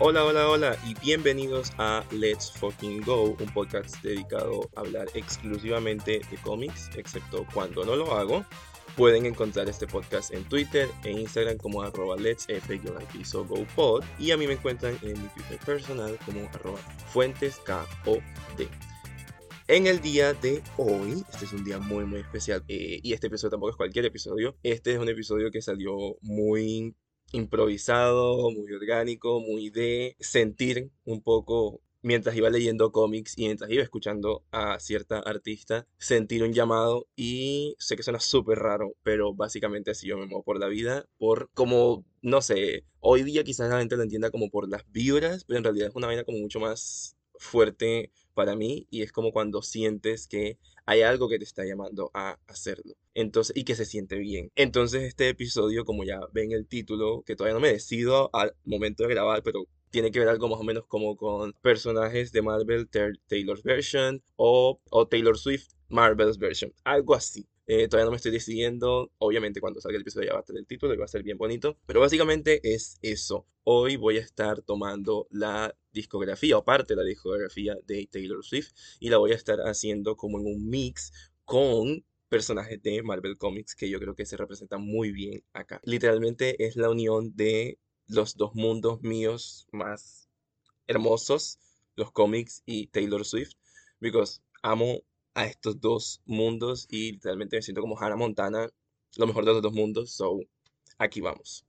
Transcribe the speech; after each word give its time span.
Hola, 0.00 0.24
hola, 0.24 0.48
hola 0.48 0.78
y 0.86 0.94
bienvenidos 1.04 1.72
a 1.76 2.04
Let's 2.12 2.52
Fucking 2.52 3.02
Go, 3.02 3.30
un 3.30 3.52
podcast 3.52 4.00
dedicado 4.00 4.70
a 4.76 4.80
hablar 4.82 5.08
exclusivamente 5.14 6.20
de 6.30 6.36
cómics, 6.36 6.88
excepto 6.96 7.44
cuando 7.52 7.84
no 7.84 7.96
lo 7.96 8.14
hago. 8.14 8.44
Pueden 8.96 9.26
encontrar 9.26 9.68
este 9.68 9.88
podcast 9.88 10.32
en 10.32 10.44
Twitter 10.44 10.88
e 11.02 11.10
Instagram 11.10 11.56
como 11.56 11.82
arroba 11.82 12.14
let's 12.14 12.46
piso 13.12 13.44
go 13.44 13.66
pod 13.74 14.04
y 14.20 14.30
a 14.30 14.36
mí 14.36 14.46
me 14.46 14.52
encuentran 14.52 14.96
en 15.02 15.20
mi 15.20 15.28
Twitter 15.30 15.58
personal 15.66 16.16
como 16.24 16.48
arroba 16.48 16.78
fuentes 17.08 17.60
En 19.66 19.88
el 19.88 20.00
día 20.00 20.32
de 20.32 20.62
hoy, 20.76 21.24
este 21.28 21.44
es 21.44 21.52
un 21.52 21.64
día 21.64 21.80
muy 21.80 22.04
muy 22.04 22.20
especial 22.20 22.62
eh, 22.68 23.00
y 23.02 23.14
este 23.14 23.26
episodio 23.26 23.50
tampoco 23.50 23.70
es 23.70 23.76
cualquier 23.76 24.04
episodio, 24.04 24.56
este 24.62 24.92
es 24.92 24.98
un 25.00 25.08
episodio 25.08 25.50
que 25.50 25.60
salió 25.60 26.16
muy 26.20 26.94
improvisado, 27.32 28.50
muy 28.50 28.72
orgánico, 28.72 29.40
muy 29.40 29.70
de 29.70 30.16
sentir 30.20 30.90
un 31.04 31.22
poco 31.22 31.80
mientras 32.02 32.36
iba 32.36 32.50
leyendo 32.50 32.92
cómics 32.92 33.36
y 33.36 33.44
mientras 33.46 33.70
iba 33.70 33.82
escuchando 33.82 34.44
a 34.50 34.78
cierta 34.78 35.18
artista, 35.18 35.86
sentir 35.98 36.42
un 36.42 36.52
llamado 36.52 37.06
y 37.16 37.74
sé 37.78 37.96
que 37.96 38.02
suena 38.02 38.20
súper 38.20 38.58
raro, 38.58 38.94
pero 39.02 39.34
básicamente 39.34 39.90
así 39.90 40.06
yo 40.06 40.16
me 40.16 40.26
muevo 40.26 40.44
por 40.44 40.58
la 40.58 40.68
vida, 40.68 41.06
por 41.18 41.50
como, 41.54 42.04
no 42.22 42.40
sé, 42.40 42.84
hoy 43.00 43.22
día 43.24 43.44
quizás 43.44 43.68
la 43.70 43.78
gente 43.78 43.96
lo 43.96 44.02
entienda 44.02 44.30
como 44.30 44.50
por 44.50 44.68
las 44.68 44.90
vibras, 44.90 45.44
pero 45.44 45.58
en 45.58 45.64
realidad 45.64 45.88
es 45.88 45.96
una 45.96 46.06
vaina 46.06 46.24
como 46.24 46.38
mucho 46.38 46.60
más 46.60 47.16
fuerte 47.38 48.12
para 48.34 48.56
mí 48.56 48.86
y 48.90 49.02
es 49.02 49.12
como 49.12 49.32
cuando 49.32 49.62
sientes 49.62 50.26
que 50.28 50.58
hay 50.88 51.02
algo 51.02 51.28
que 51.28 51.36
te 51.38 51.44
está 51.44 51.66
llamando 51.66 52.10
a 52.14 52.38
hacerlo. 52.46 52.94
Entonces, 53.12 53.54
y 53.54 53.64
que 53.64 53.74
se 53.74 53.84
siente 53.84 54.16
bien. 54.16 54.50
Entonces, 54.54 55.02
este 55.02 55.28
episodio, 55.28 55.84
como 55.84 56.02
ya 56.02 56.18
ven 56.32 56.52
el 56.52 56.66
título, 56.66 57.22
que 57.26 57.36
todavía 57.36 57.52
no 57.52 57.60
me 57.60 57.70
decido 57.70 58.30
al 58.32 58.54
momento 58.64 59.02
de 59.02 59.10
grabar, 59.10 59.42
pero 59.42 59.66
tiene 59.90 60.10
que 60.10 60.18
ver 60.18 60.30
algo 60.30 60.48
más 60.48 60.58
o 60.58 60.64
menos 60.64 60.86
como 60.86 61.14
con 61.18 61.52
personajes 61.60 62.32
de 62.32 62.40
Marvel, 62.40 62.88
Taylor's 62.88 63.62
version 63.62 64.22
o, 64.36 64.80
o 64.88 65.06
Taylor 65.06 65.36
Swift, 65.36 65.68
Marvel's 65.90 66.38
version. 66.38 66.72
Algo 66.84 67.14
así. 67.14 67.46
Eh, 67.70 67.86
todavía 67.86 68.06
no 68.06 68.12
me 68.12 68.16
estoy 68.16 68.32
decidiendo. 68.32 69.12
Obviamente 69.18 69.60
cuando 69.60 69.80
salga 69.80 69.96
el 69.96 70.02
episodio 70.02 70.28
ya 70.28 70.32
va 70.32 70.38
a 70.38 70.40
estar 70.40 70.56
el 70.56 70.66
título 70.66 70.94
y 70.94 70.96
va 70.96 71.04
a 71.04 71.08
ser 71.08 71.22
bien 71.22 71.36
bonito. 71.36 71.76
Pero 71.86 72.00
básicamente 72.00 72.60
es 72.62 72.98
eso. 73.02 73.46
Hoy 73.62 73.96
voy 73.96 74.16
a 74.16 74.22
estar 74.22 74.62
tomando 74.62 75.28
la 75.30 75.76
discografía 75.92 76.56
o 76.56 76.64
parte 76.64 76.94
de 76.94 77.02
la 77.02 77.06
discografía 77.06 77.76
de 77.86 78.08
Taylor 78.10 78.42
Swift 78.42 78.72
y 79.00 79.10
la 79.10 79.18
voy 79.18 79.32
a 79.32 79.34
estar 79.34 79.58
haciendo 79.60 80.16
como 80.16 80.40
en 80.40 80.46
un 80.46 80.70
mix 80.70 81.12
con 81.44 82.04
personajes 82.30 82.82
de 82.82 83.02
Marvel 83.02 83.36
Comics 83.36 83.74
que 83.74 83.90
yo 83.90 84.00
creo 84.00 84.14
que 84.14 84.24
se 84.24 84.38
representan 84.38 84.80
muy 84.80 85.12
bien 85.12 85.44
acá. 85.52 85.82
Literalmente 85.84 86.64
es 86.66 86.76
la 86.76 86.88
unión 86.88 87.36
de 87.36 87.78
los 88.06 88.38
dos 88.38 88.54
mundos 88.54 89.02
míos 89.02 89.66
más 89.72 90.30
hermosos, 90.86 91.58
los 91.96 92.12
cómics 92.12 92.62
y 92.64 92.86
Taylor 92.86 93.26
Swift, 93.26 93.56
because 94.00 94.40
amo 94.62 95.02
a 95.38 95.46
estos 95.46 95.80
dos 95.80 96.20
mundos 96.26 96.88
y 96.90 97.12
literalmente 97.12 97.56
me 97.56 97.62
siento 97.62 97.80
como 97.80 97.96
Hannah 97.96 98.16
Montana, 98.16 98.68
lo 99.16 99.26
mejor 99.28 99.44
de 99.44 99.52
los 99.52 99.62
dos 99.62 99.72
mundos, 99.72 100.10
so 100.10 100.40
aquí 100.98 101.20
vamos. 101.20 101.64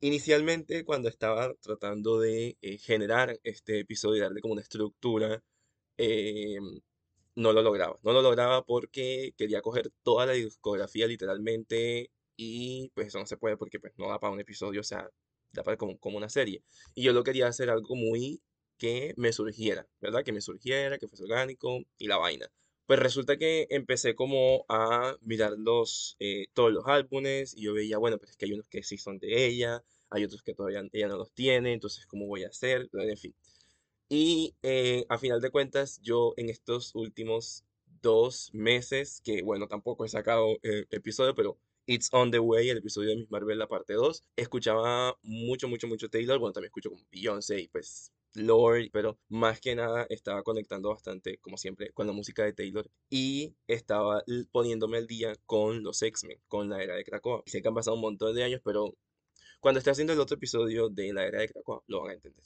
Inicialmente, 0.00 0.84
cuando 0.84 1.08
estaba 1.08 1.54
tratando 1.54 2.20
de 2.20 2.58
eh, 2.60 2.76
generar 2.76 3.40
este 3.44 3.80
episodio 3.80 4.18
y 4.18 4.20
darle 4.20 4.42
como 4.42 4.52
una 4.52 4.60
estructura, 4.60 5.42
eh, 5.96 6.58
no 7.34 7.54
lo 7.54 7.62
lograba. 7.62 7.98
No 8.02 8.12
lo 8.12 8.20
lograba 8.20 8.62
porque 8.62 9.32
quería 9.38 9.62
coger 9.62 9.90
toda 10.02 10.26
la 10.26 10.32
discografía 10.32 11.06
literalmente 11.06 12.10
y 12.36 12.90
pues 12.94 13.06
eso 13.06 13.20
no 13.20 13.26
se 13.26 13.38
puede 13.38 13.56
porque 13.56 13.80
pues 13.80 13.94
no 13.96 14.10
da 14.10 14.20
para 14.20 14.34
un 14.34 14.40
episodio, 14.40 14.82
o 14.82 14.84
sea, 14.84 15.08
da 15.52 15.62
para 15.62 15.78
como, 15.78 15.98
como 15.98 16.18
una 16.18 16.28
serie. 16.28 16.62
Y 16.94 17.04
yo 17.04 17.14
lo 17.14 17.24
quería 17.24 17.46
hacer 17.46 17.70
algo 17.70 17.96
muy 17.96 18.42
que 18.78 19.14
me 19.16 19.32
surgiera, 19.32 19.86
¿verdad? 20.00 20.24
Que 20.24 20.32
me 20.32 20.40
surgiera, 20.40 20.98
que 20.98 21.08
fuese 21.08 21.24
orgánico 21.24 21.80
y 21.98 22.08
la 22.08 22.18
vaina. 22.18 22.50
Pues 22.86 23.00
resulta 23.00 23.36
que 23.36 23.66
empecé 23.70 24.14
como 24.14 24.64
a 24.68 25.16
mirar 25.22 25.54
los, 25.58 26.16
eh, 26.20 26.46
todos 26.54 26.72
los 26.72 26.86
álbumes 26.86 27.54
y 27.56 27.62
yo 27.62 27.74
veía, 27.74 27.98
bueno, 27.98 28.18
pues 28.18 28.30
es 28.30 28.36
que 28.36 28.46
hay 28.46 28.52
unos 28.52 28.68
que 28.68 28.82
sí 28.84 28.96
son 28.96 29.18
de 29.18 29.46
ella, 29.46 29.82
hay 30.10 30.24
otros 30.24 30.42
que 30.42 30.54
todavía 30.54 30.82
ella 30.92 31.08
no 31.08 31.16
los 31.16 31.32
tiene, 31.32 31.72
entonces 31.72 32.06
¿cómo 32.06 32.26
voy 32.26 32.44
a 32.44 32.48
hacer? 32.48 32.88
En 32.92 33.16
fin. 33.16 33.34
Y 34.08 34.54
eh, 34.62 35.04
a 35.08 35.18
final 35.18 35.40
de 35.40 35.50
cuentas, 35.50 36.00
yo 36.02 36.32
en 36.36 36.48
estos 36.48 36.94
últimos 36.94 37.64
dos 38.02 38.50
meses, 38.52 39.20
que 39.24 39.42
bueno, 39.42 39.66
tampoco 39.66 40.04
he 40.04 40.08
sacado 40.08 40.58
eh, 40.62 40.86
episodio, 40.90 41.34
pero 41.34 41.58
It's 41.86 42.08
on 42.12 42.30
the 42.30 42.38
Way, 42.38 42.70
el 42.70 42.78
episodio 42.78 43.10
de 43.10 43.16
Miss 43.16 43.30
Marvel, 43.30 43.58
la 43.58 43.68
parte 43.68 43.94
2, 43.94 44.24
escuchaba 44.36 45.16
mucho, 45.22 45.68
mucho, 45.68 45.88
mucho 45.88 46.08
Taylor, 46.08 46.38
bueno, 46.38 46.52
también 46.52 46.68
escucho 46.68 46.90
como 46.90 47.02
Beyoncé 47.10 47.60
y 47.60 47.68
pues 47.68 48.12
Lord, 48.36 48.90
pero 48.92 49.18
más 49.28 49.60
que 49.60 49.74
nada 49.74 50.06
estaba 50.10 50.42
conectando 50.42 50.90
bastante, 50.90 51.38
como 51.38 51.56
siempre, 51.56 51.92
con 51.92 52.06
la 52.06 52.12
música 52.12 52.44
de 52.44 52.52
Taylor 52.52 52.88
y 53.10 53.54
estaba 53.66 54.22
poniéndome 54.52 54.98
al 54.98 55.06
día 55.06 55.34
con 55.46 55.82
los 55.82 56.02
X-Men, 56.02 56.40
con 56.48 56.68
la 56.68 56.82
era 56.82 56.94
de 56.96 57.04
Krakoa. 57.04 57.42
Sé 57.46 57.62
que 57.62 57.68
han 57.68 57.74
pasado 57.74 57.96
un 57.96 58.02
montón 58.02 58.34
de 58.34 58.44
años, 58.44 58.60
pero 58.64 58.94
cuando 59.60 59.78
esté 59.78 59.90
haciendo 59.90 60.12
el 60.12 60.20
otro 60.20 60.36
episodio 60.36 60.88
de 60.88 61.12
la 61.12 61.26
era 61.26 61.40
de 61.40 61.48
Krakoa, 61.48 61.82
lo 61.86 62.02
van 62.02 62.10
a 62.10 62.14
entender. 62.14 62.44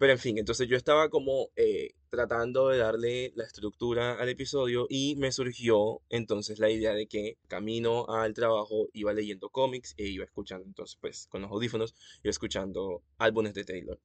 Pero 0.00 0.14
en 0.14 0.18
fin, 0.18 0.38
entonces 0.38 0.66
yo 0.66 0.78
estaba 0.78 1.10
como 1.10 1.50
eh, 1.56 1.90
tratando 2.08 2.68
de 2.68 2.78
darle 2.78 3.32
la 3.36 3.44
estructura 3.44 4.14
al 4.14 4.30
episodio 4.30 4.86
y 4.88 5.14
me 5.16 5.30
surgió 5.30 6.00
entonces 6.08 6.58
la 6.58 6.70
idea 6.70 6.94
de 6.94 7.06
que 7.06 7.36
camino 7.48 8.08
al 8.08 8.32
trabajo 8.32 8.88
iba 8.94 9.12
leyendo 9.12 9.50
cómics 9.50 9.92
e 9.98 10.06
iba 10.06 10.24
escuchando 10.24 10.64
entonces 10.66 10.96
pues 10.98 11.26
con 11.26 11.42
los 11.42 11.50
audífonos, 11.50 11.94
iba 12.24 12.30
escuchando 12.30 13.02
álbumes 13.18 13.52
de 13.52 13.64
Taylor. 13.64 14.00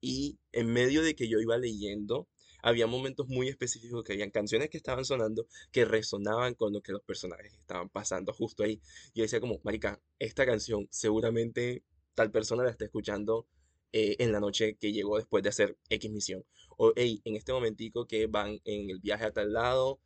Y 0.00 0.40
en 0.50 0.72
medio 0.72 1.00
de 1.00 1.14
que 1.14 1.28
yo 1.28 1.38
iba 1.38 1.56
leyendo, 1.58 2.26
había 2.60 2.88
momentos 2.88 3.28
muy 3.28 3.46
específicos 3.46 4.02
que 4.02 4.14
habían 4.14 4.32
canciones 4.32 4.68
que 4.68 4.78
estaban 4.78 5.04
sonando 5.04 5.46
que 5.70 5.84
resonaban 5.84 6.54
con 6.54 6.72
lo 6.72 6.80
que 6.80 6.90
los 6.90 7.02
personajes 7.02 7.52
estaban 7.52 7.88
pasando 7.88 8.32
justo 8.32 8.64
ahí. 8.64 8.80
Y 9.14 9.20
yo 9.20 9.22
decía 9.22 9.38
como, 9.38 9.60
marica, 9.62 10.02
esta 10.18 10.44
canción 10.44 10.88
seguramente 10.90 11.84
tal 12.16 12.32
persona 12.32 12.64
la 12.64 12.70
está 12.70 12.84
escuchando 12.84 13.46
eh, 13.92 14.16
en 14.18 14.32
la 14.32 14.40
noche 14.40 14.76
que 14.76 14.92
llegó 14.92 15.16
después 15.16 15.42
de 15.42 15.50
hacer 15.50 15.78
X 15.88 16.10
misión. 16.10 16.44
O, 16.76 16.92
hey, 16.96 17.20
en 17.24 17.36
este 17.36 17.52
momentico 17.52 18.06
que 18.06 18.26
van 18.26 18.60
en 18.64 18.90
el 18.90 19.00
viaje 19.00 19.24
a 19.24 19.32
tal 19.32 19.52
lado, 19.52 20.00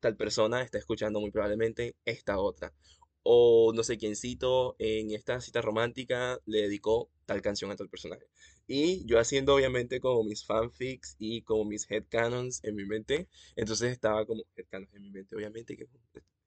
tal 0.00 0.16
persona 0.16 0.62
está 0.62 0.78
escuchando 0.78 1.20
muy 1.20 1.30
probablemente 1.30 1.96
esta 2.04 2.38
otra. 2.38 2.74
O 3.22 3.72
no 3.74 3.82
sé 3.82 3.98
quiéncito 3.98 4.76
en 4.78 5.10
esta 5.12 5.40
cita 5.40 5.60
romántica 5.62 6.40
le 6.46 6.62
dedicó 6.62 7.10
tal 7.26 7.42
canción 7.42 7.70
a 7.70 7.76
tal 7.76 7.88
personaje. 7.88 8.26
Y 8.66 9.04
yo 9.06 9.18
haciendo 9.18 9.54
obviamente 9.54 10.00
como 10.00 10.24
mis 10.24 10.44
fanfics 10.44 11.16
y 11.18 11.42
como 11.42 11.64
mis 11.64 11.90
headcanons 11.90 12.64
en 12.64 12.76
mi 12.76 12.84
mente. 12.86 13.28
Entonces 13.56 13.92
estaba 13.92 14.26
como 14.26 14.44
headcanons 14.56 14.94
en 14.94 15.02
mi 15.02 15.10
mente, 15.10 15.36
obviamente. 15.36 15.76
Que, 15.76 15.88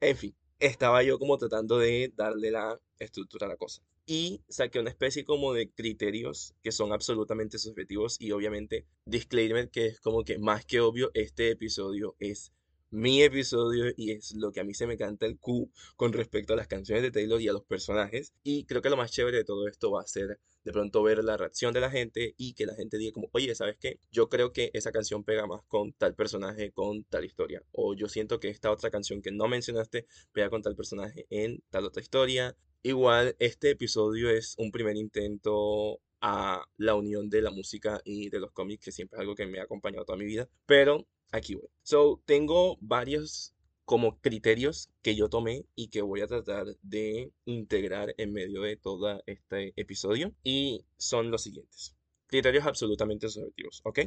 en 0.01 0.17
fin, 0.17 0.35
estaba 0.59 1.03
yo 1.03 1.19
como 1.19 1.37
tratando 1.37 1.77
de 1.79 2.11
darle 2.15 2.51
la 2.51 2.79
estructura 2.99 3.45
a 3.47 3.49
la 3.49 3.57
cosa 3.57 3.83
y 4.05 4.41
saqué 4.49 4.79
una 4.79 4.89
especie 4.89 5.23
como 5.23 5.53
de 5.53 5.71
criterios 5.71 6.53
que 6.61 6.71
son 6.71 6.91
absolutamente 6.91 7.57
subjetivos 7.57 8.17
y 8.19 8.31
obviamente 8.31 8.85
disclaimer 9.05 9.69
que 9.69 9.87
es 9.87 9.99
como 9.99 10.23
que 10.23 10.39
más 10.39 10.65
que 10.65 10.81
obvio 10.81 11.11
este 11.13 11.51
episodio 11.51 12.15
es 12.19 12.51
mi 12.89 13.23
episodio 13.23 13.91
y 13.97 14.11
es 14.11 14.35
lo 14.35 14.51
que 14.51 14.59
a 14.59 14.63
mí 14.63 14.73
se 14.73 14.85
me 14.85 14.97
canta 14.97 15.25
el 15.25 15.39
Q 15.39 15.71
con 15.95 16.13
respecto 16.13 16.53
a 16.53 16.55
las 16.55 16.67
canciones 16.67 17.01
de 17.01 17.11
Taylor 17.11 17.41
y 17.41 17.47
a 17.47 17.53
los 17.53 17.63
personajes 17.63 18.33
y 18.43 18.65
creo 18.65 18.81
que 18.81 18.89
lo 18.89 18.97
más 18.97 19.11
chévere 19.11 19.37
de 19.37 19.45
todo 19.45 19.67
esto 19.67 19.91
va 19.91 20.01
a 20.01 20.07
ser 20.07 20.39
de 20.63 20.71
pronto 20.71 21.03
ver 21.03 21.23
la 21.23 21.37
reacción 21.37 21.73
de 21.73 21.81
la 21.81 21.89
gente 21.89 22.35
y 22.37 22.53
que 22.53 22.65
la 22.65 22.75
gente 22.75 22.97
diga 22.97 23.13
como, 23.13 23.29
oye, 23.33 23.53
¿sabes 23.55 23.77
qué? 23.79 23.99
Yo 24.11 24.29
creo 24.29 24.53
que 24.53 24.71
esa 24.73 24.91
canción 24.91 25.23
pega 25.23 25.45
más 25.45 25.61
con 25.67 25.93
tal 25.93 26.15
personaje, 26.15 26.71
con 26.71 27.03
tal 27.05 27.25
historia. 27.25 27.63
O 27.71 27.95
yo 27.95 28.07
siento 28.07 28.39
que 28.39 28.49
esta 28.49 28.71
otra 28.71 28.89
canción 28.89 29.21
que 29.21 29.31
no 29.31 29.47
mencionaste 29.47 30.05
pega 30.31 30.49
con 30.49 30.61
tal 30.61 30.75
personaje 30.75 31.25
en 31.29 31.63
tal 31.69 31.85
otra 31.85 32.01
historia. 32.01 32.55
Igual, 32.85 33.37
este 33.39 33.69
episodio 33.69 34.29
es 34.29 34.55
un 34.57 34.69
primer 34.69 34.97
intento 34.97 36.01
a 36.19 36.65
la 36.75 36.95
unión 36.95 37.29
de 37.29 37.41
la 37.41 37.49
música 37.49 38.01
y 38.03 38.29
de 38.29 38.41
los 38.41 38.51
cómics, 38.51 38.83
que 38.83 38.91
siempre 38.91 39.15
es 39.15 39.21
algo 39.21 39.35
que 39.35 39.45
me 39.45 39.61
ha 39.61 39.63
acompañado 39.63 40.03
toda 40.03 40.17
mi 40.17 40.25
vida, 40.25 40.49
pero 40.65 41.07
aquí 41.31 41.55
voy. 41.55 41.69
So, 41.83 42.21
tengo 42.25 42.77
varios 42.81 43.53
como 43.85 44.19
criterios 44.19 44.89
que 45.01 45.15
yo 45.15 45.29
tomé 45.29 45.65
y 45.75 45.87
que 45.87 46.01
voy 46.01 46.21
a 46.21 46.27
tratar 46.27 46.65
de 46.81 47.31
integrar 47.45 48.15
en 48.17 48.33
medio 48.33 48.63
de 48.63 48.75
todo 48.75 49.23
este 49.27 49.71
episodio 49.77 50.35
y 50.43 50.83
son 50.97 51.31
los 51.31 51.43
siguientes. 51.43 51.95
Criterios 52.27 52.65
absolutamente 52.65 53.29
subjetivos, 53.29 53.79
¿ok? 53.85 53.99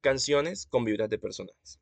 Canciones 0.00 0.66
con 0.66 0.84
vibras 0.84 1.10
de 1.10 1.18
personajes 1.18 1.80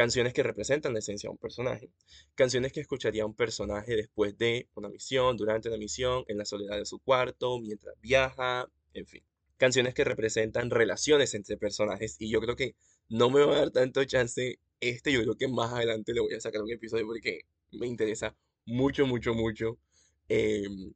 canciones 0.00 0.32
que 0.32 0.42
representan 0.42 0.92
la 0.92 1.00
esencia 1.00 1.28
de 1.28 1.32
un 1.32 1.38
personaje, 1.38 1.90
canciones 2.34 2.72
que 2.72 2.80
escucharía 2.80 3.26
un 3.26 3.34
personaje 3.34 3.96
después 3.96 4.36
de 4.38 4.68
una 4.74 4.88
misión, 4.88 5.36
durante 5.36 5.68
una 5.68 5.78
misión, 5.78 6.24
en 6.28 6.38
la 6.38 6.44
soledad 6.44 6.76
de 6.78 6.86
su 6.86 6.98
cuarto, 7.00 7.58
mientras 7.60 7.94
viaja, 8.00 8.68
en 8.94 9.06
fin. 9.06 9.22
Canciones 9.56 9.94
que 9.94 10.04
representan 10.04 10.70
relaciones 10.70 11.34
entre 11.34 11.56
personajes 11.56 12.16
y 12.20 12.30
yo 12.30 12.40
creo 12.40 12.54
que 12.56 12.76
no 13.08 13.28
me 13.30 13.44
va 13.44 13.54
a 13.56 13.58
dar 13.60 13.70
tanto 13.72 14.04
chance 14.04 14.60
este, 14.80 15.12
yo 15.12 15.22
creo 15.22 15.34
que 15.36 15.48
más 15.48 15.72
adelante 15.72 16.12
le 16.14 16.20
voy 16.20 16.34
a 16.34 16.40
sacar 16.40 16.62
un 16.62 16.70
episodio 16.70 17.04
porque 17.06 17.40
me 17.72 17.86
interesa 17.88 18.36
mucho, 18.66 19.06
mucho, 19.06 19.34
mucho 19.34 19.78
em, 20.28 20.92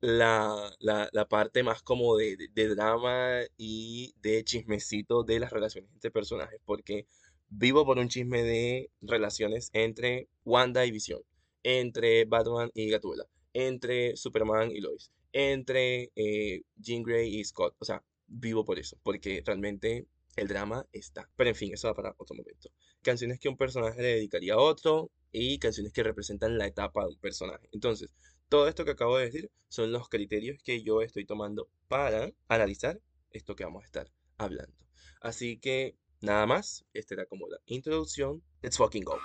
la, 0.00 0.70
la- 0.80 1.08
la 1.12 1.28
parte 1.28 1.62
más 1.62 1.82
como 1.82 2.16
de, 2.16 2.36
de- 2.36 2.48
de 2.52 2.68
drama 2.68 3.40
y 3.56 4.14
de 4.20 4.44
chismecito 4.44 5.22
de 5.24 5.40
las 5.40 5.50
relaciones 5.52 5.90
entre 5.92 6.10
personajes, 6.10 6.60
porque 6.64 7.06
vivo 7.56 7.84
por 7.84 7.98
un 7.98 8.08
chisme 8.08 8.42
de 8.42 8.90
relaciones 9.00 9.70
entre 9.72 10.28
Wanda 10.44 10.84
y 10.84 10.90
Visión, 10.90 11.22
entre 11.62 12.24
Batman 12.24 12.70
y 12.74 12.90
Gatúbela, 12.90 13.26
entre 13.52 14.16
Superman 14.16 14.70
y 14.72 14.80
Lois, 14.80 15.12
entre 15.32 16.10
eh, 16.16 16.62
Jean 16.76 17.02
Grey 17.02 17.38
y 17.38 17.44
Scott. 17.44 17.76
O 17.78 17.84
sea, 17.84 18.02
vivo 18.26 18.64
por 18.64 18.78
eso, 18.78 18.98
porque 19.02 19.42
realmente 19.44 20.06
el 20.36 20.48
drama 20.48 20.84
está. 20.92 21.30
Pero 21.36 21.50
en 21.50 21.56
fin, 21.56 21.72
eso 21.72 21.88
va 21.88 21.94
para 21.94 22.14
otro 22.18 22.34
momento. 22.34 22.70
Canciones 23.02 23.38
que 23.38 23.48
un 23.48 23.56
personaje 23.56 24.02
le 24.02 24.08
dedicaría 24.08 24.54
a 24.54 24.58
otro 24.58 25.12
y 25.30 25.58
canciones 25.58 25.92
que 25.92 26.02
representan 26.02 26.58
la 26.58 26.66
etapa 26.66 27.02
de 27.02 27.10
un 27.10 27.20
personaje. 27.20 27.68
Entonces, 27.72 28.08
todo 28.48 28.68
esto 28.68 28.84
que 28.84 28.92
acabo 28.92 29.16
de 29.16 29.26
decir 29.26 29.50
son 29.68 29.92
los 29.92 30.08
criterios 30.08 30.60
que 30.62 30.82
yo 30.82 31.02
estoy 31.02 31.24
tomando 31.24 31.68
para 31.88 32.32
analizar 32.48 33.00
esto 33.30 33.54
que 33.54 33.64
vamos 33.64 33.82
a 33.82 33.86
estar 33.86 34.10
hablando. 34.38 34.76
Así 35.20 35.58
que 35.58 35.96
nada 36.24 36.46
más, 36.46 36.84
esta 36.92 37.14
era 37.14 37.26
como 37.26 37.48
la 37.48 37.58
introducción. 37.66 38.42
Let's 38.62 38.78
fucking 38.78 39.04
go. 39.04 39.18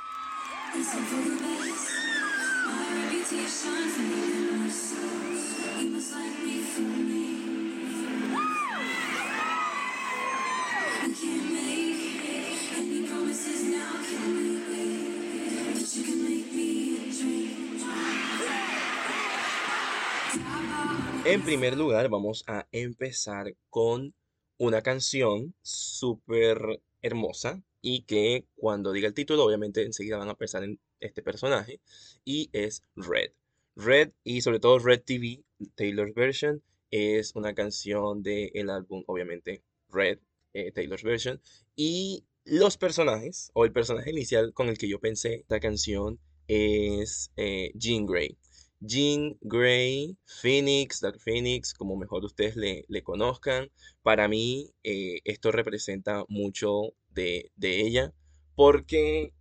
En 21.25 21.43
primer 21.43 21.77
lugar, 21.77 22.09
vamos 22.09 22.43
a 22.47 22.67
empezar 22.71 23.53
con 23.69 24.15
una 24.57 24.81
canción 24.81 25.53
súper 25.61 26.81
hermosa 27.01 27.63
y 27.81 28.03
que 28.03 28.45
cuando 28.55 28.91
diga 28.91 29.07
el 29.07 29.13
título, 29.13 29.45
obviamente 29.45 29.83
enseguida 29.83 30.17
van 30.17 30.29
a 30.29 30.35
pensar 30.35 30.63
en 30.63 30.79
este 30.99 31.21
personaje 31.21 31.79
y 32.25 32.49
es 32.53 32.83
Red. 32.95 33.31
Red 33.75 34.11
y 34.23 34.41
sobre 34.41 34.59
todo 34.59 34.79
Red 34.79 35.03
TV, 35.03 35.43
Taylor's 35.75 36.13
Version, 36.13 36.61
es 36.91 37.35
una 37.35 37.53
canción 37.53 38.23
del 38.23 38.69
álbum, 38.69 39.03
obviamente, 39.07 39.63
Red, 39.89 40.19
eh, 40.53 40.71
Taylor's 40.71 41.03
Version. 41.03 41.41
Y 41.75 42.25
los 42.43 42.77
personajes, 42.77 43.51
o 43.53 43.63
el 43.65 43.71
personaje 43.71 44.09
inicial 44.09 44.53
con 44.53 44.69
el 44.69 44.77
que 44.77 44.89
yo 44.89 44.99
pensé 44.99 45.35
esta 45.35 45.59
canción 45.59 46.19
es 46.47 47.31
eh, 47.37 47.71
Jean 47.75 48.05
Grey. 48.05 48.37
Jean 48.81 49.37
Grey, 49.41 50.17
Phoenix, 50.25 51.01
Dark 51.01 51.19
Phoenix, 51.21 51.73
como 51.73 51.97
mejor 51.97 52.23
ustedes 52.25 52.55
le, 52.55 52.85
le 52.87 53.03
conozcan. 53.03 53.69
Para 54.03 54.27
mí, 54.27 54.73
eh, 54.83 55.19
esto 55.25 55.51
representa 55.51 56.23
mucho 56.29 56.93
de, 57.09 57.51
de 57.55 57.81
ella, 57.81 58.13
porque, 58.55 59.33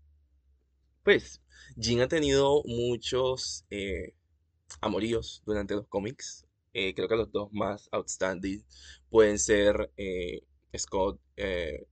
pues, 1.03 1.41
Jean 1.77 2.01
ha 2.03 2.09
tenido 2.09 2.63
muchos 2.65 3.65
eh, 3.71 4.15
amoríos 4.81 5.43
durante 5.47 5.75
los 5.75 5.89
cómics. 5.89 6.47
Eh, 6.75 6.95
creo 6.95 7.09
que 7.09 7.17
los 7.17 7.33
dos 7.33 7.51
más 7.53 7.89
outstanding 7.93 8.65
pueden 9.11 9.39
ser 9.39 9.93
Scott 10.77 11.21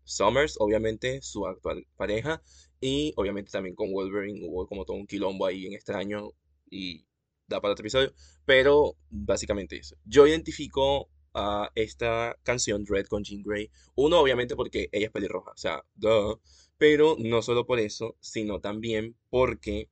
Summers, 0.04 0.56
obviamente, 0.58 1.22
su 1.22 1.46
actual 1.46 1.87
pareja, 1.96 2.42
y 2.81 3.12
obviamente 3.16 3.50
también 3.50 3.75
con 3.75 3.92
Wolverine 3.92 4.46
hubo 4.49 4.66
como 4.66 4.84
todo 4.84 4.96
un 4.96 5.06
quilombo 5.06 5.46
ahí 5.46 5.60
bien 5.60 5.75
extraño 5.75 6.32
y 6.70 7.06
da 7.48 7.60
para 7.60 7.72
otro 7.72 7.82
episodio, 7.82 8.12
pero 8.44 8.96
básicamente 9.10 9.76
eso. 9.76 9.96
Yo 10.04 10.26
identifico 10.26 11.08
a 11.34 11.70
esta 11.75 12.37
canción 12.43 12.87
Red 12.87 13.06
con 13.06 13.22
Jean 13.25 13.43
Grey, 13.43 13.70
uno 13.94 14.20
obviamente 14.20 14.56
porque 14.56 14.88
ella 14.93 15.06
es 15.06 15.12
pelirroja, 15.12 15.50
o 15.50 15.56
sea, 15.56 15.84
duh, 15.94 16.40
pero 16.78 17.16
no 17.19 17.43
solo 17.43 17.66
por 17.66 17.78
eso, 17.78 18.16
sino 18.20 18.60
también 18.60 19.16
porque 19.31 19.88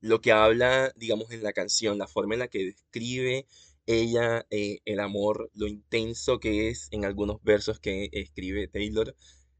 lo 0.00 0.20
que 0.20 0.32
habla, 0.32 0.92
digamos, 0.96 1.30
en 1.30 1.42
la 1.42 1.52
canción, 1.52 1.98
la 1.98 2.06
forma 2.06 2.34
en 2.34 2.40
la 2.40 2.48
que 2.48 2.64
describe 2.64 3.46
ella 3.86 4.46
eh, 4.50 4.80
el 4.84 5.00
amor, 5.00 5.50
lo 5.54 5.66
intenso 5.66 6.40
que 6.40 6.68
es 6.68 6.88
en 6.90 7.04
algunos 7.04 7.42
versos 7.42 7.80
que 7.80 8.08
escribe 8.12 8.68
Taylor, 8.68 9.14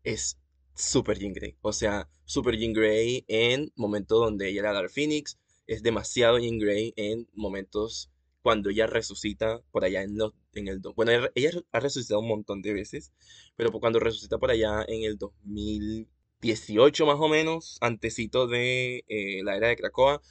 es 0.05 0.39
super 0.75 1.19
Jean 1.19 1.33
Grey. 1.33 1.57
O 1.63 1.73
sea, 1.73 2.09
super 2.25 2.57
Jean 2.57 2.73
Grey 2.73 3.25
en 3.29 3.73
momentos 3.77 4.21
donde 4.21 4.49
ella 4.49 4.61
era 4.61 4.73
Dark 4.73 4.91
Phoenix, 4.91 5.39
es 5.67 5.83
demasiado 5.83 6.39
Jean 6.39 6.59
Grey 6.59 6.93
en 6.97 7.29
momentos 7.35 8.11
cuando 8.43 8.71
ella 8.71 8.87
resucita 8.87 9.61
por 9.73 9.85
allá 9.85 10.03
en, 10.03 10.17
los, 10.17 10.33
en 10.55 10.69
el... 10.69 10.81
Bueno, 10.95 11.29
ella 11.35 11.51
ha 11.73 11.81
resucitado 11.81 12.21
un 12.21 12.29
montón 12.29 12.63
de 12.63 12.73
veces, 12.73 13.13
pero 13.57 13.73
cuando 13.73 13.99
resucita 13.99 14.39
por 14.39 14.51
allá 14.53 14.85
en 14.87 15.03
el 15.03 15.19
2018 15.19 17.07
más 17.07 17.17
o 17.19 17.29
menos, 17.29 17.79
antecito 17.81 18.47
de 18.47 19.05
eh, 19.09 19.43
la 19.43 19.57
era 19.57 19.69
de 19.69 19.77
Krakoa, 19.77 20.23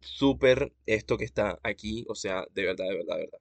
súper 0.00 0.72
esto 0.86 1.16
que 1.16 1.24
está 1.24 1.60
aquí, 1.62 2.04
o 2.08 2.14
sea, 2.14 2.44
de 2.52 2.64
verdad, 2.64 2.86
de 2.88 2.96
verdad, 2.96 3.16
de 3.16 3.24
verdad. 3.26 3.40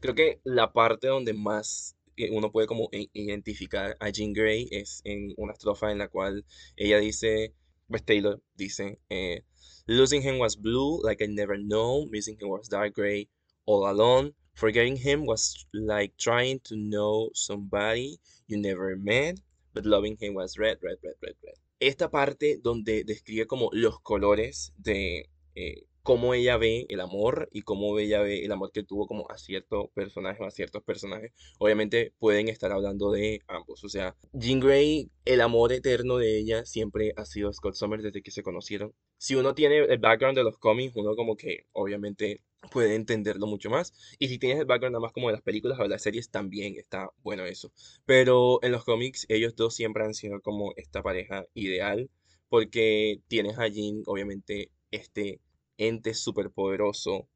Creo 0.00 0.14
que 0.14 0.40
la 0.44 0.72
parte 0.72 1.08
donde 1.08 1.34
más 1.34 1.96
eh, 2.16 2.30
uno 2.30 2.50
puede 2.52 2.66
como 2.66 2.88
identificar 2.92 3.96
a 4.00 4.08
Jean 4.08 4.32
Grey 4.32 4.68
es 4.70 5.02
en 5.04 5.34
una 5.36 5.52
estrofa 5.52 5.92
en 5.92 5.98
la 5.98 6.08
cual 6.08 6.44
ella 6.76 6.98
dice, 6.98 7.54
pues 7.88 8.04
Taylor 8.04 8.42
dice, 8.54 9.00
eh, 9.10 9.44
Losing 9.86 10.22
him 10.22 10.38
was 10.38 10.56
blue 10.56 11.02
like 11.02 11.20
I 11.20 11.26
never 11.26 11.58
know, 11.58 12.06
missing 12.06 12.38
him 12.40 12.48
was 12.48 12.68
dark 12.68 12.94
gray 12.94 13.28
all 13.66 13.86
alone, 13.86 14.34
forgetting 14.54 14.96
him 14.96 15.26
was 15.26 15.66
like 15.74 16.16
trying 16.16 16.60
to 16.60 16.76
know 16.76 17.30
somebody 17.34 18.18
you 18.46 18.56
never 18.56 18.96
met, 18.96 19.40
but 19.74 19.84
loving 19.84 20.16
him 20.16 20.34
was 20.34 20.56
red, 20.56 20.78
red, 20.82 20.96
red, 21.02 21.16
red, 21.22 21.34
red. 21.44 21.54
Esta 21.80 22.08
parte 22.08 22.60
donde 22.62 23.04
describe 23.04 23.46
como 23.46 23.68
los 23.72 24.00
colores 24.00 24.72
de 24.78 25.28
eh, 25.54 25.82
cómo 26.04 26.34
ella 26.34 26.58
ve 26.58 26.86
el 26.90 27.00
amor 27.00 27.48
y 27.50 27.62
cómo 27.62 27.98
ella 27.98 28.20
ve 28.20 28.44
el 28.44 28.52
amor 28.52 28.70
que 28.72 28.84
tuvo 28.84 29.06
como 29.06 29.28
a 29.30 29.38
cierto 29.38 29.90
personaje 29.94 30.42
o 30.42 30.46
a 30.46 30.50
ciertos 30.50 30.82
personajes, 30.84 31.32
obviamente 31.58 32.12
pueden 32.18 32.48
estar 32.48 32.70
hablando 32.72 33.10
de 33.10 33.40
ambos. 33.48 33.82
O 33.84 33.88
sea, 33.88 34.14
Jean 34.34 34.60
Grey, 34.60 35.10
el 35.24 35.40
amor 35.40 35.72
eterno 35.72 36.18
de 36.18 36.38
ella 36.38 36.66
siempre 36.66 37.14
ha 37.16 37.24
sido 37.24 37.50
Scott 37.54 37.74
Summers 37.74 38.02
desde 38.02 38.22
que 38.22 38.30
se 38.30 38.42
conocieron. 38.42 38.92
Si 39.16 39.34
uno 39.34 39.54
tiene 39.54 39.78
el 39.78 39.98
background 39.98 40.36
de 40.36 40.44
los 40.44 40.58
cómics, 40.58 40.94
uno 40.94 41.16
como 41.16 41.36
que 41.36 41.64
obviamente 41.72 42.42
puede 42.70 42.96
entenderlo 42.96 43.46
mucho 43.46 43.70
más. 43.70 43.94
Y 44.18 44.28
si 44.28 44.38
tienes 44.38 44.60
el 44.60 44.66
background 44.66 44.92
nada 44.92 45.02
más 45.02 45.12
como 45.12 45.28
de 45.28 45.32
las 45.32 45.42
películas 45.42 45.78
o 45.80 45.84
de 45.84 45.88
las 45.88 46.02
series, 46.02 46.30
también 46.30 46.76
está 46.76 47.08
bueno 47.22 47.46
eso. 47.46 47.72
Pero 48.04 48.58
en 48.62 48.72
los 48.72 48.84
cómics, 48.84 49.24
ellos 49.30 49.56
dos 49.56 49.74
siempre 49.74 50.04
han 50.04 50.12
sido 50.12 50.42
como 50.42 50.74
esta 50.76 51.02
pareja 51.02 51.46
ideal, 51.54 52.10
porque 52.50 53.20
tienes 53.26 53.58
a 53.58 53.68
Jean, 53.68 54.02
obviamente, 54.04 54.70
este 54.90 55.40
ente 55.78 56.14
superpoderoso 56.14 57.28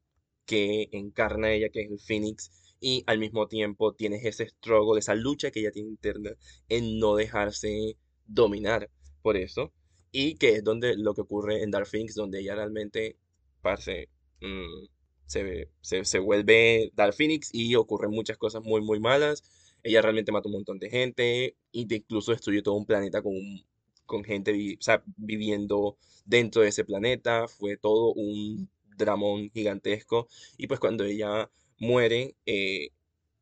que 0.45 0.89
encarna 0.91 1.51
ella, 1.53 1.69
que 1.69 1.81
es 1.81 1.91
el 1.91 1.99
Phoenix, 1.99 2.51
y 2.79 3.03
al 3.07 3.19
mismo 3.19 3.47
tiempo 3.47 3.93
tienes 3.93 4.25
ese 4.25 4.47
struggle, 4.49 4.99
esa 4.99 5.15
lucha 5.15 5.51
que 5.51 5.59
ella 5.61 5.71
tiene 5.71 5.89
interna 5.89 6.31
en 6.69 6.99
no 6.99 7.15
dejarse 7.15 7.97
dominar 8.25 8.89
por 9.21 9.37
eso, 9.37 9.73
y 10.11 10.35
que 10.35 10.49
es 10.55 10.63
donde 10.63 10.95
lo 10.97 11.13
que 11.13 11.21
ocurre 11.21 11.61
en 11.63 11.71
Dark 11.71 11.87
Phoenix, 11.87 12.15
donde 12.15 12.39
ella 12.39 12.55
realmente, 12.55 13.17
parce, 13.61 14.09
mm, 14.41 14.85
se, 15.25 15.69
se, 15.81 16.05
se 16.05 16.19
vuelve 16.19 16.91
Dark 16.95 17.13
Phoenix 17.13 17.49
y 17.53 17.75
ocurren 17.75 18.11
muchas 18.11 18.37
cosas 18.37 18.63
muy, 18.63 18.81
muy 18.81 18.99
malas. 18.99 19.43
Ella 19.83 20.01
realmente 20.01 20.31
mata 20.31 20.47
un 20.49 20.53
montón 20.55 20.79
de 20.79 20.89
gente 20.89 21.55
de- 21.73 21.95
incluso 21.97 22.31
destruye 22.31 22.61
todo 22.61 22.75
un 22.75 22.85
planeta 22.85 23.21
con, 23.21 23.33
un- 23.35 23.63
con 24.09 24.25
gente 24.25 24.51
vi- 24.51 24.77
viviendo 25.17 25.97
dentro 26.25 26.63
de 26.63 26.69
ese 26.69 26.85
planeta. 26.85 27.47
Fue 27.47 27.77
todo 27.77 28.13
un 28.13 28.69
dramón 28.97 29.51
gigantesco. 29.51 30.27
Y 30.57 30.67
pues 30.67 30.79
cuando 30.81 31.05
ella 31.05 31.49
muere, 31.79 32.35
eh, 32.45 32.89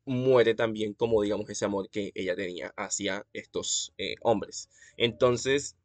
muere 0.06 0.54
también 0.54 0.94
como 0.94 1.22
digamos 1.22 1.48
ese 1.50 1.66
amor 1.66 1.90
que 1.90 2.12
ella 2.14 2.36
tenía 2.36 2.74
hacia 2.76 3.26
estos 3.34 3.94
eh, 3.98 4.16
hombres. 4.22 4.70
Entonces, 4.98 5.76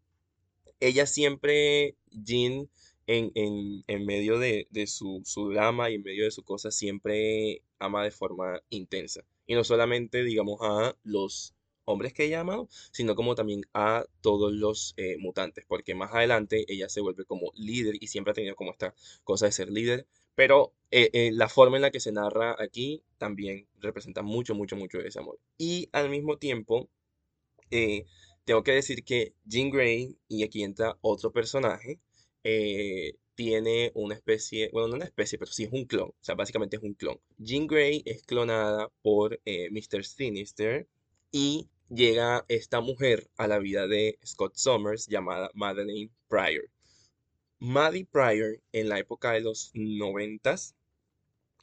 ella 0.79 1.05
siempre, 1.05 1.95
Jean, 2.11 2.69
en, 3.07 3.31
en, 3.35 3.83
en 3.87 4.05
medio 4.05 4.39
de, 4.39 4.67
de 4.71 4.87
su, 4.87 5.21
su 5.25 5.49
drama 5.49 5.89
y 5.89 5.95
en 5.95 6.03
medio 6.03 6.25
de 6.25 6.31
su 6.31 6.43
cosa, 6.43 6.71
siempre 6.71 7.61
ama 7.79 8.03
de 8.03 8.11
forma 8.11 8.61
intensa. 8.69 9.23
Y 9.47 9.55
no 9.55 9.63
solamente, 9.63 10.23
digamos, 10.23 10.59
a 10.61 10.95
los 11.03 11.53
hombres 11.85 12.13
que 12.13 12.25
ella 12.25 12.39
ha 12.39 12.41
amado, 12.41 12.67
sino 12.91 13.15
como 13.15 13.35
también 13.35 13.63
a 13.73 14.05
todos 14.21 14.53
los 14.53 14.93
eh, 14.97 15.17
mutantes, 15.17 15.65
porque 15.67 15.95
más 15.95 16.13
adelante 16.13 16.65
ella 16.67 16.89
se 16.89 17.01
vuelve 17.01 17.25
como 17.25 17.51
líder 17.55 17.95
y 17.99 18.07
siempre 18.07 18.31
ha 18.31 18.33
tenido 18.35 18.55
como 18.55 18.71
esta 18.71 18.93
cosa 19.23 19.45
de 19.45 19.51
ser 19.51 19.69
líder, 19.69 20.07
pero 20.35 20.73
eh, 20.91 21.09
eh, 21.13 21.31
la 21.33 21.49
forma 21.49 21.77
en 21.77 21.83
la 21.83 21.91
que 21.91 21.99
se 21.99 22.11
narra 22.11 22.55
aquí 22.59 23.03
también 23.17 23.67
representa 23.79 24.21
mucho, 24.21 24.55
mucho, 24.55 24.75
mucho 24.75 24.99
ese 24.99 25.19
amor. 25.19 25.39
Y 25.57 25.89
al 25.91 26.09
mismo 26.09 26.37
tiempo, 26.37 26.89
tengo 28.45 28.63
que 28.63 28.71
decir 28.73 29.03
que 29.03 29.33
Jean 29.45 29.71
Grey, 29.71 30.17
y 30.27 30.43
aquí 30.43 30.63
entra 30.63 30.97
otro 31.01 31.31
personaje, 31.31 31.99
tiene 33.35 33.91
una 33.95 34.13
especie, 34.13 34.69
bueno, 34.71 34.89
no 34.89 34.95
una 34.95 35.05
especie, 35.05 35.39
pero 35.39 35.51
sí 35.51 35.63
es 35.63 35.71
un 35.73 35.85
clon, 35.85 36.09
o 36.09 36.15
sea, 36.21 36.35
básicamente 36.35 36.75
es 36.77 36.83
un 36.83 36.93
clon. 36.93 37.19
Jean 37.37 37.65
Grey 37.65 38.03
es 38.05 38.23
clonada 38.23 38.91
por 39.01 39.39
Mr. 39.45 40.05
Sinister 40.05 40.87
y 41.31 41.67
llega 41.95 42.45
esta 42.47 42.81
mujer 42.81 43.29
a 43.37 43.47
la 43.47 43.59
vida 43.59 43.87
de 43.87 44.19
Scott 44.25 44.55
Summers 44.55 45.07
llamada 45.07 45.49
Madeleine 45.53 46.11
Pryor. 46.27 46.69
Maddie 47.59 48.05
Pryor 48.05 48.61
en 48.71 48.89
la 48.89 48.99
época 48.99 49.31
de 49.31 49.41
los 49.41 49.71
noventas, 49.73 50.75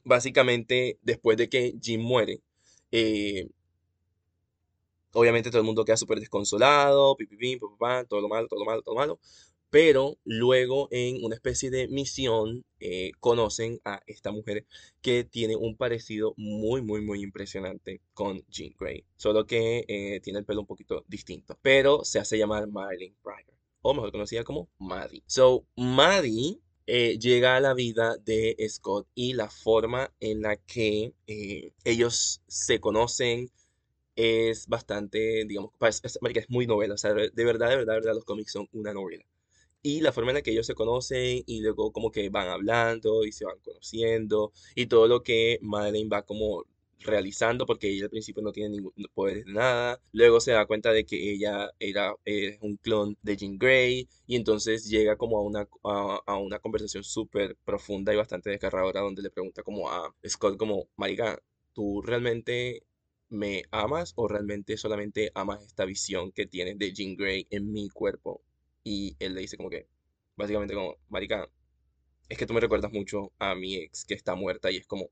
básicamente 0.05 0.99
después 1.03 1.37
de 1.37 1.49
que 1.49 1.75
Jim 1.81 2.01
muere, 2.01 2.41
eh, 2.91 3.49
obviamente 5.13 5.51
todo 5.51 5.61
el 5.61 5.67
mundo 5.67 5.85
queda 5.85 5.97
súper 5.97 6.21
desconsolado, 6.21 7.17
pi, 7.17 7.27
pi, 7.27 7.37
pi, 7.37 7.57
pa, 7.57 7.67
pa, 7.69 7.77
pa, 7.79 8.05
todo 8.05 8.21
lo 8.21 8.29
malo, 8.29 8.49
todo 8.49 8.61
lo 8.61 8.67
malo, 8.67 8.83
todo 8.83 8.95
lo 8.95 9.01
malo. 9.01 9.21
Pero 9.71 10.19
luego 10.25 10.89
en 10.91 11.25
una 11.25 11.37
especie 11.37 11.71
de 11.71 11.89
misión 11.89 12.65
eh, 12.81 13.12
conocen 13.21 13.81
a 13.85 14.03
esta 14.07 14.33
mujer 14.33 14.67
que 15.00 15.25
tiene 15.25 15.57
un 15.57 15.77
parecido 15.77 16.35
muy, 16.37 16.83
muy, 16.83 17.00
muy 17.03 17.23
impresionante 17.23 18.00
con 18.12 18.45
Jean 18.49 18.75
Grey. 18.79 19.05
Solo 19.17 19.47
que 19.47 19.85
eh, 19.87 20.21
tiene 20.21 20.41
el 20.41 20.45
pelo 20.45 20.61
un 20.61 20.67
poquito 20.67 21.05
distinto. 21.09 21.57
Pero 21.62 22.05
se 22.05 22.19
hace 22.19 22.37
llamar 22.37 22.67
Marilyn 22.67 23.15
Pryor. 23.23 23.45
O 23.83 23.95
mejor 23.95 24.12
conocida 24.12 24.45
como 24.45 24.69
Maddie. 24.79 25.23
So, 25.27 25.65
Maddie 25.77 26.59
eh, 26.87 27.19
llega 27.19 27.57
a 27.57 27.61
la 27.61 27.73
vida 27.73 28.17
de 28.19 28.57
Scott 28.69 29.07
y 29.15 29.33
la 29.33 29.49
forma 29.49 30.12
en 30.21 30.43
la 30.43 30.57
que 30.57 31.15
ellos 31.85 32.43
se 32.47 32.81
conocen 32.81 33.50
es 34.17 34.67
bastante, 34.67 35.45
digamos, 35.47 35.71
es, 35.81 36.03
es 36.05 36.50
muy 36.50 36.67
novela. 36.67 36.95
O 36.95 36.99
sea, 36.99 37.15
de 37.15 37.31
verdad, 37.45 37.71
de 37.71 37.77
verdad, 37.77 37.95
de 37.95 38.00
verdad, 38.00 38.15
los 38.15 38.25
cómics 38.25 38.53
son 38.53 38.69
una 38.73 38.93
novela. 38.93 39.25
Y 39.83 40.01
la 40.01 40.13
forma 40.13 40.31
en 40.31 40.37
la 40.37 40.43
que 40.43 40.51
ellos 40.53 40.67
se 40.67 40.75
conocen 40.75 41.43
y 41.47 41.61
luego 41.61 41.93
como 41.93 42.11
que 42.11 42.29
van 42.31 42.49
hablando 42.49 43.25
y 43.25 43.33
se 43.33 43.45
van 43.45 43.59
conociendo 43.63 44.53
y 44.75 44.87
todo 44.87 45.07
lo 45.09 45.23
que 45.23 45.59
Madeleine 45.63 46.09
va 46.11 46.23
como 46.25 46.65
realizando 47.01 47.65
porque 47.67 47.89
ella 47.89 48.05
al 48.05 48.11
principio 48.11 48.43
no 48.43 48.53
tiene 48.53 48.71
ningún 48.71 48.93
poder 49.15 49.45
de 49.45 49.53
nada. 49.53 50.01
Luego 50.13 50.41
se 50.41 50.53
da 50.53 50.67
cuenta 50.67 50.93
de 50.93 51.05
que 51.07 51.33
ella 51.33 51.71
era 51.79 52.15
es 52.25 52.59
un 52.61 52.77
clon 52.77 53.17
de 53.23 53.37
Jean 53.37 53.59
Grey 53.59 54.09
y 54.27 54.37
entonces 54.37 54.89
llega 54.89 55.17
como 55.17 55.39
a 55.39 55.43
una, 55.43 55.67
a, 55.85 56.21
a 56.27 56.37
una 56.39 56.59
conversación 56.59 57.03
súper 57.05 57.57
profunda 57.65 58.13
y 58.13 58.17
bastante 58.17 58.51
desgarradora 58.51 59.01
donde 59.01 59.23
le 59.23 59.31
pregunta 59.31 59.63
como 59.63 59.91
a 59.91 60.15
Scott 60.29 60.57
como, 60.59 60.89
marica, 60.97 61.43
¿tú 61.73 62.03
realmente 62.03 62.83
me 63.31 63.63
amas 63.71 64.13
o 64.17 64.29
realmente 64.29 64.77
solamente 64.77 65.31
amas 65.35 65.63
esta 65.65 65.85
visión 65.87 66.33
que 66.33 66.47
tienes 66.47 66.79
de 66.79 66.93
Jean 66.93 67.17
Grey 67.17 67.47
en 67.51 67.73
mi 67.73 67.89
cuerpo? 67.89 68.43
Y 68.85 69.17
él 69.19 69.35
le 69.35 69.43
dice 69.43 69.57
como 69.57 69.71
que, 69.71 69.87
básicamente 70.37 70.75
como, 70.75 70.97
marica, 71.09 71.49
es 72.29 72.39
que 72.39 72.47
tú 72.47 72.55
me 72.55 72.61
recuerdas 72.61 72.93
mucho 72.93 73.33
a 73.39 73.55
mi 73.55 73.77
ex 73.77 74.05
que 74.05 74.15
está 74.15 74.35
muerta 74.35 74.71
y 74.71 74.77
es 74.77 74.87
como, 74.87 75.11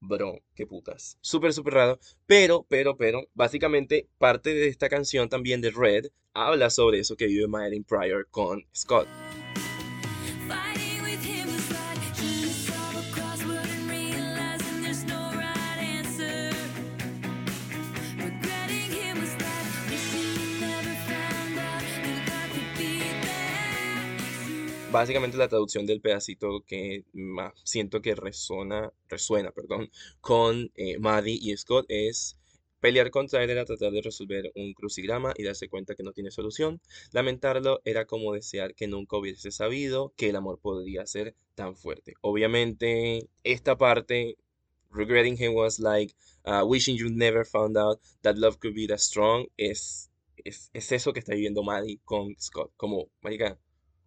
bro, 0.00 0.40
qué 0.54 0.66
putas. 0.66 1.18
Súper, 1.20 1.52
súper 1.52 1.74
raro. 1.74 2.00
Pero, 2.26 2.66
pero, 2.68 2.96
pero, 2.96 3.28
básicamente 3.34 4.08
parte 4.18 4.52
de 4.52 4.68
esta 4.68 4.88
canción 4.88 5.28
también 5.28 5.60
de 5.60 5.70
Red 5.70 6.06
habla 6.32 6.70
sobre 6.70 6.98
eso 7.00 7.16
que 7.16 7.26
vive 7.26 7.46
Madeline 7.48 7.84
Pryor 7.84 8.28
con 8.30 8.66
Scott. 8.74 9.08
Básicamente 24.92 25.36
la 25.36 25.46
traducción 25.46 25.86
del 25.86 26.00
pedacito 26.00 26.64
que 26.66 27.04
más 27.12 27.52
siento 27.62 28.02
que 28.02 28.16
resona, 28.16 28.92
resuena, 29.08 29.52
perdón, 29.52 29.88
con 30.20 30.72
eh, 30.74 30.98
Maddie 30.98 31.38
y 31.40 31.56
Scott 31.56 31.86
es 31.88 32.36
pelear 32.80 33.12
contra 33.12 33.44
él 33.44 33.50
era 33.50 33.64
tratar 33.64 33.92
de 33.92 34.02
resolver 34.02 34.50
un 34.56 34.72
crucigrama 34.74 35.32
y 35.36 35.44
darse 35.44 35.68
cuenta 35.68 35.94
que 35.94 36.02
no 36.02 36.12
tiene 36.12 36.32
solución. 36.32 36.80
Lamentarlo 37.12 37.80
era 37.84 38.06
como 38.06 38.32
desear 38.32 38.74
que 38.74 38.88
nunca 38.88 39.16
hubiese 39.16 39.52
sabido 39.52 40.12
que 40.16 40.30
el 40.30 40.36
amor 40.36 40.58
podría 40.58 41.06
ser 41.06 41.36
tan 41.54 41.76
fuerte. 41.76 42.14
Obviamente, 42.20 43.28
esta 43.44 43.78
parte, 43.78 44.38
regretting 44.90 45.36
him 45.40 45.54
was 45.54 45.78
like 45.78 46.16
uh, 46.44 46.64
wishing 46.66 46.96
you 46.96 47.08
never 47.10 47.46
found 47.46 47.76
out 47.76 48.00
that 48.22 48.36
love 48.38 48.58
could 48.58 48.74
be 48.74 48.88
that 48.88 48.98
strong, 48.98 49.46
es, 49.56 50.10
es, 50.44 50.70
es 50.72 50.90
eso 50.90 51.12
que 51.12 51.20
está 51.20 51.32
viviendo 51.32 51.62
Maddie 51.62 52.00
con 52.04 52.34
Scott. 52.40 52.72
Como, 52.76 53.08
marica, 53.22 53.56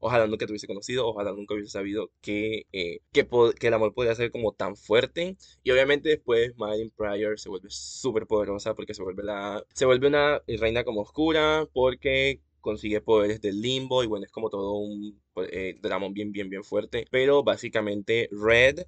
Ojalá 0.06 0.28
nunca 0.28 0.46
te 0.46 0.52
hubiese 0.52 0.68
conocido, 0.68 1.08
ojalá 1.08 1.32
nunca 1.32 1.54
hubiese 1.54 1.72
sabido 1.72 2.12
que, 2.22 2.68
eh, 2.74 3.00
que, 3.14 3.26
el 3.68 3.74
amor 3.74 3.94
podía 3.94 4.14
ser 4.16 4.32
como 4.32 4.52
tan 4.52 4.76
fuerte. 4.76 5.38
Y 5.64 5.72
obviamente 5.72 6.10
después 6.10 6.58
Madeline 6.58 6.92
Pryor 6.96 7.40
se 7.40 7.48
vuelve 7.48 7.70
súper 7.70 8.28
poderosa 8.28 8.76
porque 8.76 8.94
se 8.94 9.02
vuelve, 9.02 9.24
la, 9.24 9.64
se 9.74 9.86
vuelve 9.86 10.08
una 10.08 10.42
reina 10.60 10.84
como 10.84 11.02
oscura 11.02 11.68
porque 11.72 12.42
consigue 12.60 13.00
poderes 13.00 13.42
del 13.42 13.62
limbo 13.62 14.04
y 14.04 14.08
bueno, 14.08 14.26
es 14.26 14.32
como 14.32 14.50
todo 14.50 14.74
un 14.74 15.22
eh, 15.52 15.76
drama 15.82 16.08
bien, 16.12 16.34
bien, 16.34 16.50
bien 16.50 16.66
fuerte. 16.66 17.06
Pero 17.10 17.44
básicamente 17.44 18.28
Red 18.32 18.86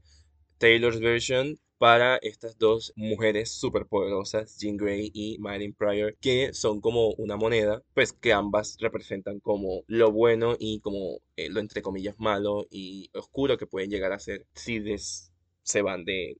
Taylor's 0.57 0.99
version 0.99 1.57
para 1.77 2.17
estas 2.17 2.57
dos 2.57 2.93
mujeres 2.95 3.51
superpoderosas, 3.51 4.57
Jean 4.59 4.77
Grey 4.77 5.11
y 5.13 5.37
Madeline 5.39 5.73
Pryor, 5.73 6.15
que 6.19 6.53
son 6.53 6.81
como 6.81 7.09
una 7.17 7.35
moneda, 7.37 7.83
pues 7.93 8.13
que 8.13 8.33
ambas 8.33 8.77
representan 8.79 9.39
como 9.39 9.83
lo 9.87 10.11
bueno 10.11 10.55
y 10.59 10.79
como 10.79 11.19
eh, 11.35 11.49
lo 11.49 11.59
entre 11.59 11.81
comillas 11.81 12.15
malo 12.19 12.65
y 12.69 13.09
oscuro 13.13 13.57
que 13.57 13.67
pueden 13.67 13.89
llegar 13.89 14.13
a 14.13 14.19
ser 14.19 14.45
si 14.53 14.79
des- 14.79 15.31
se 15.63 15.81
van 15.81 16.05
de, 16.05 16.37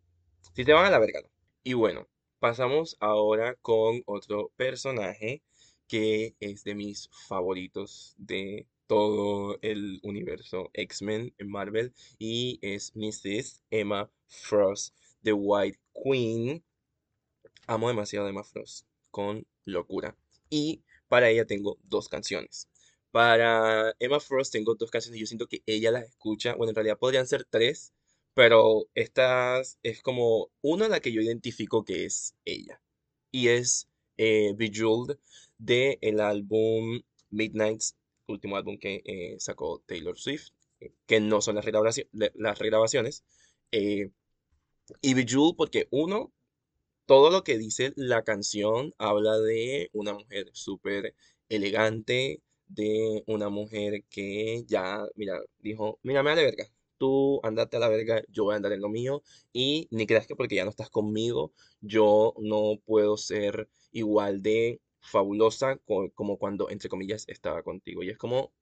si 0.53 0.63
se 0.63 0.73
van 0.73 0.85
a 0.85 0.89
la 0.89 0.99
verga. 0.99 1.21
Y 1.63 1.73
bueno, 1.73 2.07
pasamos 2.39 2.97
ahora 2.99 3.55
con 3.61 4.01
otro 4.05 4.51
personaje 4.55 5.41
que 5.87 6.35
es 6.39 6.63
de 6.63 6.75
mis 6.75 7.09
favoritos 7.27 8.15
de 8.17 8.67
todo 8.87 9.57
el 9.61 9.99
universo 10.03 10.69
X-Men 10.73 11.33
en 11.37 11.49
Marvel 11.49 11.93
y 12.19 12.59
es 12.61 12.95
Mrs. 12.95 13.63
Emma 13.69 14.09
Frost, 14.27 14.95
The 15.23 15.33
White 15.33 15.79
Queen. 15.93 16.63
Amo 17.67 17.87
demasiado 17.87 18.27
a 18.27 18.29
Emma 18.29 18.43
Frost, 18.43 18.85
con 19.11 19.45
locura. 19.65 20.15
Y 20.49 20.83
para 21.07 21.29
ella 21.29 21.45
tengo 21.45 21.77
dos 21.83 22.09
canciones. 22.09 22.69
Para 23.11 23.95
Emma 23.99 24.19
Frost 24.19 24.51
tengo 24.51 24.75
dos 24.75 24.91
canciones 24.91 25.17
y 25.17 25.21
yo 25.21 25.27
siento 25.27 25.47
que 25.47 25.63
ella 25.65 25.91
las 25.91 26.03
escucha. 26.03 26.55
Bueno, 26.55 26.71
en 26.71 26.75
realidad 26.75 26.99
podrían 26.99 27.27
ser 27.27 27.45
tres, 27.45 27.93
pero 28.33 28.87
estas 28.93 29.79
es 29.83 30.01
como 30.01 30.49
una 30.61 30.89
la 30.89 30.99
que 30.99 31.11
yo 31.11 31.21
identifico 31.21 31.85
que 31.85 32.05
es 32.05 32.35
ella. 32.45 32.81
Y 33.31 33.47
es 33.47 33.87
eh, 34.17 34.53
Bejeweled 34.55 35.17
de 35.57 35.97
el 36.01 36.19
álbum 36.19 37.01
Midnight's, 37.29 37.95
último 38.27 38.57
álbum 38.57 38.77
que 38.77 39.01
eh, 39.05 39.35
sacó 39.39 39.81
Taylor 39.85 40.17
Swift, 40.17 40.49
eh, 40.79 40.93
que 41.05 41.19
no 41.19 41.41
son 41.41 41.55
las 41.55 41.65
regrabaci- 41.65 42.07
las 42.35 42.59
regrabaciones. 42.59 43.23
eh, 43.71 44.11
y 45.01 45.13
Bejeweled 45.13 45.55
porque 45.57 45.87
uno, 45.91 46.31
todo 47.05 47.31
lo 47.31 47.43
que 47.43 47.57
dice 47.57 47.93
la 47.95 48.23
canción 48.23 48.93
habla 48.97 49.39
de 49.39 49.89
una 49.93 50.13
mujer 50.13 50.49
súper 50.53 51.15
elegante, 51.49 52.41
de 52.67 53.23
una 53.27 53.49
mujer 53.49 54.03
que 54.09 54.63
ya, 54.67 55.05
mira, 55.15 55.39
dijo, 55.59 55.99
mira, 56.03 56.23
me 56.23 56.31
vale 56.31 56.43
verga, 56.45 56.65
tú 56.97 57.39
andate 57.43 57.77
a 57.77 57.79
la 57.81 57.89
verga, 57.89 58.23
yo 58.29 58.45
voy 58.45 58.53
a 58.53 58.57
andar 58.57 58.73
en 58.73 58.81
lo 58.81 58.89
mío, 58.89 59.23
y 59.53 59.87
ni 59.91 60.07
creas 60.07 60.27
que 60.27 60.35
porque 60.35 60.55
ya 60.55 60.63
no 60.65 60.71
estás 60.71 60.89
conmigo, 60.89 61.53
yo 61.81 62.33
no 62.39 62.79
puedo 62.85 63.17
ser 63.17 63.69
igual 63.91 64.41
de 64.41 64.81
fabulosa 65.05 65.77
co- 65.77 66.11
como 66.13 66.37
cuando, 66.37 66.69
entre 66.69 66.89
comillas, 66.89 67.25
estaba 67.27 67.63
contigo. 67.63 68.03
Y 68.03 68.09
es 68.11 68.17
como, 68.17 68.53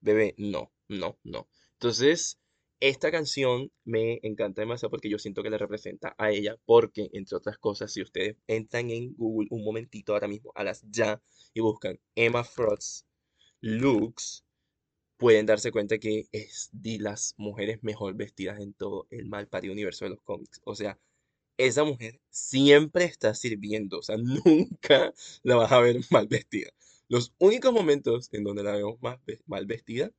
Bebé, 0.00 0.34
no, 0.38 0.72
no, 0.88 1.18
no. 1.24 1.48
Entonces, 1.74 2.38
esta 2.80 3.10
canción 3.10 3.72
me 3.84 4.20
encanta 4.22 4.62
demasiado 4.62 4.90
porque 4.90 5.10
yo 5.10 5.18
siento 5.18 5.42
que 5.42 5.50
le 5.50 5.58
representa 5.58 6.14
a 6.18 6.30
ella, 6.30 6.56
porque, 6.64 7.10
entre 7.12 7.36
otras 7.36 7.58
cosas, 7.58 7.92
si 7.92 8.02
ustedes 8.02 8.36
entran 8.46 8.90
en 8.90 9.14
Google 9.16 9.48
un 9.50 9.64
momentito 9.64 10.12
ahora 10.14 10.28
mismo, 10.28 10.52
a 10.54 10.64
las 10.64 10.84
ya, 10.90 11.22
y 11.54 11.60
buscan 11.60 11.98
Emma 12.14 12.44
Frost 12.44 13.06
looks, 13.60 14.44
pueden 15.18 15.46
darse 15.46 15.72
cuenta 15.72 15.98
que 15.98 16.26
es 16.32 16.70
de 16.72 16.98
las 16.98 17.34
mujeres 17.38 17.82
mejor 17.82 18.14
vestidas 18.14 18.60
en 18.60 18.74
todo 18.74 19.06
el 19.10 19.26
mal 19.26 19.48
parido 19.48 19.72
universo 19.72 20.04
de 20.06 20.10
los 20.10 20.22
cómics. 20.22 20.60
O 20.64 20.74
sea, 20.74 20.98
esa 21.58 21.84
mujer 21.84 22.20
siempre 22.30 23.04
está 23.04 23.34
sirviendo, 23.34 23.98
o 23.98 24.02
sea, 24.02 24.16
nunca 24.44 25.12
la 25.42 25.56
vas 25.56 25.72
a 25.72 25.80
ver 25.80 26.00
mal 26.10 26.28
vestida. 26.28 26.70
Los 27.08 27.32
únicos 27.38 27.72
momentos 27.72 28.28
en 28.32 28.44
donde 28.44 28.64
la 28.64 28.72
vemos 28.72 28.98
mal 29.46 29.66
vestida 29.66 30.10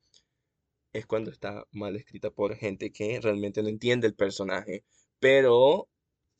es 0.94 1.06
cuando 1.06 1.32
está 1.32 1.66
mal 1.72 1.96
escrita 1.96 2.32
por 2.32 2.56
gente 2.56 2.92
que 2.92 3.20
realmente 3.22 3.62
no 3.62 3.70
entiende 3.70 4.08
el 4.08 4.16
personaje. 4.16 4.84
Pero 5.20 5.90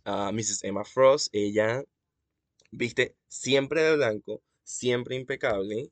a 0.06 0.32
Mrs. 0.32 0.64
Emma 0.64 0.86
Frost, 0.86 1.30
ella 1.34 1.84
viste 2.72 3.16
siempre 3.28 3.84
de 3.84 3.96
blanco, 3.98 4.42
siempre 4.64 5.16
impecable. 5.16 5.92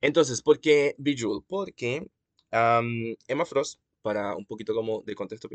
Entonces, 0.00 0.42
¿por 0.42 0.60
qué 0.60 0.94
Bejeweled? 0.98 1.44
Porque 1.46 2.06
Emma 2.50 3.44
Frost 3.46 3.80
para 4.02 4.36
un 4.36 4.46
poquito 4.46 4.74
como 4.74 5.02
de 5.02 5.14
contexto 5.14 5.48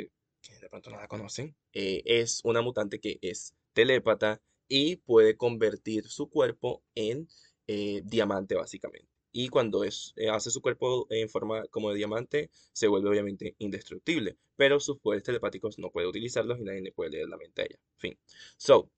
de 0.60 0.70
pronto 0.70 0.89
no 0.89 0.98
la 0.98 1.08
conocen, 1.08 1.56
eh, 1.74 2.01
es 2.06 2.42
una 2.44 2.62
mutante 2.62 3.00
que 3.00 3.20
es 3.22 3.56
telépata 3.74 4.42
y 4.68 4.98
puede 4.98 5.36
convertir 5.36 6.08
su 6.08 6.30
cuerpo 6.30 6.84
en 6.96 7.28
eh, 7.68 8.01
diamante 8.06 8.56
básicamente. 8.56 9.10
Y 9.32 9.50
cuando 9.50 9.84
es, 9.84 10.13
eh, 10.16 10.30
hace 10.30 10.50
su 10.50 10.62
cuerpo 10.62 11.06
en 11.10 11.30
forma 11.30 11.66
como 11.68 11.92
de 11.92 11.98
diamante, 11.98 12.50
se 12.74 12.88
vuelve 12.88 13.10
obviamente 13.10 13.56
indestructible. 13.60 14.38
Pero 14.56 14.80
sus 14.80 15.00
poderes 15.00 15.24
telepáticos 15.24 15.78
no 15.78 15.92
puede 15.92 16.08
utilizarlos 16.08 16.60
y 16.60 16.63
nadie 16.63 16.82
le 16.82 16.92
puede 16.92 17.12
leer 17.12 17.30
la 17.30 17.38
mente 17.38 17.62
a 17.62 17.66
ella. 17.66 17.80
Fin. 17.98 18.18
So, 18.58 18.89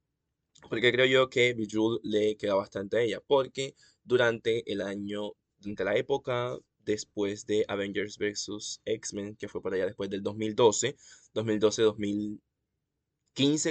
porque 0.69 0.91
creo 0.91 1.05
yo 1.05 1.29
que 1.29 1.53
Bejeweled 1.53 2.01
le 2.03 2.37
queda 2.37 2.55
bastante 2.55 2.97
a 2.97 3.01
ella? 3.01 3.21
Porque 3.25 3.75
durante 4.03 4.69
el 4.71 4.81
año, 4.81 5.33
durante 5.59 5.83
la 5.83 5.95
época 5.97 6.57
después 6.85 7.45
de 7.45 7.65
Avengers 7.67 8.17
vs. 8.17 8.81
X-Men, 8.85 9.35
que 9.35 9.47
fue 9.47 9.61
por 9.61 9.73
allá 9.73 9.85
después 9.85 10.09
del 10.09 10.23
2012, 10.23 10.95
2012-2015, 11.33 12.39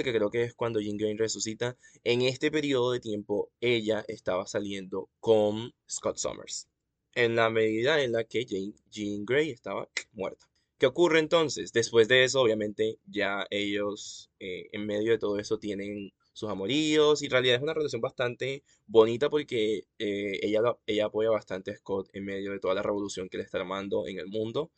que 0.03 0.13
creo 0.13 0.29
que 0.29 0.43
es 0.43 0.53
cuando 0.53 0.79
Jean 0.79 0.97
Grey 0.97 1.15
resucita, 1.15 1.77
en 2.03 2.21
este 2.21 2.51
periodo 2.51 2.91
de 2.91 2.99
tiempo 2.99 3.51
ella 3.59 4.03
estaba 4.07 4.47
saliendo 4.47 5.09
con 5.19 5.73
Scott 5.89 6.17
Summers, 6.17 6.67
en 7.15 7.35
la 7.35 7.49
medida 7.49 8.01
en 8.03 8.11
la 8.13 8.23
que 8.23 8.45
Jean 8.45 9.25
Grey 9.25 9.51
estaba 9.51 9.89
muerta. 10.13 10.47
¿Qué 10.81 10.87
ocurre 10.87 11.19
entonces? 11.19 11.73
Después 11.73 12.07
de 12.07 12.23
eso, 12.23 12.41
obviamente, 12.41 12.97
ya 13.05 13.45
ellos, 13.51 14.31
eh, 14.39 14.67
en 14.71 14.87
medio 14.87 15.11
de 15.11 15.19
todo 15.19 15.37
eso, 15.37 15.59
tienen 15.59 16.11
sus 16.41 16.49
amoríos 16.49 17.21
y 17.21 17.25
en 17.25 17.31
realidad 17.31 17.55
es 17.57 17.61
una 17.61 17.75
relación 17.75 18.01
bastante 18.01 18.63
bonita 18.87 19.29
porque 19.29 19.83
eh, 19.99 20.39
ella, 20.41 20.61
ella 20.87 21.05
apoya 21.05 21.29
bastante 21.29 21.69
a 21.69 21.75
Scott 21.75 22.09
en 22.13 22.25
medio 22.25 22.51
de 22.51 22.59
toda 22.59 22.73
la 22.73 22.81
revolución 22.81 23.29
que 23.29 23.37
le 23.37 23.43
está 23.43 23.59
armando 23.59 24.07
en 24.07 24.17
el 24.17 24.27
mundo 24.27 24.71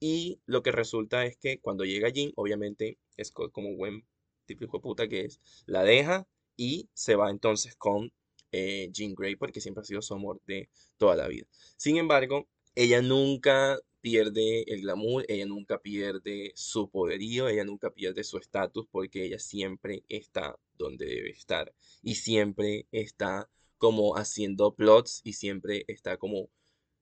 y 0.00 0.40
lo 0.46 0.62
que 0.62 0.72
resulta 0.72 1.26
es 1.26 1.36
que 1.36 1.60
cuando 1.60 1.84
llega 1.84 2.08
Jean, 2.08 2.32
obviamente 2.36 2.96
Scott 3.22 3.52
como 3.52 3.76
buen 3.76 4.06
típico 4.46 4.80
puta 4.80 5.08
que 5.08 5.26
es, 5.26 5.40
la 5.66 5.84
deja 5.84 6.26
y 6.56 6.88
se 6.94 7.16
va 7.16 7.30
entonces 7.30 7.76
con 7.76 8.10
eh, 8.52 8.88
Jean 8.90 9.14
Grey 9.14 9.36
porque 9.36 9.60
siempre 9.60 9.82
ha 9.82 9.84
sido 9.84 10.00
su 10.00 10.14
amor 10.14 10.40
de 10.46 10.70
toda 10.96 11.16
la 11.16 11.28
vida. 11.28 11.46
Sin 11.76 11.98
embargo, 11.98 12.48
ella 12.74 13.02
nunca 13.02 13.78
pierde 14.00 14.64
el 14.72 14.82
glamour, 14.82 15.24
ella 15.28 15.46
nunca 15.46 15.80
pierde 15.80 16.52
su 16.54 16.90
poderío, 16.90 17.48
ella 17.48 17.64
nunca 17.64 17.90
pierde 17.90 18.24
su 18.24 18.38
estatus 18.38 18.86
porque 18.90 19.24
ella 19.24 19.38
siempre 19.38 20.04
está 20.08 20.58
donde 20.74 21.06
debe 21.06 21.30
estar 21.30 21.72
y 22.02 22.16
siempre 22.16 22.86
está 22.90 23.48
como 23.78 24.16
haciendo 24.16 24.74
plots 24.74 25.20
y 25.24 25.34
siempre 25.34 25.84
está 25.88 26.16
como, 26.16 26.50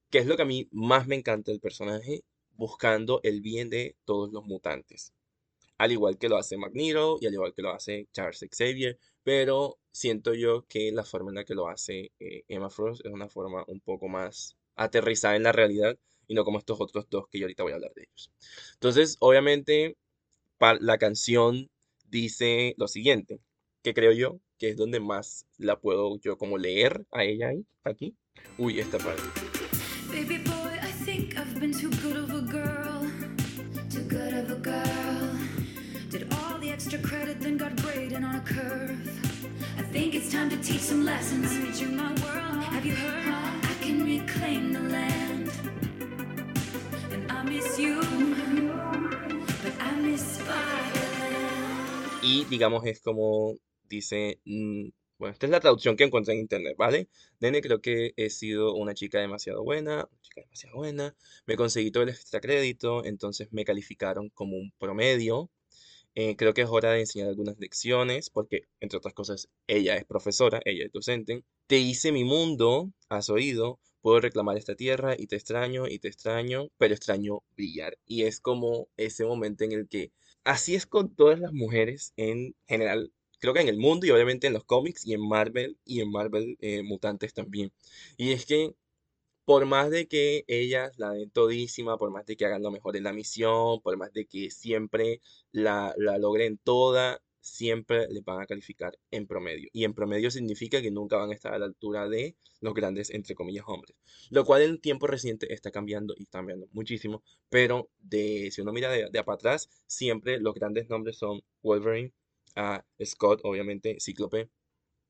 que 0.09 0.19
es 0.19 0.25
lo 0.27 0.35
que 0.35 0.43
a 0.43 0.45
mí 0.45 0.67
más 0.71 1.07
me 1.07 1.15
encanta 1.15 1.51
del 1.51 1.59
personaje, 1.59 2.23
buscando 2.55 3.19
el 3.23 3.41
bien 3.41 3.69
de 3.69 3.95
todos 4.05 4.31
los 4.31 4.45
mutantes. 4.45 5.13
Al 5.77 5.91
igual 5.91 6.17
que 6.17 6.29
lo 6.29 6.37
hace 6.37 6.57
Magneto 6.57 7.17
y 7.21 7.27
al 7.27 7.33
igual 7.33 7.53
que 7.53 7.61
lo 7.61 7.71
hace 7.71 8.07
Charles 8.11 8.45
Xavier, 8.51 8.97
pero 9.23 9.79
siento 9.91 10.33
yo 10.33 10.65
que 10.67 10.91
la 10.91 11.03
forma 11.03 11.31
en 11.31 11.35
la 11.35 11.45
que 11.45 11.55
lo 11.55 11.69
hace 11.69 12.11
eh, 12.19 12.43
Emma 12.47 12.69
Frost 12.69 13.05
es 13.05 13.11
una 13.11 13.29
forma 13.29 13.63
un 13.67 13.79
poco 13.79 14.07
más 14.07 14.57
aterrizada 14.75 15.35
en 15.35 15.43
la 15.43 15.51
realidad 15.51 15.97
y 16.29 16.35
no 16.35 16.45
como 16.45 16.59
estos 16.59 16.79
otros 16.79 17.09
dos 17.09 17.25
que 17.29 17.39
yo 17.39 17.45
ahorita 17.45 17.63
voy 17.63 17.73
a 17.73 17.75
hablar 17.75 17.91
de 17.95 18.03
ellos. 18.03 18.31
Entonces, 18.75 19.17
obviamente, 19.19 19.97
la 20.79 20.97
canción 20.97 21.69
dice 22.07 22.75
lo 22.77 22.87
siguiente, 22.87 23.41
que 23.81 23.93
creo 23.93 24.13
yo 24.13 24.39
que 24.57 24.69
es 24.69 24.77
donde 24.77 24.99
más 24.99 25.47
la 25.57 25.79
puedo 25.79 26.19
yo 26.21 26.37
como 26.37 26.57
leer 26.57 27.05
a 27.11 27.23
ella 27.23 27.49
ahí, 27.49 27.65
aquí. 27.83 28.15
Uy, 28.57 28.79
esta 28.79 28.97
parte. 28.97 29.23
Baby 30.07 30.43
boy, 30.43 30.73
I 30.81 30.91
think 31.05 31.37
I've 31.37 31.59
been 31.59 31.73
too 31.73 31.89
good 32.03 32.17
of 32.17 32.29
a 32.31 32.41
girl. 32.41 33.09
Too 33.89 34.03
good 34.03 34.33
of 34.33 34.51
a 34.51 34.55
girl. 34.55 35.39
Did 36.11 36.27
all 36.33 36.59
the 36.59 36.71
extra 36.71 36.99
credit, 36.99 37.39
then 37.39 37.57
got 37.57 37.75
graded 37.81 38.17
on 38.17 38.35
a 38.35 38.41
curve. 38.41 38.99
I 39.77 39.83
think 39.91 40.13
it's 40.13 40.31
time 40.31 40.49
to 40.49 40.57
teach 40.57 40.81
some 40.81 41.05
lessons. 41.05 41.51
I 41.51 41.59
made 41.59 41.75
you 41.75 41.87
my 41.87 42.09
world. 42.21 42.63
Have 42.63 42.85
you 42.85 42.95
heard? 42.95 43.33
I 43.63 43.73
can 43.81 44.03
reclaim 44.03 44.73
the 44.73 44.81
land. 44.81 45.18
Y 52.31 52.45
digamos 52.45 52.85
es 52.85 53.01
como 53.01 53.55
dice, 53.89 54.39
mm, 54.45 54.89
bueno, 55.17 55.33
esta 55.33 55.47
es 55.47 55.51
la 55.51 55.59
traducción 55.59 55.95
que 55.95 56.03
encontré 56.03 56.35
en 56.35 56.41
internet, 56.41 56.75
¿vale? 56.77 57.07
Nene, 57.39 57.59
creo 57.59 57.81
que 57.81 58.13
he 58.17 58.29
sido 58.29 58.75
una 58.75 58.93
chica 58.93 59.19
demasiado 59.19 59.63
buena, 59.63 60.07
chica 60.21 60.41
demasiado 60.41 60.75
buena, 60.77 61.15
me 61.47 61.55
conseguí 61.55 61.89
todo 61.89 62.03
el 62.03 62.09
extra 62.09 62.39
crédito, 62.39 63.03
entonces 63.03 63.47
me 63.51 63.65
calificaron 63.65 64.29
como 64.29 64.57
un 64.57 64.71
promedio. 64.77 65.49
Eh, 66.13 66.35
creo 66.35 66.53
que 66.53 66.61
es 66.61 66.69
hora 66.69 66.91
de 66.91 66.99
enseñar 66.99 67.29
algunas 67.29 67.57
lecciones, 67.59 68.29
porque 68.29 68.67
entre 68.79 68.97
otras 68.97 69.15
cosas, 69.15 69.49
ella 69.65 69.95
es 69.95 70.05
profesora, 70.05 70.61
ella 70.65 70.85
es 70.85 70.91
docente. 70.91 71.43
Te 71.65 71.79
hice 71.79 72.11
mi 72.11 72.25
mundo, 72.25 72.91
has 73.09 73.31
oído, 73.31 73.79
puedo 74.01 74.19
reclamar 74.19 74.55
esta 74.57 74.75
tierra 74.75 75.15
y 75.17 75.25
te 75.25 75.35
extraño 75.35 75.87
y 75.87 75.97
te 75.97 76.09
extraño, 76.09 76.69
pero 76.77 76.93
extraño 76.93 77.41
brillar. 77.55 77.97
Y 78.05 78.23
es 78.23 78.39
como 78.39 78.87
ese 78.97 79.25
momento 79.25 79.63
en 79.63 79.71
el 79.71 79.87
que 79.87 80.11
Así 80.43 80.75
es 80.75 80.85
con 80.85 81.15
todas 81.15 81.39
las 81.39 81.53
mujeres 81.53 82.13
en 82.17 82.55
general, 82.67 83.11
creo 83.39 83.53
que 83.53 83.61
en 83.61 83.67
el 83.69 83.77
mundo 83.77 84.05
y 84.05 84.11
obviamente 84.11 84.47
en 84.47 84.53
los 84.53 84.65
cómics 84.65 85.05
y 85.05 85.13
en 85.13 85.21
Marvel 85.27 85.77
y 85.85 86.01
en 86.01 86.11
Marvel 86.11 86.57
eh, 86.61 86.81
Mutantes 86.83 87.33
también. 87.33 87.71
Y 88.17 88.31
es 88.31 88.45
que 88.45 88.73
por 89.45 89.65
más 89.65 89.89
de 89.91 90.07
que 90.07 90.45
ellas 90.47 90.93
la 90.97 91.11
den 91.11 91.31
todísima, 91.31 91.97
por 91.97 92.11
más 92.11 92.25
de 92.25 92.37
que 92.37 92.45
hagan 92.45 92.63
lo 92.63 92.71
mejor 92.71 92.97
en 92.97 93.03
la 93.05 93.13
misión, 93.13 93.81
por 93.81 93.97
más 93.97 94.13
de 94.13 94.25
que 94.27 94.51
siempre 94.51 95.21
la, 95.51 95.93
la 95.97 96.17
logren 96.19 96.57
toda, 96.59 97.21
siempre 97.41 98.07
les 98.09 98.23
van 98.23 98.41
a 98.41 98.45
calificar 98.45 98.97
en 99.11 99.27
promedio. 99.27 99.69
Y 99.73 99.83
en 99.83 99.93
promedio 99.93 100.31
significa 100.31 100.81
que 100.81 100.91
nunca 100.91 101.17
van 101.17 101.31
a 101.31 101.33
estar 101.33 101.53
a 101.53 101.59
la 101.59 101.65
altura 101.65 102.07
de 102.07 102.35
los 102.61 102.73
grandes, 102.73 103.09
entre 103.09 103.35
comillas, 103.35 103.65
hombres. 103.67 103.95
Lo 104.29 104.45
cual 104.45 104.61
en 104.63 104.79
tiempo 104.79 105.07
reciente 105.07 105.53
está 105.53 105.71
cambiando 105.71 106.13
y 106.17 106.23
está 106.23 106.39
cambiando 106.39 106.67
muchísimo. 106.71 107.23
Pero 107.49 107.89
de, 107.99 108.49
si 108.51 108.61
uno 108.61 108.73
mira 108.73 108.91
de, 108.91 109.09
de 109.09 109.23
para 109.23 109.35
atrás, 109.35 109.69
siempre 109.87 110.39
los 110.39 110.53
grandes 110.53 110.89
nombres 110.89 111.17
son 111.17 111.41
Wolverine, 111.61 112.13
ah, 112.55 112.83
Scott, 113.03 113.41
obviamente, 113.43 113.97
Cíclope, 113.99 114.49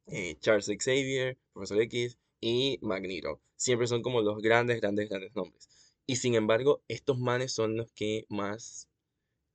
eh, 0.07 0.37
Charles 0.39 0.67
Xavier, 0.67 1.37
Profesor 1.53 1.81
X 1.81 2.17
y 2.41 2.79
Magneto. 2.81 3.41
Siempre 3.55 3.87
son 3.87 4.01
como 4.01 4.21
los 4.21 4.41
grandes, 4.41 4.79
grandes, 4.81 5.09
grandes 5.09 5.35
nombres. 5.35 5.69
Y 6.05 6.15
sin 6.15 6.35
embargo, 6.35 6.81
estos 6.87 7.19
manes 7.19 7.53
son 7.53 7.77
los 7.77 7.91
que 7.91 8.25
más 8.29 8.89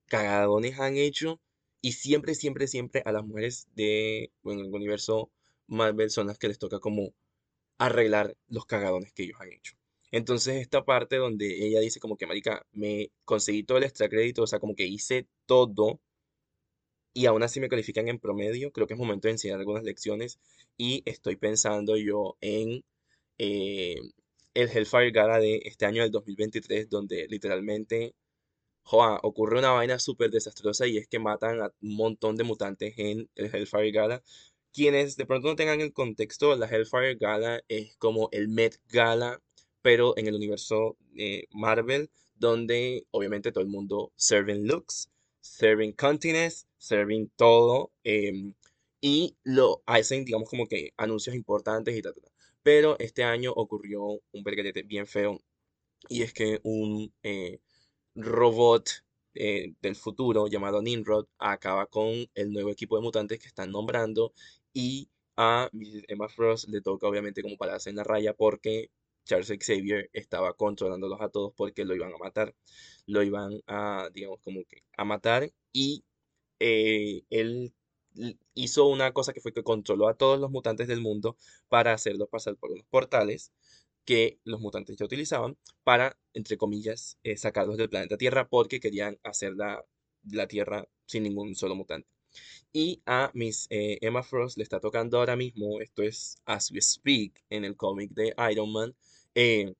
cagadones 0.07 0.79
han 0.79 0.97
hecho. 0.97 1.41
Y 1.85 1.93
siempre, 1.93 2.35
siempre, 2.35 2.67
siempre 2.67 3.03
a 3.05 3.13
las 3.13 3.27
mujeres 3.27 3.69
de, 3.75 4.33
bueno, 4.43 4.63
el 4.63 4.75
universo 4.75 5.31
Marvel 5.67 6.09
son 6.09 6.29
las 6.29 6.39
que 6.39 6.49
les 6.49 6.59
toca 6.59 6.81
como 6.81 7.13
arreglar 7.77 8.39
los 8.49 8.65
cagadones 8.65 9.13
que 9.13 9.25
ellos 9.25 9.37
han 9.39 9.53
hecho. 9.53 9.75
Entonces, 10.11 10.57
esta 10.63 10.87
parte 10.87 11.17
donde 11.17 11.67
ella 11.67 11.81
dice 11.81 12.01
como 12.01 12.17
que, 12.17 12.27
marica, 12.27 12.65
me 12.73 13.11
conseguí 13.27 13.65
todo 13.65 13.77
el 13.77 13.85
extra 13.85 14.09
crédito, 14.09 14.45
o 14.45 14.47
sea, 14.47 14.61
como 14.61 14.75
que 14.75 14.87
hice 14.87 15.29
todo 15.45 16.01
y 17.13 17.27
aún 17.27 17.43
así 17.43 17.61
me 17.61 17.69
califican 17.69 18.09
en 18.09 18.19
promedio, 18.19 18.73
creo 18.73 18.87
que 18.87 18.95
es 18.95 18.99
momento 18.99 19.29
de 19.29 19.33
enseñar 19.33 19.59
algunas 19.59 19.85
lecciones 19.85 20.39
y 20.79 21.03
estoy 21.05 21.37
pensando 21.37 21.99
yo 21.99 22.39
en 22.41 22.83
eh, 23.37 23.97
el 24.55 24.71
Hellfire 24.71 25.11
Gala 25.11 25.39
de 25.39 25.61
este 25.67 25.85
año 25.85 26.01
del 26.03 26.11
2023, 26.13 26.89
donde 26.89 27.27
literalmente, 27.29 28.15
joa, 28.85 29.19
ocurre 29.23 29.59
una 29.59 29.71
vaina 29.73 29.99
súper 29.99 30.31
desastrosa 30.31 30.87
y 30.87 30.99
es 30.99 31.09
que 31.09 31.19
matan 31.19 31.61
a 31.63 31.73
un 31.83 31.97
montón 31.97 32.37
de 32.37 32.45
mutantes 32.45 32.95
en 32.99 33.29
el 33.35 33.55
Hellfire 33.55 33.91
Gala. 33.93 34.23
Quienes 34.73 35.17
de 35.17 35.27
pronto 35.27 35.49
no 35.49 35.57
tengan 35.57 35.81
el 35.81 35.93
contexto, 35.93 36.57
la 36.57 36.67
Hellfire 36.67 37.17
Gala 37.17 37.63
es 37.69 37.97
como 37.97 38.29
el 38.33 38.49
Met 38.49 38.79
Gala, 38.89 39.41
pero 39.83 40.17
en 40.19 40.27
el 40.27 40.35
universo 40.35 40.97
eh, 41.17 41.47
Marvel, 41.53 42.11
donde 42.37 43.07
obviamente 43.11 43.53
todo 43.53 43.63
el 43.65 43.71
mundo 43.71 44.13
serving 44.17 44.67
looks, 44.67 45.11
serving 45.41 45.93
continents, 45.93 46.67
serving 46.79 47.31
todo, 47.37 47.93
em, 48.05 48.55
y 49.01 49.37
lo 49.45 49.83
hacen, 49.87 50.25
digamos, 50.25 50.49
como 50.49 50.67
que 50.67 50.93
anuncios 50.97 51.37
importantes 51.37 51.97
y 51.97 52.03
tal, 52.03 52.15
tal, 52.15 52.23
tal. 52.25 52.33
Pero 52.63 52.97
este 52.99 53.25
año 53.25 53.53
ocurrió 53.53 54.03
un 54.33 54.43
berguete 54.43 54.83
bien 54.83 55.07
feo, 55.07 55.41
y 56.09 56.23
es 56.23 56.33
que 56.33 56.61
un 56.65 57.13
eh, 57.23 57.61
robot 58.15 58.91
eh, 59.35 59.75
del 59.83 59.97
futuro 59.97 60.47
llamado 60.47 60.83
Nimrod 60.83 61.27
acaba 61.39 61.87
con 61.87 62.27
el 62.35 62.53
nuevo 62.53 62.71
equipo 62.71 62.97
de 62.97 63.03
mutantes 63.03 63.39
que 63.41 63.49
están 63.49 63.71
nombrando 63.73 64.33
y 64.73 65.09
a. 65.37 65.69
Emma 66.09 66.29
Frost 66.29 66.69
le 66.69 66.81
toca 66.81 67.09
obviamente 67.09 67.43
como 67.43 67.57
pararse 67.57 67.91
en 67.91 67.97
la 67.97 68.05
raya 68.05 68.35
porque 68.35 68.91
Charles 69.25 69.49
Xavier 69.49 70.11
estaba 70.13 70.55
controlándolos 70.55 71.21
a 71.21 71.29
todos 71.31 71.53
porque 71.57 71.85
lo 71.85 71.95
iban 71.95 72.13
a 72.13 72.19
matar. 72.19 72.55
Lo 73.07 73.23
iban 73.23 73.61
a, 73.67 74.09
digamos, 74.13 74.41
como 74.43 74.65
que 74.65 74.83
a 74.97 75.05
matar 75.05 75.51
y 75.73 76.05
eh, 76.61 77.25
él 77.31 77.75
hizo 78.55 78.87
una 78.87 79.13
cosa 79.13 79.33
que 79.33 79.41
fue 79.41 79.53
que 79.53 79.65
controló 79.65 80.09
a 80.09 80.17
todos 80.17 80.39
los 80.39 80.51
mutantes 80.51 80.89
del 80.89 81.01
mundo 81.01 81.37
para 81.69 81.93
hacerlos 81.93 82.29
pasar 82.29 82.57
por 82.57 82.71
unos 82.71 82.87
portales 82.87 83.53
que 84.05 84.39
los 84.45 84.61
mutantes 84.61 84.97
ya 84.97 85.05
utilizaban 85.05 85.57
para, 85.83 86.19
entre 86.33 86.57
comillas, 86.57 87.19
eh, 87.23 87.37
sacarlos 87.37 87.77
del 87.77 87.91
planeta 87.91 88.17
Tierra 88.17 88.49
porque 88.49 88.81
querían 88.81 89.19
hacer 89.23 89.55
la, 89.55 89.85
la 90.31 90.47
Tierra 90.47 90.87
sin 91.07 91.23
ningún 91.25 91.55
solo 91.55 91.75
mutante. 91.75 92.09
Y 92.73 93.03
a 93.07 93.31
Miss 93.35 93.67
eh, 93.71 93.99
Emma 94.01 94.23
Frost 94.23 94.57
le 94.59 94.65
está 94.65 94.81
tocando 94.81 95.19
ahora 95.19 95.37
mismo, 95.37 95.81
esto 95.81 96.03
es 96.03 96.37
As 96.45 96.71
We 96.73 96.81
Speak, 96.81 97.45
en 97.51 97.65
el 97.65 97.77
cómic 97.77 98.11
de 98.11 98.35
Iron 98.51 98.73
Man, 98.73 98.95
eh, 99.35 99.75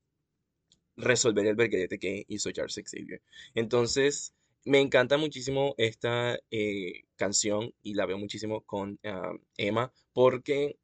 resolver 0.97 1.47
el 1.47 1.57
berguete 1.57 1.99
que 1.99 2.25
hizo 2.29 2.53
Charles 2.53 2.81
Xavier. 2.85 3.21
Entonces, 3.55 4.35
me 4.65 4.81
encanta 4.81 5.19
muchísimo 5.19 5.75
esta 5.77 6.39
eh, 6.51 7.05
canción 7.17 7.75
y 7.83 7.95
la 7.95 8.07
veo 8.07 8.19
muchísimo 8.19 8.63
con 8.63 8.99
ah, 9.05 9.33
Emma 9.57 9.93
porque 10.13 10.79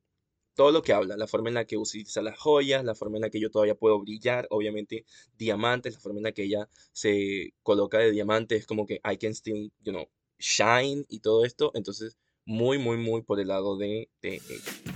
todo 0.54 0.72
lo 0.72 0.82
que 0.82 0.92
habla, 0.92 1.16
la 1.16 1.26
forma 1.26 1.48
en 1.48 1.54
la 1.54 1.64
que 1.64 1.76
utiliza 1.76 2.22
las 2.22 2.38
joyas, 2.38 2.84
la 2.84 2.94
forma 2.94 3.18
en 3.18 3.22
la 3.22 3.30
que 3.30 3.40
yo 3.40 3.50
todavía 3.50 3.74
puedo 3.74 4.00
brillar, 4.00 4.46
obviamente 4.50 5.04
diamantes, 5.36 5.94
la 5.94 6.00
forma 6.00 6.18
en 6.18 6.24
la 6.24 6.32
que 6.32 6.44
ella 6.44 6.68
se 6.92 7.54
coloca 7.62 7.98
de 7.98 8.10
diamantes, 8.10 8.60
es 8.60 8.66
como 8.66 8.86
que 8.86 9.00
I 9.10 9.16
can 9.16 9.34
still, 9.34 9.72
you 9.82 9.92
know, 9.92 10.08
shine 10.38 11.04
y 11.08 11.20
todo 11.20 11.44
esto, 11.44 11.70
entonces 11.74 12.18
muy, 12.44 12.78
muy, 12.78 12.96
muy 12.96 13.22
por 13.22 13.40
el 13.40 13.48
lado 13.48 13.76
de, 13.76 14.10
de 14.22 14.36
ella. 14.36 14.89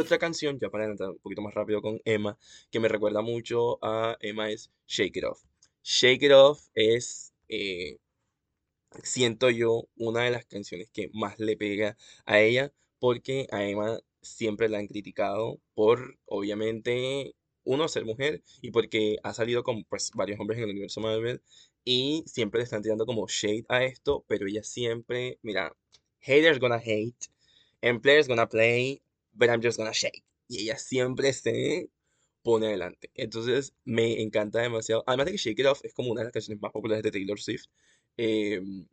Otra 0.00 0.18
canción, 0.18 0.58
ya 0.60 0.70
para 0.70 0.84
adelantar 0.84 1.10
un 1.10 1.18
poquito 1.18 1.42
más 1.42 1.54
rápido 1.54 1.82
con 1.82 2.00
Emma, 2.04 2.38
que 2.70 2.78
me 2.78 2.88
recuerda 2.88 3.20
mucho 3.20 3.78
a 3.84 4.16
Emma 4.20 4.48
es 4.50 4.70
Shake 4.86 5.16
It 5.16 5.24
Off. 5.24 5.42
Shake 5.82 6.22
It 6.22 6.32
Off 6.32 6.68
es, 6.74 7.34
eh, 7.48 7.98
siento 9.02 9.50
yo, 9.50 9.88
una 9.96 10.22
de 10.22 10.30
las 10.30 10.46
canciones 10.46 10.90
que 10.90 11.10
más 11.12 11.40
le 11.40 11.56
pega 11.56 11.96
a 12.26 12.40
ella, 12.40 12.72
porque 13.00 13.48
a 13.50 13.64
Emma 13.64 13.98
siempre 14.22 14.68
la 14.68 14.78
han 14.78 14.86
criticado 14.86 15.60
por, 15.74 16.18
obviamente, 16.26 17.34
uno, 17.64 17.88
ser 17.88 18.04
mujer, 18.04 18.42
y 18.62 18.70
porque 18.70 19.16
ha 19.24 19.34
salido 19.34 19.64
con 19.64 19.84
pues, 19.84 20.12
varios 20.14 20.38
hombres 20.38 20.58
en 20.58 20.64
el 20.64 20.70
universo 20.70 21.00
Marvel, 21.00 21.42
y 21.84 22.22
siempre 22.26 22.60
le 22.60 22.64
están 22.64 22.82
tirando 22.82 23.04
como 23.04 23.26
shade 23.26 23.64
a 23.68 23.82
esto, 23.84 24.24
pero 24.28 24.46
ella 24.46 24.62
siempre, 24.62 25.38
mira, 25.42 25.74
haters 26.20 26.60
gonna 26.60 26.80
hate, 26.84 27.26
and 27.82 28.00
players 28.00 28.28
gonna 28.28 28.48
play, 28.48 29.02
but 29.38 29.48
I'm 29.48 29.62
just 29.62 29.78
gonna 29.78 29.92
shake. 29.92 30.24
Y 30.48 30.62
ella 30.62 30.78
siempre 30.78 31.32
se 31.32 31.90
pone 32.42 32.66
adelante. 32.68 33.10
Entonces 33.14 33.74
me 33.84 34.20
encanta 34.22 34.60
demasiado. 34.60 35.04
Además 35.06 35.26
de 35.26 35.32
que 35.32 35.38
Shake 35.38 35.60
It 35.60 35.66
Off 35.66 35.80
es 35.84 35.94
como 35.94 36.10
una 36.12 36.20
de 36.22 36.26
las 36.26 36.32
canciones 36.32 36.60
más 36.62 36.72
populares 36.72 37.02
de 37.04 37.10
Taylor 37.12 37.40
Swift. 37.40 37.66
em, 38.16 38.86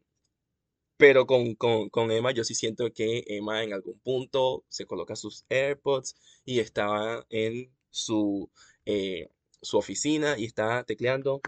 pero 0.97 1.25
con, 1.25 1.55
con, 1.55 1.89
con 1.89 2.11
Emma 2.11 2.31
yo 2.31 2.43
sí 2.43 2.55
siento 2.55 2.91
que 2.93 3.23
Emma 3.27 3.63
en 3.63 3.73
algún 3.73 3.99
punto 3.99 4.65
se 4.69 4.85
coloca 4.85 5.15
sus 5.15 5.45
AirPods 5.49 6.15
y 6.45 6.59
está 6.59 7.25
en 7.29 7.71
su, 7.89 8.49
eh, 8.85 9.29
su 9.61 9.77
oficina 9.77 10.37
y 10.37 10.45
está 10.45 10.83
tecleando 10.83 11.41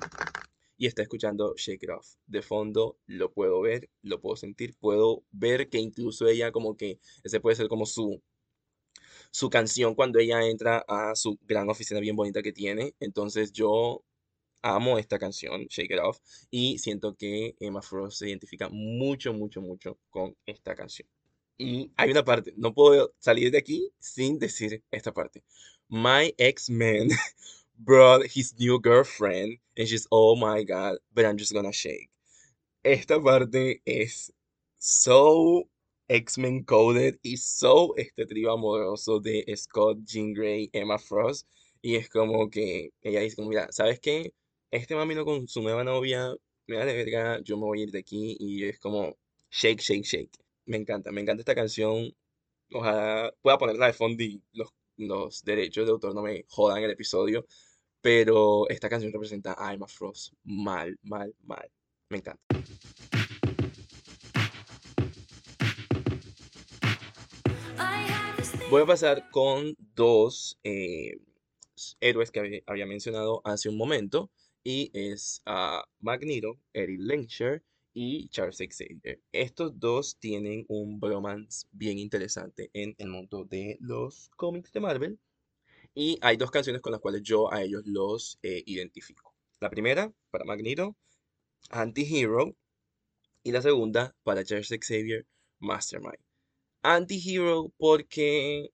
y 0.77 0.87
está 0.87 1.01
escuchando 1.01 1.55
Shake 1.57 1.83
It 1.83 1.89
Off. 1.89 2.15
De 2.25 2.41
fondo 2.41 2.97
lo 3.05 3.33
puedo 3.33 3.61
ver, 3.61 3.89
lo 4.01 4.19
puedo 4.21 4.35
sentir, 4.35 4.75
puedo 4.79 5.23
ver 5.31 5.69
que 5.69 5.79
incluso 5.79 6.27
ella 6.27 6.51
como 6.51 6.77
que 6.77 6.99
ese 7.23 7.39
puede 7.39 7.55
ser 7.55 7.67
como 7.67 7.85
su 7.85 8.21
su 9.31 9.49
canción 9.49 9.95
cuando 9.95 10.19
ella 10.19 10.45
entra 10.45 10.83
a 10.87 11.15
su 11.15 11.37
gran 11.47 11.69
oficina 11.69 11.99
bien 11.99 12.15
bonita 12.15 12.41
que 12.41 12.53
tiene. 12.53 12.93
Entonces 12.99 13.51
yo 13.51 14.03
amo 14.61 14.97
esta 14.97 15.19
canción, 15.19 15.67
Shake 15.69 15.91
It 15.91 15.99
Off, 15.99 16.19
y 16.49 16.77
siento 16.79 17.15
que 17.15 17.55
Emma 17.59 17.81
Frost 17.81 18.19
se 18.19 18.29
identifica 18.29 18.69
mucho, 18.69 19.33
mucho, 19.33 19.61
mucho 19.61 19.97
con 20.09 20.35
esta 20.45 20.75
canción. 20.75 21.07
Y 21.57 21.91
hay 21.97 22.11
una 22.11 22.23
parte, 22.23 22.53
no 22.57 22.73
puedo 22.73 23.13
salir 23.19 23.51
de 23.51 23.57
aquí 23.57 23.91
sin 23.99 24.37
decir 24.37 24.83
esta 24.91 25.13
parte. 25.13 25.43
My 25.89 26.33
ex-man 26.37 27.09
brought 27.77 28.25
his 28.25 28.53
new 28.59 28.79
girlfriend 28.79 29.59
and 29.75 29.87
she's, 29.87 30.07
oh 30.11 30.35
my 30.35 30.63
God, 30.63 30.99
but 31.13 31.25
I'm 31.25 31.37
just 31.37 31.53
gonna 31.53 31.71
shake. 31.71 32.09
Esta 32.83 33.19
parte 33.21 33.81
es 33.85 34.31
so 34.77 35.67
X-Men 36.07 36.63
coded 36.63 37.19
y 37.21 37.37
so 37.37 37.95
este 37.97 38.25
trío 38.25 38.51
amoroso 38.51 39.19
de 39.19 39.45
Scott, 39.55 39.99
Jean 40.05 40.33
Grey, 40.33 40.69
Emma 40.73 40.97
Frost. 40.97 41.47
Y 41.81 41.95
es 41.95 42.09
como 42.09 42.49
que 42.49 42.91
ella 43.01 43.21
dice, 43.21 43.41
mira, 43.43 43.67
¿sabes 43.71 43.99
qué? 43.99 44.33
Este 44.71 44.95
mamino 44.95 45.25
con 45.25 45.47
su 45.47 45.61
nueva 45.61 45.83
novia, 45.83 46.33
me 46.67 46.77
de 46.77 46.93
verga, 46.93 47.39
yo 47.43 47.57
me 47.57 47.63
voy 47.63 47.81
a 47.81 47.83
ir 47.83 47.91
de 47.91 47.99
aquí. 47.99 48.37
Y 48.39 48.63
es 48.65 48.79
como, 48.79 49.17
shake, 49.51 49.81
shake, 49.81 50.03
shake. 50.05 50.31
Me 50.65 50.77
encanta, 50.77 51.11
me 51.11 51.21
encanta 51.21 51.41
esta 51.41 51.55
canción. 51.55 52.13
Ojalá 52.73 53.33
pueda 53.41 53.57
ponerla 53.57 53.87
de 53.87 53.93
fondo 53.93 54.23
y 54.23 54.41
los, 54.53 54.69
los 54.97 55.43
derechos 55.43 55.85
de 55.85 55.91
autor 55.91 56.13
no 56.15 56.21
me 56.21 56.45
jodan 56.49 56.83
el 56.83 56.91
episodio. 56.91 57.45
Pero 58.01 58.69
esta 58.69 58.89
canción 58.89 59.11
representa 59.11 59.55
a 59.57 59.73
Emma 59.73 59.87
Frost 59.87 60.33
mal, 60.43 60.97
mal, 61.03 61.33
mal. 61.43 61.69
Me 62.09 62.17
encanta. 62.19 62.41
Voy 68.69 68.81
a 68.81 68.85
pasar 68.85 69.29
con 69.31 69.77
dos 69.95 70.59
eh, 70.65 71.21
héroes 72.01 72.31
que 72.31 72.63
había, 72.67 72.85
mencionado 72.85 73.41
hace 73.45 73.69
un 73.69 73.77
momento 73.77 74.29
y 74.61 74.91
es 74.93 75.41
a 75.45 75.85
Magneto, 76.01 76.59
Eric 76.73 76.99
Lehnsherr 76.99 77.63
y 77.93 78.27
Charles 78.27 78.57
Xavier. 78.57 79.21
Estos 79.31 79.79
dos 79.79 80.17
tienen 80.19 80.65
un 80.67 80.99
bromance 80.99 81.65
bien 81.71 81.97
interesante 81.97 82.69
en 82.73 82.93
el 82.97 83.07
mundo 83.07 83.45
de 83.45 83.77
los 83.79 84.29
cómics 84.35 84.73
de 84.73 84.81
Marvel 84.81 85.19
y 85.95 86.19
hay 86.21 86.35
dos 86.35 86.51
canciones 86.51 86.81
con 86.81 86.91
las 86.91 86.99
cuales 86.99 87.21
yo 87.23 87.53
a 87.53 87.63
ellos 87.63 87.83
los 87.85 88.37
eh, 88.43 88.63
identifico. 88.65 89.33
La 89.61 89.69
primera 89.69 90.11
para 90.29 90.43
Magneto, 90.43 90.97
Anti-Hero 91.69 92.53
y 93.43 93.53
la 93.53 93.61
segunda 93.61 94.13
para 94.23 94.43
Charles 94.43 94.67
Xavier, 94.67 95.25
Mastermind. 95.59 96.26
Anti-Hero 96.95 97.73
porque 97.77 98.71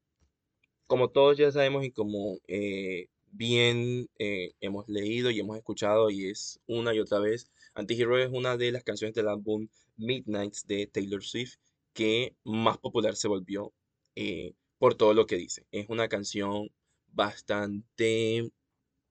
como 0.88 1.10
todos 1.10 1.38
ya 1.38 1.52
sabemos 1.52 1.84
y 1.84 1.92
como 1.92 2.38
eh, 2.48 3.08
bien 3.32 4.08
eh, 4.20 4.52
hemos 4.62 4.88
leído 4.88 5.32
y 5.32 5.40
hemos 5.40 5.58
escuchado 5.58 6.10
y 6.12 6.30
es 6.30 6.60
una 6.68 6.94
y 6.94 7.00
otra 7.00 7.20
vez, 7.20 7.52
Antihero 7.74 8.18
es 8.20 8.30
una 8.32 8.58
de 8.58 8.72
las 8.72 8.84
canciones 8.84 9.16
del 9.16 9.28
álbum 9.28 9.68
Midnights 9.98 10.68
de 10.68 10.88
Taylor 10.88 11.24
Swift 11.24 11.56
que 11.94 12.36
más 12.44 12.78
popular 12.78 13.16
se 13.16 13.28
volvió 13.28 13.74
eh, 14.16 14.54
por 14.78 14.96
todo 14.96 15.14
lo 15.16 15.26
que 15.26 15.38
dice. 15.38 15.66
Es 15.72 15.88
una 15.90 16.08
canción 16.08 16.70
bastante 17.08 18.52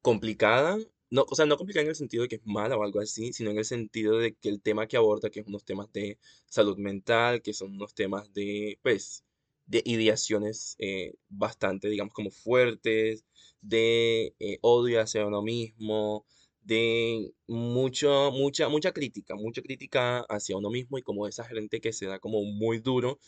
complicada, 0.00 0.78
no, 1.12 1.26
o 1.28 1.34
sea, 1.34 1.44
no 1.46 1.58
complicada 1.58 1.82
en 1.84 1.90
el 1.90 1.94
sentido 1.96 2.22
de 2.22 2.28
que 2.28 2.36
es 2.36 2.46
mala 2.46 2.76
o 2.76 2.82
algo 2.82 3.00
así, 3.00 3.32
sino 3.34 3.50
en 3.50 3.58
el 3.58 3.66
sentido 3.66 4.18
de 4.18 4.34
que 4.34 4.48
el 4.48 4.62
tema 4.62 4.86
que 4.88 4.96
aborda, 4.96 5.28
que 5.30 5.40
es 5.40 5.46
unos 5.46 5.64
temas 5.64 5.92
de 5.92 6.18
salud 6.46 6.78
mental, 6.78 7.42
que 7.42 7.52
son 7.52 7.72
unos 7.72 7.94
temas 7.94 8.32
de, 8.32 8.78
pues, 8.82 9.22
de 9.66 9.82
ideaciones 9.84 10.74
eh, 10.78 11.14
bastante, 11.28 11.88
digamos, 11.90 12.14
como 12.14 12.30
fuertes, 12.30 13.26
de 13.60 14.34
eh, 14.40 14.58
odio 14.62 15.02
hacia 15.02 15.26
uno 15.26 15.42
mismo, 15.42 16.24
de 16.62 17.32
mucho, 17.46 18.30
mucha, 18.32 18.68
mucha 18.70 18.92
crítica, 18.92 19.34
mucha 19.34 19.60
crítica 19.62 20.20
hacia 20.30 20.56
uno 20.56 20.70
mismo 20.70 20.96
y 20.98 21.02
como 21.02 21.26
esa 21.28 21.44
gente 21.44 21.80
que 21.82 21.92
se 21.92 22.06
da 22.06 22.18
como 22.20 22.42
muy 22.44 22.78
duro. 22.78 23.18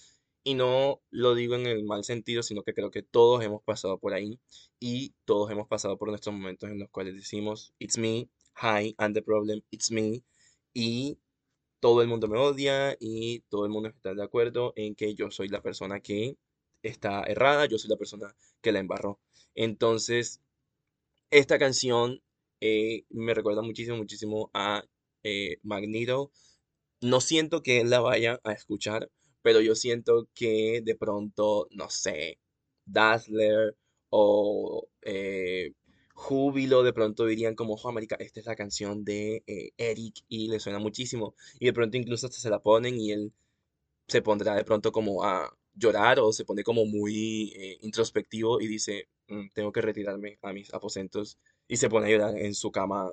Y 0.45 0.55
no 0.55 1.01
lo 1.11 1.35
digo 1.35 1.55
en 1.55 1.67
el 1.67 1.85
mal 1.85 2.05
sentido, 2.05 2.43
sino 2.43 2.63
que 2.63 2.75
creo 2.75 2.91
que 2.91 3.03
todos 3.03 3.43
hemos 3.43 3.63
pasado 3.63 3.99
por 3.99 4.13
ahí 4.15 4.39
y 4.79 5.15
todos 5.25 5.51
hemos 5.51 5.67
pasado 5.69 5.97
por 5.99 6.09
nuestros 6.11 6.35
momentos 6.35 6.71
en 6.71 6.79
los 6.79 6.91
cuales 6.91 7.15
decimos, 7.15 7.73
It's 7.79 7.99
me, 7.99 8.29
hi, 8.55 8.95
I'm 8.99 9.15
the 9.15 9.23
problem, 9.23 9.63
it's 9.71 9.91
me. 9.91 10.23
Y 10.75 11.19
todo 11.81 12.03
el 12.03 12.09
mundo 12.09 12.29
me 12.29 12.39
odia 12.39 12.97
y 13.01 13.41
todo 13.49 13.65
el 13.65 13.71
mundo 13.71 13.89
está 13.89 14.15
de 14.15 14.23
acuerdo 14.23 14.73
en 14.77 14.95
que 14.95 15.15
yo 15.15 15.31
soy 15.31 15.49
la 15.49 15.63
persona 15.63 16.01
que 16.01 16.37
está 16.83 17.23
errada, 17.25 17.67
yo 17.67 17.79
soy 17.79 17.91
la 17.91 17.97
persona 17.97 18.37
que 18.63 18.73
la 18.73 18.81
embarró. 18.81 19.21
Entonces, 19.55 20.41
esta 21.31 21.59
canción 21.59 22.23
eh, 22.61 23.05
me 23.11 23.35
recuerda 23.35 23.63
muchísimo, 23.63 23.97
muchísimo 23.97 24.51
a 24.55 24.85
eh, 25.23 25.59
Magneto. 25.63 26.31
No 27.01 27.21
siento 27.21 27.63
que 27.63 27.81
él 27.81 27.91
la 27.91 28.01
vaya 28.01 28.41
a 28.45 28.53
escuchar, 28.53 29.11
pero 29.45 29.61
yo 29.63 29.77
siento 29.77 30.29
que 30.35 30.83
de 30.85 30.97
pronto, 30.97 31.69
no 31.73 31.91
sé, 31.91 32.41
Dazzler 32.87 33.77
o 34.11 34.89
eh, 35.03 35.73
Júbilo 36.15 36.83
de 36.85 36.95
pronto 36.95 37.27
dirían 37.27 37.55
como, 37.57 37.75
oh, 37.77 37.93
marica, 37.93 38.17
esta 38.17 38.41
es 38.41 38.47
la 38.47 38.57
canción 38.57 39.05
de 39.05 39.45
eh, 39.47 39.73
Eric 39.79 40.17
y 40.29 40.49
le 40.49 40.61
suena 40.61 40.81
muchísimo. 40.81 41.37
Y 41.61 41.67
de 41.67 41.75
pronto 41.75 41.99
incluso 41.99 42.27
hasta 42.29 42.39
se 42.41 42.51
la 42.51 42.61
ponen 42.63 42.99
y 43.01 43.13
él 43.13 43.33
se 44.09 44.23
pondrá 44.23 44.55
de 44.57 44.65
pronto 44.65 44.93
como 44.93 45.25
a 45.25 45.57
llorar 45.75 46.21
o 46.21 46.33
se 46.33 46.45
pone 46.45 46.63
como 46.65 46.85
muy 46.87 47.53
eh, 47.57 47.79
introspectivo 47.83 48.61
y 48.61 48.67
dice, 48.69 49.09
"Mm, 49.29 49.49
tengo 49.55 49.73
que 49.73 49.81
retirarme 49.83 50.39
a 50.43 50.53
mis 50.53 50.73
aposentos 50.75 51.39
y 51.69 51.77
se 51.77 51.89
pone 51.91 52.07
a 52.09 52.11
llorar 52.11 52.39
en 52.39 52.55
su 52.55 52.71
cama 52.71 53.13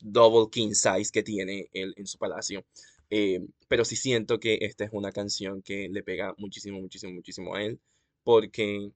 double 0.00 0.48
king 0.50 0.72
size 0.74 1.10
que 1.12 1.22
tiene 1.22 1.68
él 1.72 1.94
en 1.96 2.06
su 2.06 2.18
palacio. 2.18 2.64
Eh, 3.14 3.40
pero 3.68 3.84
sí 3.84 3.94
siento 3.96 4.40
que 4.40 4.58
esta 4.62 4.84
es 4.84 4.90
una 4.92 5.12
canción 5.12 5.60
que 5.62 5.88
le 5.90 6.02
pega 6.02 6.34
muchísimo, 6.38 6.80
muchísimo, 6.80 7.12
muchísimo 7.12 7.54
a 7.54 7.62
él, 7.62 7.78
porque 8.24 8.90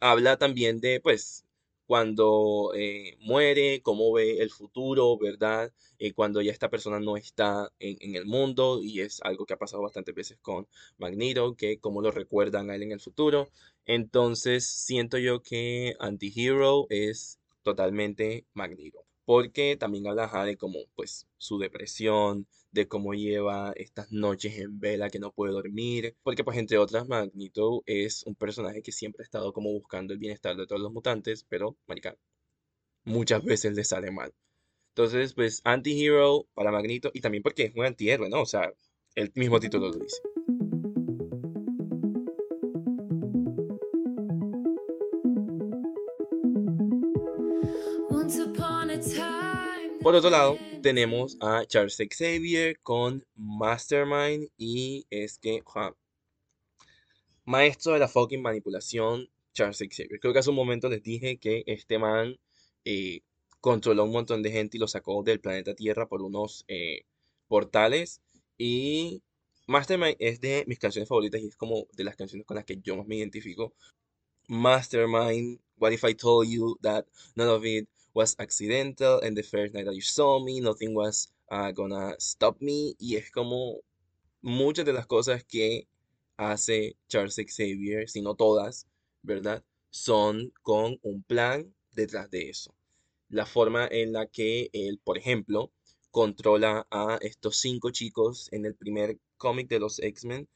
habla 0.00 0.38
también 0.38 0.80
de, 0.80 1.00
pues, 1.00 1.44
cuando 1.86 2.72
eh, 2.74 3.18
muere, 3.20 3.82
cómo 3.82 4.12
ve 4.12 4.38
el 4.38 4.50
futuro, 4.50 5.18
¿verdad? 5.18 5.72
Eh, 5.98 6.14
cuando 6.14 6.40
ya 6.40 6.52
esta 6.52 6.70
persona 6.70 6.98
no 7.00 7.18
está 7.18 7.70
en, 7.78 7.98
en 8.00 8.16
el 8.16 8.24
mundo, 8.26 8.80
y 8.82 9.00
es 9.00 9.20
algo 9.22 9.44
que 9.46 9.54
ha 9.54 9.58
pasado 9.58 9.82
bastantes 9.82 10.14
veces 10.14 10.38
con 10.40 10.66
Magneto, 10.98 11.54
que 11.54 11.78
cómo 11.78 12.00
lo 12.00 12.10
recuerdan 12.10 12.70
a 12.70 12.76
él 12.76 12.84
en 12.84 12.92
el 12.92 13.00
futuro. 13.00 13.50
Entonces, 13.86 14.66
siento 14.66 15.18
yo 15.18 15.42
que 15.42 15.94
Antihero 16.00 16.86
es 16.90 17.38
totalmente 17.62 18.46
Magneto 18.54 19.04
porque 19.24 19.76
también 19.76 20.06
habla 20.08 20.28
de 20.44 20.56
cómo, 20.56 20.80
pues, 20.96 21.28
su 21.38 21.58
depresión, 21.58 22.46
de 22.72 22.88
cómo 22.88 23.14
lleva 23.14 23.72
estas 23.76 24.10
noches 24.12 24.58
en 24.58 24.80
vela 24.80 25.10
que 25.10 25.18
no 25.18 25.32
puede 25.32 25.52
dormir, 25.52 26.16
porque, 26.22 26.42
pues, 26.44 26.58
entre 26.58 26.78
otras, 26.78 27.06
Magneto 27.08 27.82
es 27.86 28.24
un 28.24 28.34
personaje 28.34 28.82
que 28.82 28.92
siempre 28.92 29.22
ha 29.22 29.24
estado 29.24 29.52
como 29.52 29.70
buscando 29.72 30.12
el 30.12 30.18
bienestar 30.18 30.56
de 30.56 30.66
todos 30.66 30.80
los 30.82 30.92
mutantes, 30.92 31.44
pero, 31.48 31.76
marica, 31.86 32.16
muchas 33.04 33.44
veces 33.44 33.74
le 33.74 33.84
sale 33.84 34.10
mal. 34.10 34.34
Entonces, 34.94 35.34
pues, 35.34 35.60
anti-hero 35.64 36.48
para 36.54 36.72
Magneto, 36.72 37.10
y 37.14 37.20
también 37.20 37.42
porque 37.42 37.64
es 37.64 37.74
un 37.76 37.84
antihéroe, 37.84 38.28
¿no? 38.28 38.42
O 38.42 38.46
sea, 38.46 38.72
el 39.14 39.32
mismo 39.34 39.60
título 39.60 39.88
lo 39.88 39.98
dice. 39.98 40.20
Por 50.02 50.16
otro 50.16 50.30
lado, 50.30 50.58
tenemos 50.82 51.36
a 51.40 51.64
Charles 51.64 51.96
Xavier 51.96 52.80
con 52.80 53.24
Mastermind 53.36 54.48
y 54.56 55.06
es 55.10 55.38
que, 55.38 55.62
maestro 57.44 57.92
de 57.92 58.00
la 58.00 58.08
fucking 58.08 58.42
manipulación, 58.42 59.28
Charles 59.52 59.78
Xavier. 59.78 60.18
Creo 60.18 60.32
que 60.32 60.40
hace 60.40 60.50
un 60.50 60.56
momento 60.56 60.88
les 60.88 61.04
dije 61.04 61.38
que 61.38 61.62
este 61.66 62.00
man 62.00 62.36
eh, 62.84 63.20
controló 63.60 64.02
un 64.02 64.10
montón 64.10 64.42
de 64.42 64.50
gente 64.50 64.76
y 64.76 64.80
lo 64.80 64.88
sacó 64.88 65.22
del 65.22 65.38
planeta 65.38 65.74
Tierra 65.74 66.08
por 66.08 66.22
unos 66.22 66.64
eh, 66.66 67.02
portales 67.46 68.22
y 68.58 69.22
Mastermind 69.68 70.16
es 70.18 70.40
de 70.40 70.64
mis 70.66 70.80
canciones 70.80 71.08
favoritas 71.08 71.40
y 71.40 71.46
es 71.46 71.56
como 71.56 71.86
de 71.92 72.02
las 72.02 72.16
canciones 72.16 72.44
con 72.44 72.56
las 72.56 72.64
que 72.64 72.80
yo 72.82 72.96
más 72.96 73.06
me 73.06 73.16
identifico. 73.16 73.72
Mastermind, 74.48 75.60
what 75.78 75.92
if 75.92 76.02
I 76.02 76.14
told 76.14 76.48
you 76.48 76.76
that 76.82 77.06
none 77.36 77.48
of 77.48 77.64
it 77.64 77.88
was 78.14 78.36
accidental 78.38 79.20
and 79.22 79.36
the 79.36 79.42
first 79.42 79.74
night 79.74 79.86
that 79.86 79.94
you 79.94 80.02
saw 80.02 80.38
me, 80.44 80.60
nothing 80.60 80.94
was 80.94 81.32
uh, 81.50 81.72
gonna 81.72 82.14
stop 82.18 82.60
me. 82.60 82.94
Y 82.98 83.16
es 83.16 83.30
como 83.30 83.80
muchas 84.42 84.84
de 84.84 84.92
las 84.92 85.06
cosas 85.06 85.44
que 85.44 85.88
hace 86.36 86.96
Charles 87.08 87.36
Xavier, 87.36 88.08
si 88.08 88.20
no 88.22 88.34
todas, 88.34 88.86
¿verdad? 89.22 89.64
Son 89.90 90.52
con 90.62 90.98
un 91.02 91.22
plan 91.22 91.74
detrás 91.92 92.30
de 92.30 92.50
eso. 92.50 92.74
La 93.28 93.46
forma 93.46 93.86
en 93.90 94.12
la 94.12 94.26
que 94.26 94.70
él, 94.72 95.00
por 95.04 95.18
ejemplo, 95.18 95.72
controla 96.10 96.86
a 96.90 97.18
estos 97.22 97.58
cinco 97.58 97.90
chicos 97.90 98.48
en 98.52 98.66
el 98.66 98.74
primer 98.74 99.18
cómic 99.36 99.68
de 99.68 99.80
los 99.80 99.98
X-Men. 100.00 100.48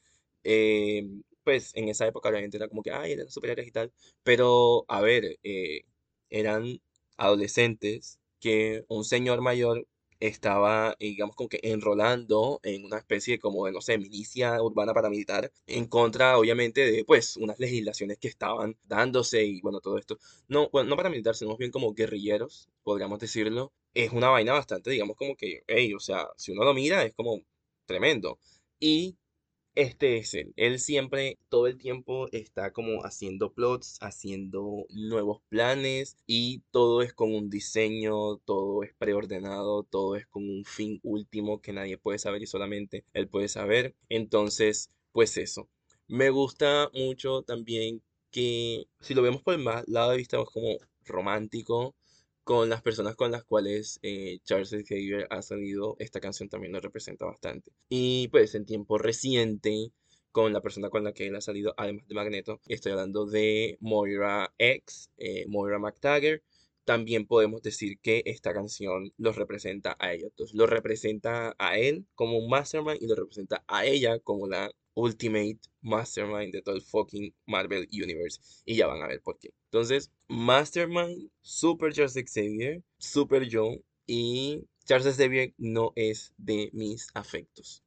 eh, 0.45 1.05
pues 1.45 1.73
en 1.77 1.89
esa 1.89 2.07
época 2.07 2.29
obviamente 2.29 2.57
era 2.57 2.69
como 2.69 2.83
que, 2.83 2.91
ay, 2.91 3.13
eran 3.13 3.31
superhéroes 3.31 3.69
y 3.69 3.73
tal. 3.73 3.93
Pero, 4.25 4.85
a 4.89 5.01
ver, 5.01 5.39
eh, 5.45 5.83
eran 6.31 6.81
adolescentes 7.17 8.19
que 8.41 8.85
un 8.89 9.05
señor 9.05 9.41
mayor 9.43 9.87
estaba, 10.21 10.97
digamos, 10.99 11.37
como 11.37 11.49
que 11.49 11.61
enrolando 11.63 12.61
en 12.63 12.85
una 12.85 12.99
especie 12.99 13.39
como 13.39 13.67
de, 13.67 13.73
no 13.73 13.81
sé, 13.83 13.99
milicia 13.99 14.63
urbana 14.63 14.95
paramilitar, 14.95 15.53
en 15.67 15.87
contra, 15.87 16.39
obviamente, 16.39 16.91
de, 16.91 17.05
pues, 17.05 17.37
unas 17.37 17.59
legislaciones 17.59 18.19
que 18.19 18.29
estaban 18.29 18.79
dándose 18.85 19.45
y, 19.45 19.61
bueno, 19.61 19.81
todo 19.81 19.99
esto. 19.99 20.19
No, 20.49 20.71
bueno, 20.71 20.89
no 20.91 20.97
paramilitar, 20.97 21.35
sino 21.37 21.51
más 21.51 21.59
bien 21.59 21.71
como 21.71 21.93
guerrilleros, 21.95 22.71
podríamos 22.83 23.19
decirlo. 23.19 23.73
Es 23.95 24.13
una 24.13 24.29
vaina 24.31 24.53
bastante, 24.53 24.91
digamos, 24.91 25.17
como 25.17 25.37
que, 25.37 25.63
hey, 25.67 25.93
o 25.95 26.01
sea, 26.01 26.29
si 26.37 26.53
uno 26.53 26.65
lo 26.65 26.73
mira, 26.75 27.03
es 27.05 27.13
como 27.15 27.43
tremendo. 27.87 28.39
Y 28.81 29.17
este 29.77 30.17
es 30.19 30.35
él. 30.35 30.53
Él 30.57 30.81
siempre, 30.81 31.39
todo 31.49 31.67
el 31.69 31.79
tiempo, 31.79 32.29
está 32.33 32.73
como 32.73 33.05
haciendo 33.05 33.53
plots, 33.53 33.99
haciendo 34.01 34.87
nuevos 34.91 35.43
planes 35.49 36.17
y 36.27 36.63
todo 36.71 37.03
es 37.03 37.13
con 37.15 37.35
un 37.35 37.51
diseño, 37.51 38.39
todo 38.39 38.83
es 38.83 38.95
preordenado, 38.95 39.85
todo 39.85 40.17
es 40.17 40.27
con 40.27 40.49
un 40.49 40.65
fin 40.65 40.99
último 41.03 41.61
que 41.61 41.73
nadie 41.73 41.99
puede 41.99 42.19
saber 42.19 42.43
y 42.43 42.47
solamente 42.47 43.05
él 43.13 43.29
puede 43.29 43.49
saber. 43.49 43.95
Entonces, 44.09 44.91
pues 45.13 45.37
eso. 45.37 45.69
Me 46.09 46.31
gusta 46.31 46.91
mucho 46.95 47.43
también 47.43 48.03
que, 48.31 48.87
si 49.01 49.15
lo 49.15 49.23
vemos 49.23 49.43
por 49.43 49.55
el 49.55 49.65
lado 49.87 50.11
de 50.11 50.17
vista, 50.17 50.41
es 50.41 50.49
como 50.51 50.79
romántico 51.05 51.95
con 52.47 52.69
las 52.69 52.81
personas 52.81 53.17
con 53.17 53.33
las 53.33 53.43
cuales 53.43 53.99
eh, 54.03 54.39
Charles 54.45 54.71
Xavier 54.71 55.27
ha 55.31 55.43
salido, 55.43 55.97
esta 55.99 56.21
canción 56.21 56.49
también 56.49 56.73
lo 56.73 56.81
representa 56.81 57.27
bastante. 57.27 57.73
Y 57.89 58.29
pues 58.29 58.55
en 58.55 58.65
tiempo 58.65 58.99
reciente, 58.99 59.91
con 60.31 60.53
la 60.53 60.61
persona 60.61 60.89
con 60.89 61.03
la 61.03 61.13
que 61.13 61.27
él 61.27 61.35
ha 61.35 61.41
salido, 61.41 61.75
además 61.77 62.07
de 62.07 62.15
Magneto, 62.15 62.61
estoy 62.69 62.93
hablando 62.93 63.27
de 63.27 63.79
Moira 63.81 64.55
X, 64.59 65.11
eh, 65.17 65.45
Moira 65.49 65.81
McTaggart. 65.81 66.41
También 66.87 67.27
podemos 67.27 67.63
decir 67.63 67.99
que 68.01 68.23
esta 68.27 68.55
canción 68.55 69.13
los 69.19 69.35
representa 69.35 69.97
a 69.99 70.15
ellos 70.15 70.31
dos. 70.37 70.55
Lo 70.55 70.67
representa 70.69 71.57
a 71.59 71.79
él 71.79 72.07
como 72.15 72.39
un 72.39 72.49
mastermind 72.49 73.03
y 73.03 73.09
lo 73.09 73.17
representa 73.17 73.65
a 73.67 73.85
ella 73.85 74.21
como 74.21 74.47
la 74.47 74.71
Ultimate 74.95 75.59
Mastermind 75.83 76.53
de 76.53 76.63
todo 76.63 76.77
el 76.77 76.83
fucking 76.83 77.35
Marvel 77.45 77.89
Universe. 77.93 78.41
Y 78.65 78.77
ya 78.77 78.87
van 78.87 79.03
a 79.03 79.09
ver 79.09 79.21
por 79.21 79.37
qué. 79.37 79.51
Entonces, 79.65 80.13
Mastermind, 80.29 81.29
Super 81.41 81.93
Charles 81.93 82.15
Xavier, 82.15 82.85
Super 82.99 83.49
Joe 83.51 83.83
y 84.07 84.65
Charles 84.85 85.17
Xavier 85.17 85.55
no 85.59 85.93
es 85.97 86.35
de 86.37 86.71
mis 86.73 87.09
afectos. 87.15 87.83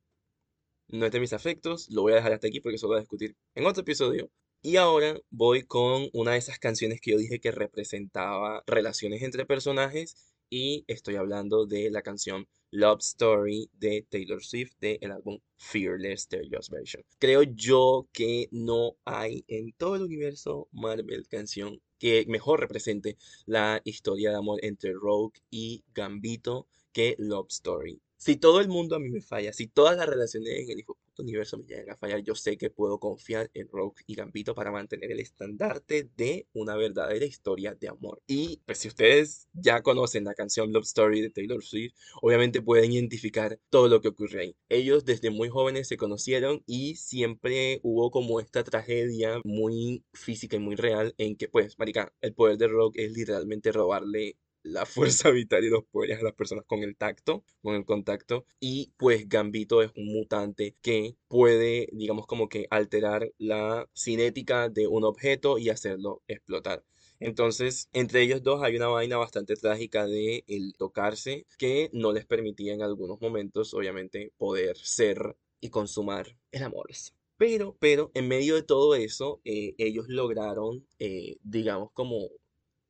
No 0.90 1.06
es 1.06 1.12
de 1.14 1.22
mis 1.22 1.32
afectos, 1.32 1.90
lo 1.90 2.02
voy 2.02 2.12
a 2.12 2.16
dejar 2.18 2.34
hasta 2.34 2.48
aquí 2.48 2.60
porque 2.60 2.76
eso 2.76 2.88
lo 2.88 2.96
voy 2.96 2.98
a 2.98 3.02
discutir 3.02 3.38
en 3.56 3.66
otro 3.66 3.82
episodio. 3.82 4.30
Y 4.62 4.76
ahora 4.76 5.18
voy 5.30 5.64
con 5.64 6.10
una 6.12 6.34
de 6.34 6.38
esas 6.38 6.60
canciones 6.60 7.00
que 7.00 7.12
yo 7.12 7.18
dije 7.18 7.40
que 7.40 7.52
representaba 7.52 8.62
relaciones 8.68 9.22
entre 9.24 9.46
personajes 9.46 10.34
y 10.50 10.84
estoy 10.88 11.16
hablando 11.16 11.66
de 11.66 11.90
la 11.90 12.02
canción 12.02 12.46
Love 12.72 13.00
Story 13.00 13.70
de 13.74 14.06
Taylor 14.10 14.44
Swift 14.44 14.74
del 14.82 15.12
álbum 15.12 15.40
Fearless 15.58 16.24
Stereo's 16.24 16.70
Version. 16.70 17.06
Creo 17.20 17.44
yo 17.44 18.10
que 18.12 18.50
no 18.52 18.98
hay 19.06 19.46
en 19.48 19.72
todo 19.78 19.96
el 19.96 20.04
universo 20.04 20.68
Marvel 20.74 21.28
canción 21.30 21.82
que 21.98 22.26
mejor 22.28 22.60
represente 22.60 23.16
la 23.46 23.82
historia 23.86 24.32
de 24.32 24.38
amor 24.38 24.60
entre 24.62 24.92
Rogue 24.92 25.40
y 25.50 25.86
Gambito 25.94 26.68
que 26.92 27.16
Love 27.18 27.48
Story. 27.50 28.02
Si 28.22 28.36
todo 28.36 28.60
el 28.60 28.68
mundo 28.68 28.98
a 28.98 29.00
mí 29.00 29.10
me 29.10 29.22
falla, 29.22 29.54
si 29.54 29.68
todas 29.68 29.96
las 29.96 30.06
relaciones 30.06 30.50
en 30.60 30.70
el 30.70 30.80
hijo 30.80 30.98
universo 31.18 31.58
me 31.58 31.64
llegan 31.64 31.90
a 31.92 31.96
fallar, 31.96 32.20
yo 32.22 32.36
sé 32.36 32.58
que 32.58 32.70
puedo 32.70 33.00
confiar 33.00 33.50
en 33.54 33.70
Rogue 33.70 34.04
y 34.08 34.16
Gambito 34.16 34.54
para 34.54 34.72
mantener 34.74 35.10
el 35.14 35.22
estandarte 35.22 36.10
de 36.18 36.46
una 36.52 36.76
verdadera 36.76 37.24
historia 37.26 37.76
de 37.76 37.88
amor. 37.88 38.22
Y 38.28 38.62
pues 38.66 38.80
si 38.80 38.90
ustedes 38.90 39.48
ya 39.54 39.82
conocen 39.84 40.26
la 40.26 40.34
canción 40.34 40.74
Love 40.74 40.84
Story 40.84 41.22
de 41.22 41.30
Taylor 41.30 41.64
Swift, 41.64 41.94
obviamente 42.22 42.62
pueden 42.62 42.92
identificar 42.92 43.58
todo 43.70 43.88
lo 43.88 44.02
que 44.02 44.10
ocurre 44.10 44.42
ahí. 44.42 44.56
Ellos 44.68 45.06
desde 45.06 45.30
muy 45.30 45.48
jóvenes 45.48 45.88
se 45.88 45.96
conocieron 45.96 46.62
y 46.66 46.96
siempre 46.96 47.80
hubo 47.84 48.12
como 48.12 48.42
esta 48.42 48.66
tragedia 48.66 49.40
muy 49.46 50.04
física 50.12 50.58
y 50.58 50.60
muy 50.60 50.76
real 50.76 51.16
en 51.18 51.38
que 51.38 51.48
pues, 51.48 51.80
marica, 51.80 52.14
el 52.20 52.34
poder 52.34 52.58
de 52.58 52.68
Rogue 52.68 53.06
es 53.06 53.14
literalmente 53.14 53.72
robarle 53.72 54.36
la 54.72 54.86
fuerza 54.86 55.30
vital 55.32 55.64
y 55.66 55.70
los 55.70 55.86
poderes 55.86 56.20
a 56.20 56.24
las 56.24 56.34
personas 56.34 56.66
con 56.66 56.84
el 56.84 56.96
tacto, 56.96 57.44
con 57.62 57.76
el 57.76 57.86
contacto. 57.86 58.46
Y 58.60 58.94
pues 58.98 59.28
Gambito 59.28 59.82
es 59.82 59.92
un 59.96 60.06
mutante 60.14 60.76
que 60.82 61.16
puede, 61.28 61.90
digamos, 61.92 62.28
como 62.28 62.50
que 62.50 62.68
alterar 62.70 63.32
la 63.38 63.88
cinética 63.96 64.70
de 64.70 64.88
un 64.88 65.04
objeto 65.04 65.58
y 65.58 65.70
hacerlo 65.70 66.22
explotar. 66.28 66.84
Entonces, 67.20 67.90
entre 67.92 68.22
ellos 68.22 68.44
dos 68.44 68.64
hay 68.64 68.76
una 68.78 68.88
vaina 68.88 69.18
bastante 69.18 69.56
trágica 69.56 70.06
de 70.06 70.46
el 70.48 70.74
tocarse 70.78 71.46
que 71.58 71.90
no 71.92 72.14
les 72.14 72.26
permitía 72.26 72.74
en 72.74 72.82
algunos 72.82 73.20
momentos, 73.20 73.74
obviamente, 73.74 74.32
poder 74.38 74.78
ser 74.78 75.36
y 75.60 75.70
consumar 75.70 76.38
el 76.52 76.64
amor. 76.64 76.90
Pero, 77.38 77.76
pero, 77.80 78.12
en 78.14 78.28
medio 78.28 78.56
de 78.56 78.64
todo 78.64 78.96
eso, 78.96 79.42
eh, 79.44 79.76
ellos 79.78 80.06
lograron, 80.08 80.86
eh, 81.00 81.38
digamos, 81.44 81.92
como 81.94 82.30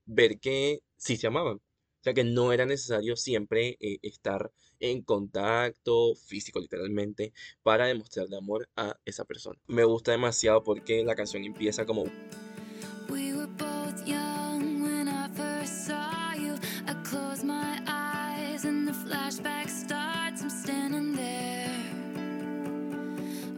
ver 0.05 0.39
que 0.39 0.81
sí 0.97 1.17
se 1.17 1.27
amaban. 1.27 1.61
O 1.99 2.03
sea 2.03 2.13
que 2.13 2.23
no 2.23 2.53
era 2.53 2.65
necesario 2.65 3.15
siempre 3.15 3.77
eh, 3.79 3.99
estar 4.01 4.51
en 4.79 5.01
contacto 5.01 6.15
físico 6.15 6.59
literalmente 6.59 7.33
para 7.63 7.87
demostrarle 7.87 8.37
amor 8.37 8.69
a 8.75 8.97
esa 9.05 9.25
persona. 9.25 9.59
Me 9.67 9.83
gusta 9.83 10.11
demasiado 10.11 10.63
porque 10.63 11.03
la 11.03 11.15
canción 11.15 11.43
empieza 11.43 11.85
como... 11.85 12.05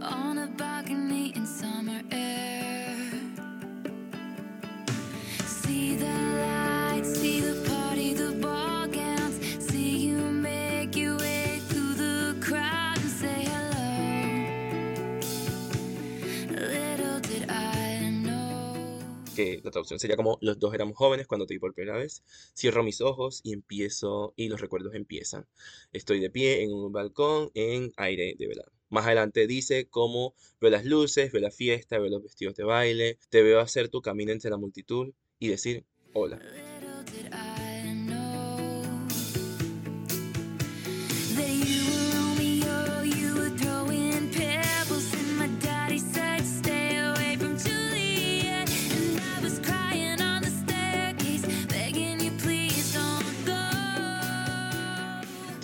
on 0.03 0.37
a 0.39 0.47
balcony 0.57 1.31
in 1.35 1.45
summer 1.45 2.01
air. 2.11 2.30
Young 19.45 19.65
la 19.65 19.71
traducción 19.71 19.99
sería 19.99 20.15
como 20.15 20.37
los 20.41 20.59
dos 20.59 20.73
éramos 20.73 20.97
jóvenes 20.97 21.27
cuando 21.27 21.45
te 21.45 21.53
vi 21.53 21.59
por 21.59 21.73
primera 21.73 21.97
vez. 21.97 22.23
Cierro 22.55 22.83
mis 22.83 23.01
ojos 23.01 23.41
y 23.43 23.53
empiezo 23.53 24.33
y 24.35 24.47
los 24.47 24.61
recuerdos 24.61 24.95
empiezan. 24.95 25.45
Estoy 25.93 26.19
de 26.19 26.29
pie 26.29 26.63
en 26.63 26.73
un 26.73 26.91
balcón 26.91 27.51
en 27.53 27.93
aire 27.97 28.35
de 28.37 28.47
verano. 28.47 28.71
Más 28.89 29.05
adelante 29.05 29.47
dice 29.47 29.87
cómo 29.89 30.33
veo 30.59 30.71
las 30.71 30.85
luces, 30.85 31.31
veo 31.31 31.41
la 31.41 31.51
fiesta, 31.51 31.97
veo 31.97 32.09
los 32.09 32.23
vestidos 32.23 32.55
de 32.55 32.63
baile, 32.63 33.17
te 33.29 33.41
veo 33.41 33.59
hacer 33.59 33.89
tu 33.89 34.01
camino 34.01 34.31
entre 34.31 34.49
la 34.49 34.57
multitud 34.57 35.13
y 35.39 35.47
decir 35.47 35.85
hola. 36.13 36.39
That 41.33 41.47
you 41.47 42.00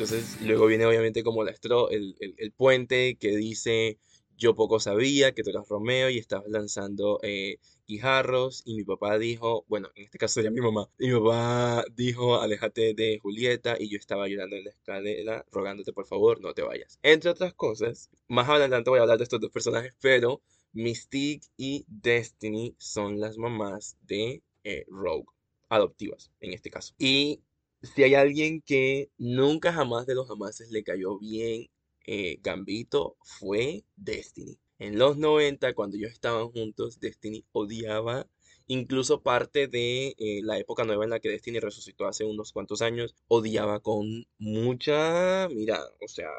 Entonces 0.08 0.38
luego 0.40 0.66
viene 0.68 0.86
obviamente 0.86 1.24
como 1.24 1.44
la 1.44 1.52
estro, 1.52 1.90
el, 1.90 2.16
el- 2.20 2.52
puente 2.54 3.18
que 3.18 3.36
dice 3.36 4.00
yo 4.38 4.56
poco 4.56 4.80
sabía 4.80 5.34
que 5.34 5.44
tú 5.44 5.50
eras 5.50 5.68
Romeo 5.68 6.10
y 6.12 6.18
estabas 6.20 6.48
lanzando 6.48 7.20
eh, 7.24 7.58
guijarros 7.88 8.62
y 8.66 8.76
mi 8.76 8.84
papá 8.84 9.18
dijo, 9.18 9.66
bueno, 9.68 9.90
en 9.96 10.04
este 10.06 10.18
caso 10.20 10.36
sería 10.36 10.52
mi 10.52 10.62
mamá, 10.62 10.90
y 11.00 11.08
mi 11.08 11.20
papá 11.20 11.84
dijo 11.96 12.40
aléjate 12.40 12.94
de 12.94 13.18
Julieta 13.20 13.76
y 13.80 13.90
yo 13.90 13.98
estaba 13.98 14.28
llorando 14.28 14.56
en 14.56 14.66
la 14.66 14.70
escalera 14.72 15.46
rogándote 15.52 15.92
por 15.94 16.06
favor 16.06 16.40
no 16.42 16.54
te 16.54 16.62
vayas. 16.62 17.00
Entre 17.04 17.30
otras 17.32 17.54
cosas, 17.54 18.10
más 18.28 18.48
adelante 18.50 18.90
voy 18.92 19.00
a 19.00 19.04
hablar 19.04 19.18
de 19.18 19.24
estos 19.24 19.42
dos 19.42 19.52
personajes, 19.52 19.96
pero 20.02 20.42
Mystique 20.74 21.48
y 21.58 21.86
Destiny 21.88 22.76
son 22.78 23.20
las 23.20 23.38
mamás 23.38 23.98
de 24.04 24.44
eh, 24.64 24.86
Rogue, 24.88 25.26
adoptivas 25.70 26.32
en 26.40 26.54
este 26.54 26.70
caso. 26.70 26.94
Y 27.00 27.42
si 27.82 28.04
hay 28.04 28.16
alguien 28.16 28.62
que 28.62 29.10
nunca 29.18 29.74
jamás 29.74 30.06
de 30.06 30.16
los 30.16 30.28
jamases 30.28 30.72
le 30.72 30.84
cayó 30.84 31.18
bien 31.20 31.68
eh, 32.06 32.40
Gambito, 32.42 33.18
fue 33.22 33.84
Destiny. 33.96 34.58
En 34.80 34.98
los 34.98 35.18
90, 35.18 35.74
cuando 35.74 35.98
ellos 35.98 36.12
estaban 36.12 36.50
juntos, 36.52 37.00
Destiny 37.00 37.46
odiaba, 37.52 38.28
incluso 38.68 39.22
parte 39.22 39.68
de 39.68 40.16
eh, 40.18 40.42
la 40.44 40.58
época 40.58 40.84
nueva 40.86 41.04
en 41.04 41.10
la 41.12 41.20
que 41.20 41.30
Destiny 41.30 41.60
resucitó 41.60 42.08
hace 42.08 42.24
unos 42.26 42.54
cuantos 42.54 42.82
años, 42.82 43.16
odiaba 43.28 43.80
con 43.82 44.26
mucha, 44.38 45.48
mira, 45.50 45.80
o 46.02 46.08
sea, 46.08 46.30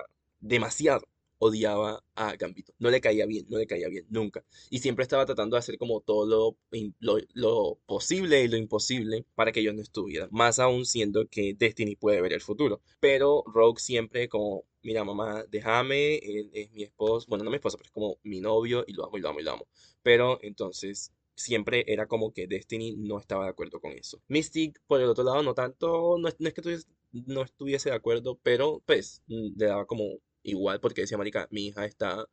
demasiado. 0.40 1.06
Odiaba 1.38 2.02
a 2.14 2.34
Gambito. 2.36 2.72
No 2.78 2.90
le 2.90 3.00
caía 3.00 3.26
bien, 3.26 3.46
no 3.48 3.58
le 3.58 3.66
caía 3.66 3.88
bien, 3.88 4.06
nunca. 4.10 4.44
Y 4.70 4.78
siempre 4.80 5.02
estaba 5.04 5.24
tratando 5.26 5.54
de 5.56 5.58
hacer 5.60 5.78
como 5.78 6.00
todo 6.00 6.26
lo, 6.26 6.56
lo, 7.00 7.18
lo 7.34 7.78
posible 7.86 8.42
y 8.42 8.48
lo 8.48 8.56
imposible 8.56 9.24
para 9.34 9.52
que 9.52 9.60
ellos 9.60 9.74
no 9.74 9.82
estuvieran. 9.82 10.28
Más 10.32 10.58
aún 10.58 10.84
siendo 10.84 11.26
que 11.28 11.54
Destiny 11.54 11.96
puede 11.96 12.20
ver 12.20 12.32
el 12.32 12.40
futuro. 12.40 12.80
Pero 13.00 13.44
Rogue 13.46 13.80
siempre 13.80 14.28
como, 14.28 14.64
mira 14.82 15.04
mamá, 15.04 15.44
déjame, 15.48 16.16
él 16.16 16.50
es 16.52 16.70
mi 16.72 16.82
esposo, 16.84 17.26
bueno, 17.28 17.44
no 17.44 17.50
mi 17.50 17.56
esposo, 17.56 17.76
pero 17.76 17.86
es 17.88 17.92
como 17.92 18.18
mi 18.24 18.40
novio 18.40 18.84
y 18.86 18.92
lo 18.92 19.06
amo 19.06 19.18
y 19.18 19.20
lo 19.20 19.28
amo 19.28 19.40
y 19.40 19.42
lo 19.44 19.52
amo. 19.52 19.66
Pero 20.02 20.38
entonces 20.42 21.12
siempre 21.34 21.84
era 21.86 22.06
como 22.06 22.32
que 22.32 22.46
Destiny 22.48 22.96
no 22.96 23.18
estaba 23.18 23.44
de 23.44 23.50
acuerdo 23.50 23.80
con 23.80 23.92
eso. 23.92 24.20
Mystic, 24.28 24.80
por 24.86 25.00
el 25.00 25.08
otro 25.08 25.24
lado, 25.24 25.42
no 25.42 25.54
tanto, 25.54 26.16
no 26.18 26.28
es, 26.28 26.36
no 26.40 26.48
es 26.48 26.54
que 26.54 26.62
tuviese- 26.62 26.88
no 27.12 27.42
estuviese 27.42 27.90
de 27.90 27.96
acuerdo, 27.96 28.38
pero 28.42 28.82
pues 28.86 29.22
le 29.28 29.66
daba 29.66 29.86
como 29.86 30.04
igual 30.42 30.80
porque 30.80 31.02
decía, 31.02 31.18
marica, 31.18 31.48
mi 31.50 31.66
hija 31.68 31.86
está 31.86 32.26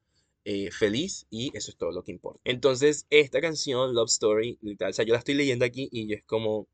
eh, 0.46 0.72
feliz 0.72 1.28
y 1.30 1.56
eso 1.58 1.72
es 1.72 1.78
todo 1.78 1.92
lo 1.92 2.04
que 2.04 2.12
importa. 2.12 2.42
Entonces, 2.46 3.08
esta 3.10 3.42
canción, 3.42 3.94
Love 3.96 4.10
Story, 4.10 4.60
literal, 4.62 4.92
o 4.92 4.94
sea, 4.94 5.06
yo 5.06 5.14
la 5.14 5.20
estoy 5.20 5.36
leyendo 5.36 5.66
aquí 5.66 5.90
y 5.92 6.14
es 6.14 6.24
como, 6.24 6.68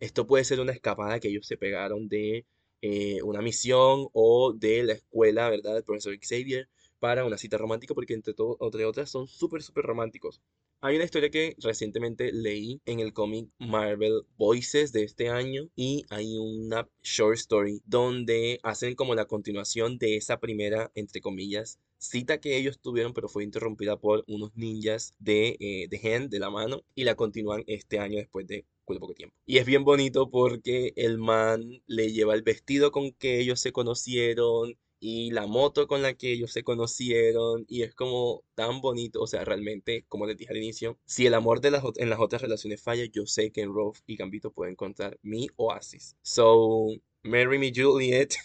esto 0.00 0.26
puede 0.26 0.44
ser 0.44 0.60
una 0.60 0.72
escapada 0.72 1.20
que 1.20 1.28
ellos 1.28 1.46
se 1.46 1.56
pegaron 1.56 2.08
de 2.08 2.46
eh, 2.82 3.22
una 3.22 3.42
misión 3.42 4.08
o 4.12 4.52
de 4.54 4.82
la 4.84 4.94
escuela, 4.94 5.48
¿verdad? 5.50 5.74
Del 5.74 5.84
profesor 5.84 6.16
Xavier 6.20 6.68
para 6.98 7.24
una 7.24 7.38
cita 7.38 7.58
romántica 7.58 7.94
porque 7.94 8.14
entre, 8.14 8.34
todo, 8.34 8.56
entre 8.60 8.84
otras 8.84 9.10
son 9.10 9.26
súper, 9.28 9.62
súper 9.62 9.84
románticos. 9.84 10.40
Hay 10.84 10.96
una 10.96 11.04
historia 11.04 11.30
que 11.30 11.54
recientemente 11.58 12.32
leí 12.32 12.80
en 12.86 12.98
el 12.98 13.12
cómic 13.12 13.48
Marvel 13.60 14.22
Voices 14.36 14.90
de 14.90 15.04
este 15.04 15.28
año 15.28 15.68
y 15.76 16.02
hay 16.10 16.36
una 16.38 16.88
short 17.04 17.36
story 17.36 17.80
donde 17.86 18.58
hacen 18.64 18.96
como 18.96 19.14
la 19.14 19.26
continuación 19.26 19.96
de 19.98 20.16
esa 20.16 20.40
primera, 20.40 20.90
entre 20.96 21.20
comillas, 21.20 21.78
cita 21.98 22.40
que 22.40 22.56
ellos 22.56 22.80
tuvieron, 22.80 23.12
pero 23.12 23.28
fue 23.28 23.44
interrumpida 23.44 23.96
por 23.96 24.24
unos 24.26 24.50
ninjas 24.56 25.14
de, 25.20 25.56
eh, 25.60 25.86
de 25.88 26.26
de 26.28 26.38
la 26.40 26.50
mano, 26.50 26.82
y 26.96 27.04
la 27.04 27.14
continúan 27.14 27.62
este 27.68 28.00
año 28.00 28.18
después 28.18 28.48
de 28.48 28.64
muy 28.88 28.98
poco 28.98 29.14
tiempo. 29.14 29.36
Y 29.46 29.58
es 29.58 29.66
bien 29.66 29.84
bonito 29.84 30.30
porque 30.30 30.94
el 30.96 31.16
man 31.16 31.80
le 31.86 32.12
lleva 32.12 32.34
el 32.34 32.42
vestido 32.42 32.90
con 32.90 33.12
que 33.12 33.38
ellos 33.38 33.60
se 33.60 33.70
conocieron 33.70 34.76
y 35.04 35.32
la 35.32 35.48
moto 35.48 35.88
con 35.88 36.00
la 36.00 36.14
que 36.14 36.30
ellos 36.32 36.52
se 36.52 36.62
conocieron 36.62 37.64
y 37.66 37.82
es 37.82 37.92
como 37.92 38.44
tan 38.54 38.80
bonito, 38.80 39.20
o 39.20 39.26
sea, 39.26 39.44
realmente, 39.44 40.04
como 40.08 40.26
les 40.26 40.36
dije 40.36 40.52
al 40.52 40.58
inicio, 40.58 40.96
si 41.04 41.26
el 41.26 41.34
amor 41.34 41.60
de 41.60 41.72
las, 41.72 41.82
en 41.96 42.08
las 42.08 42.20
otras 42.20 42.40
relaciones 42.40 42.80
falla, 42.80 43.04
yo 43.06 43.26
sé 43.26 43.50
que 43.50 43.62
en 43.62 43.74
Rolf 43.74 43.98
y 44.06 44.14
Gambito 44.14 44.52
puedo 44.52 44.70
encontrar 44.70 45.18
mi 45.22 45.48
oasis. 45.56 46.16
So, 46.22 46.86
marry 47.24 47.58
me 47.58 47.72
Juliet, 47.74 48.36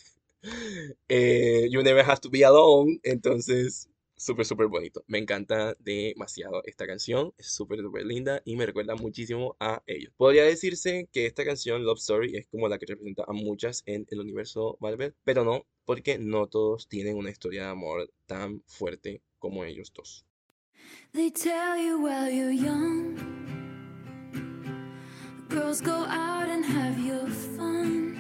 eh, 1.08 1.68
you 1.70 1.84
never 1.84 2.04
have 2.04 2.22
to 2.22 2.30
be 2.32 2.44
alone, 2.44 3.00
entonces, 3.04 3.88
súper, 4.18 4.46
súper 4.46 4.68
bonito. 4.68 5.04
Me 5.08 5.20
encanta 5.20 5.76
demasiado 5.80 6.62
esta 6.66 6.86
canción, 6.88 7.34
es 7.38 7.54
súper, 7.54 7.80
súper 7.80 8.06
linda 8.06 8.42
y 8.44 8.56
me 8.56 8.66
recuerda 8.66 8.96
muchísimo 8.96 9.56
a 9.60 9.82
ellos. 9.86 10.12
Podría 10.18 10.44
decirse 10.44 11.08
que 11.12 11.26
esta 11.28 11.46
canción, 11.46 11.84
Love 11.86 12.00
Story, 12.00 12.36
es 12.36 12.48
como 12.48 12.68
la 12.68 12.78
que 12.80 12.88
representa 12.88 13.24
a 13.28 13.34
muchas 13.34 13.84
en 13.86 14.06
el 14.10 14.20
universo 14.20 14.78
Marvel, 14.82 15.16
pero 15.24 15.46
no, 15.46 15.66
porque 15.86 16.18
no 16.18 16.48
todos 16.48 16.88
tienen 16.88 17.16
una 17.16 17.30
historia 17.30 17.64
de 17.64 17.70
amor 17.70 18.12
tan 18.26 18.62
fuerte 18.66 19.22
como 19.40 19.64
ellos 19.64 19.94
dos. 19.94 20.26
They 21.14 21.32
tell 21.32 21.78
you 21.78 22.00
while 22.02 22.30
you're 22.30 22.52
young, 22.52 23.18
girls 25.50 25.82
go 25.82 25.92
out 25.92 26.50
and 26.50 26.64
have 26.66 27.00
your 27.00 27.28
fun. 27.28 28.16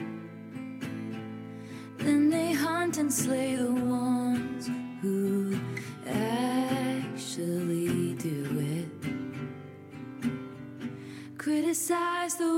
Then 1.97 2.29
they 2.29 2.53
hunt 2.53 2.97
and 2.97 3.11
slay 3.11 3.55
the 3.55 3.71
ones 3.71 4.69
who 5.01 5.46
actually 6.07 7.87
do 8.15 8.59
it. 8.59 8.87
Criticize 11.37 12.37
the. 12.37 12.57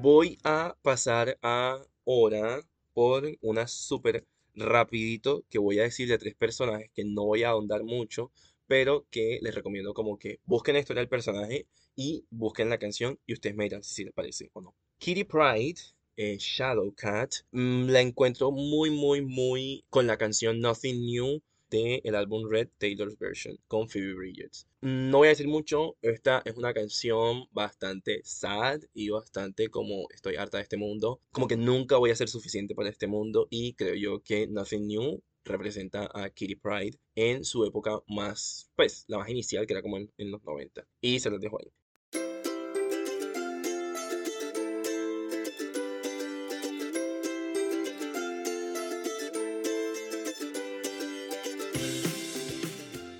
Voy 0.00 0.38
a 0.44 0.76
pasar 0.80 1.36
ahora 1.42 2.60
por 2.94 3.24
una 3.40 3.66
súper 3.66 4.28
rapidito 4.54 5.44
que 5.50 5.58
voy 5.58 5.80
a 5.80 5.82
decir 5.82 6.08
de 6.08 6.18
tres 6.18 6.36
personajes 6.36 6.88
que 6.94 7.04
no 7.04 7.24
voy 7.24 7.42
a 7.42 7.48
ahondar 7.48 7.82
mucho, 7.82 8.30
pero 8.68 9.08
que 9.10 9.40
les 9.42 9.52
recomiendo 9.54 9.94
como 9.94 10.16
que 10.16 10.38
busquen 10.44 10.74
la 10.74 10.80
historia 10.80 11.00
del 11.00 11.08
personaje 11.08 11.66
y 11.96 12.24
busquen 12.30 12.70
la 12.70 12.78
canción 12.78 13.18
y 13.26 13.32
ustedes 13.32 13.56
me 13.56 13.64
dirán 13.64 13.82
si 13.82 14.04
les 14.04 14.14
parece 14.14 14.50
o 14.52 14.60
no. 14.60 14.76
Kitty 14.98 15.24
Pryde, 15.24 15.80
eh, 16.18 16.36
Shadowcat, 16.36 17.32
mm, 17.52 17.88
la 17.90 18.00
encuentro 18.00 18.50
muy, 18.50 18.90
muy, 18.90 19.22
muy 19.22 19.84
con 19.88 20.08
la 20.08 20.18
canción 20.18 20.60
Nothing 20.60 21.06
New 21.06 21.42
de 21.70 22.00
el 22.02 22.16
álbum 22.16 22.48
Red 22.50 22.70
Taylor's 22.78 23.16
Version 23.18 23.56
con 23.68 23.88
Phoebe 23.88 24.14
Bridgers. 24.14 24.66
No 24.80 25.18
voy 25.18 25.28
a 25.28 25.30
decir 25.30 25.46
mucho, 25.46 25.96
esta 26.02 26.42
es 26.44 26.56
una 26.56 26.74
canción 26.74 27.44
bastante 27.52 28.20
sad 28.24 28.80
y 28.94 29.10
bastante 29.10 29.68
como 29.68 30.08
estoy 30.12 30.34
harta 30.36 30.56
de 30.56 30.64
este 30.64 30.76
mundo, 30.76 31.20
como 31.30 31.46
que 31.46 31.56
nunca 31.56 31.98
voy 31.98 32.10
a 32.10 32.16
ser 32.16 32.28
suficiente 32.28 32.74
para 32.74 32.88
este 32.88 33.06
mundo 33.06 33.46
y 33.48 33.74
creo 33.74 33.94
yo 33.94 34.20
que 34.20 34.48
Nothing 34.48 34.88
New 34.88 35.22
representa 35.44 36.10
a 36.12 36.30
Kitty 36.30 36.56
Pryde 36.56 36.98
en 37.14 37.44
su 37.44 37.64
época 37.64 38.00
más, 38.08 38.70
pues, 38.74 39.04
la 39.06 39.18
más 39.18 39.28
inicial, 39.28 39.66
que 39.66 39.72
era 39.74 39.82
como 39.82 39.98
en, 39.98 40.12
en 40.18 40.30
los 40.32 40.42
90. 40.44 40.84
Y 41.00 41.20
se 41.20 41.30
los 41.30 41.40
dejo 41.40 41.58
ahí. 41.60 41.70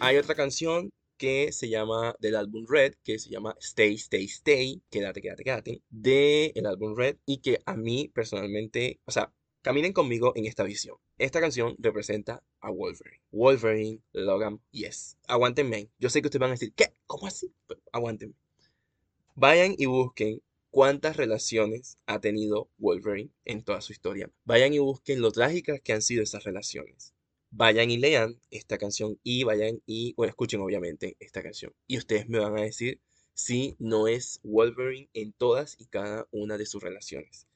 Hay 0.00 0.16
otra 0.16 0.36
canción 0.36 0.90
que 1.16 1.50
se 1.50 1.68
llama 1.68 2.14
del 2.20 2.36
álbum 2.36 2.66
Red, 2.68 2.94
que 3.02 3.18
se 3.18 3.30
llama 3.30 3.56
Stay, 3.60 3.94
Stay, 3.94 4.24
Stay, 4.26 4.80
quédate, 4.90 5.20
quédate, 5.20 5.42
quédate, 5.42 5.82
de 5.90 6.52
el 6.54 6.66
álbum 6.66 6.96
Red 6.96 7.16
y 7.26 7.38
que 7.38 7.58
a 7.66 7.76
mí 7.76 8.08
personalmente, 8.14 9.00
o 9.06 9.10
sea, 9.10 9.32
caminen 9.60 9.92
conmigo 9.92 10.32
en 10.36 10.46
esta 10.46 10.62
visión. 10.62 10.96
Esta 11.18 11.40
canción 11.40 11.74
representa 11.80 12.44
a 12.60 12.70
Wolverine. 12.70 13.20
Wolverine, 13.32 14.00
Logan, 14.12 14.60
yes. 14.70 15.16
Aguántenme. 15.26 15.90
Yo 15.98 16.10
sé 16.10 16.22
que 16.22 16.28
ustedes 16.28 16.40
van 16.40 16.50
a 16.50 16.54
decir, 16.54 16.72
¿qué? 16.74 16.94
¿Cómo 17.06 17.26
así? 17.26 17.52
Pero 17.66 17.80
aguántenme. 17.90 18.34
Vayan 19.34 19.74
y 19.76 19.86
busquen 19.86 20.42
cuántas 20.70 21.16
relaciones 21.16 21.98
ha 22.06 22.20
tenido 22.20 22.70
Wolverine 22.78 23.30
en 23.44 23.64
toda 23.64 23.80
su 23.80 23.92
historia. 23.92 24.30
Vayan 24.44 24.74
y 24.74 24.78
busquen 24.78 25.20
lo 25.20 25.32
trágicas 25.32 25.80
que 25.80 25.92
han 25.92 26.02
sido 26.02 26.22
esas 26.22 26.44
relaciones. 26.44 27.14
Vayan 27.50 27.90
y 27.90 27.98
lean 27.98 28.40
esta 28.50 28.78
canción 28.78 29.18
y 29.22 29.44
vayan 29.44 29.82
y, 29.86 30.14
bueno, 30.14 30.30
escuchen 30.30 30.60
obviamente 30.60 31.16
esta 31.20 31.42
canción. 31.42 31.72
Y 31.86 31.98
ustedes 31.98 32.28
me 32.28 32.38
van 32.38 32.56
a 32.58 32.62
decir 32.62 33.00
si 33.34 33.76
no 33.78 34.08
es 34.08 34.40
Wolverine 34.42 35.08
en 35.14 35.32
todas 35.32 35.76
y 35.78 35.86
cada 35.86 36.26
una 36.32 36.58
de 36.58 36.66
sus 36.66 36.82
relaciones. 36.82 37.46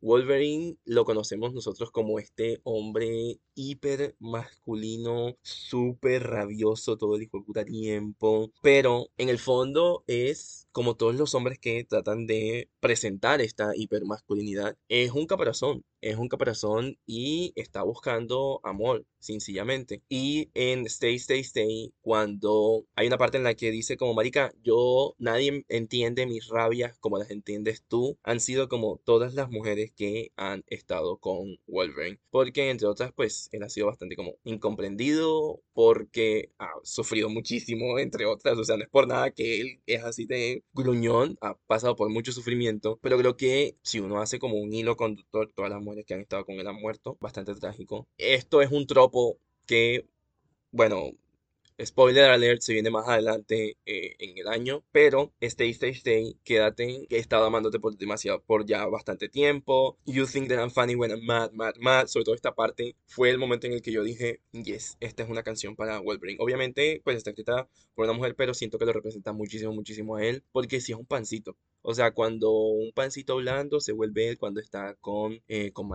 Wolverine 0.00 0.76
lo 0.84 1.04
conocemos 1.04 1.52
nosotros 1.52 1.90
como 1.90 2.20
este 2.20 2.60
hombre 2.62 3.40
hiper 3.54 4.14
masculino, 4.20 5.36
súper 5.42 6.22
rabioso 6.22 6.96
todo 6.96 7.16
el 7.16 7.24
hijo 7.24 7.42
puta 7.44 7.64
tiempo, 7.64 8.52
pero 8.62 9.08
en 9.16 9.28
el 9.28 9.40
fondo 9.40 10.04
es 10.06 10.68
como 10.70 10.96
todos 10.96 11.16
los 11.16 11.34
hombres 11.34 11.58
que 11.58 11.82
tratan 11.82 12.26
de 12.26 12.68
presentar 12.78 13.40
esta 13.40 13.72
hipermasculinidad, 13.74 14.76
es 14.88 15.10
un 15.10 15.26
caparazón, 15.26 15.84
es 16.00 16.16
un 16.16 16.28
caparazón 16.28 16.98
y 17.06 17.52
está 17.56 17.82
buscando 17.82 18.60
amor, 18.62 19.06
sencillamente. 19.18 20.02
Y 20.08 20.50
en 20.54 20.86
Stay, 20.86 21.16
Stay, 21.16 21.40
Stay, 21.40 21.92
cuando 22.00 22.84
hay 22.94 23.06
una 23.06 23.18
parte 23.18 23.36
en 23.38 23.44
la 23.44 23.54
que 23.54 23.70
dice 23.70 23.96
como, 23.96 24.14
marica, 24.14 24.52
yo, 24.62 25.14
nadie 25.18 25.64
entiende 25.68 26.26
mis 26.26 26.48
rabias 26.48 26.98
como 26.98 27.18
las 27.18 27.30
entiendes 27.30 27.84
tú, 27.86 28.18
han 28.22 28.40
sido 28.40 28.68
como 28.68 29.00
todas 29.04 29.34
las 29.34 29.50
mujeres 29.50 29.92
que 29.92 30.32
han 30.36 30.64
estado 30.66 31.18
con 31.18 31.58
Wolverine. 31.66 32.20
Porque 32.30 32.70
entre 32.70 32.86
otras, 32.88 33.12
pues, 33.12 33.48
él 33.52 33.62
ha 33.62 33.68
sido 33.68 33.86
bastante 33.86 34.16
como 34.16 34.36
incomprendido 34.44 35.60
porque 35.72 36.50
ha 36.58 36.70
sufrido 36.82 37.28
muchísimo, 37.28 37.98
entre 37.98 38.26
otras, 38.26 38.58
o 38.58 38.64
sea, 38.64 38.76
no 38.76 38.82
es 38.84 38.90
por 38.90 39.06
nada 39.06 39.30
que 39.30 39.60
él 39.60 39.80
es 39.86 40.02
así 40.04 40.26
de 40.26 40.64
gruñón, 40.72 41.38
ha 41.40 41.54
pasado 41.66 41.96
por 41.96 42.10
mucho 42.10 42.32
sufrimiento, 42.32 42.98
pero 43.02 43.18
creo 43.18 43.36
que 43.36 43.76
si 43.82 44.00
uno 44.00 44.20
hace 44.20 44.38
como 44.38 44.56
un 44.56 44.72
hilo 44.72 44.96
conductor, 44.96 45.52
todas 45.54 45.70
las 45.70 45.82
mujeres 45.88 46.06
que 46.06 46.14
han 46.14 46.20
estado 46.20 46.44
con 46.44 46.56
él 46.56 46.66
han 46.66 46.76
muerto, 46.76 47.16
bastante 47.20 47.54
trágico. 47.54 48.06
Esto 48.18 48.62
es 48.62 48.70
un 48.70 48.86
tropo 48.86 49.38
que, 49.66 50.06
bueno, 50.70 51.12
Spoiler 51.80 52.24
alert, 52.24 52.60
se 52.60 52.72
viene 52.72 52.90
más 52.90 53.06
adelante 53.06 53.76
eh, 53.86 54.16
en 54.18 54.36
el 54.36 54.48
año, 54.48 54.82
pero 54.90 55.32
Stay, 55.40 55.70
Stay, 55.70 55.92
Stay, 55.92 56.36
quédate, 56.42 57.06
que 57.08 57.16
he 57.16 57.20
estado 57.20 57.44
amándote 57.44 57.78
por 57.78 57.96
demasiado, 57.96 58.42
por 58.42 58.66
ya 58.66 58.84
bastante 58.86 59.28
tiempo. 59.28 59.96
You 60.04 60.26
think 60.26 60.48
that 60.48 60.58
I'm 60.58 60.72
funny 60.72 60.96
when 60.96 61.12
I'm 61.12 61.24
mad, 61.24 61.52
mad, 61.52 61.76
mad. 61.78 62.08
Sobre 62.08 62.24
todo 62.24 62.34
esta 62.34 62.52
parte 62.56 62.96
fue 63.06 63.30
el 63.30 63.38
momento 63.38 63.68
en 63.68 63.74
el 63.74 63.82
que 63.82 63.92
yo 63.92 64.02
dije, 64.02 64.40
yes, 64.50 64.96
esta 64.98 65.22
es 65.22 65.30
una 65.30 65.44
canción 65.44 65.76
para 65.76 66.00
Wolverine. 66.00 66.38
Obviamente, 66.40 67.00
pues 67.04 67.16
está 67.16 67.30
escrita 67.30 67.68
por 67.94 68.06
una 68.06 68.12
mujer, 68.12 68.34
pero 68.34 68.54
siento 68.54 68.76
que 68.76 68.84
lo 68.84 68.92
representa 68.92 69.32
muchísimo, 69.32 69.72
muchísimo 69.72 70.16
a 70.16 70.24
él, 70.24 70.42
porque 70.50 70.80
si 70.80 70.90
es 70.90 70.98
un 70.98 71.06
pancito. 71.06 71.56
O 71.90 71.94
sea, 71.94 72.10
cuando 72.10 72.52
un 72.52 72.92
pancito 72.92 73.36
blando 73.36 73.80
se 73.80 73.92
vuelve 73.92 74.36
cuando 74.36 74.60
está 74.60 74.94
con, 75.00 75.40
eh, 75.48 75.72
con 75.72 75.88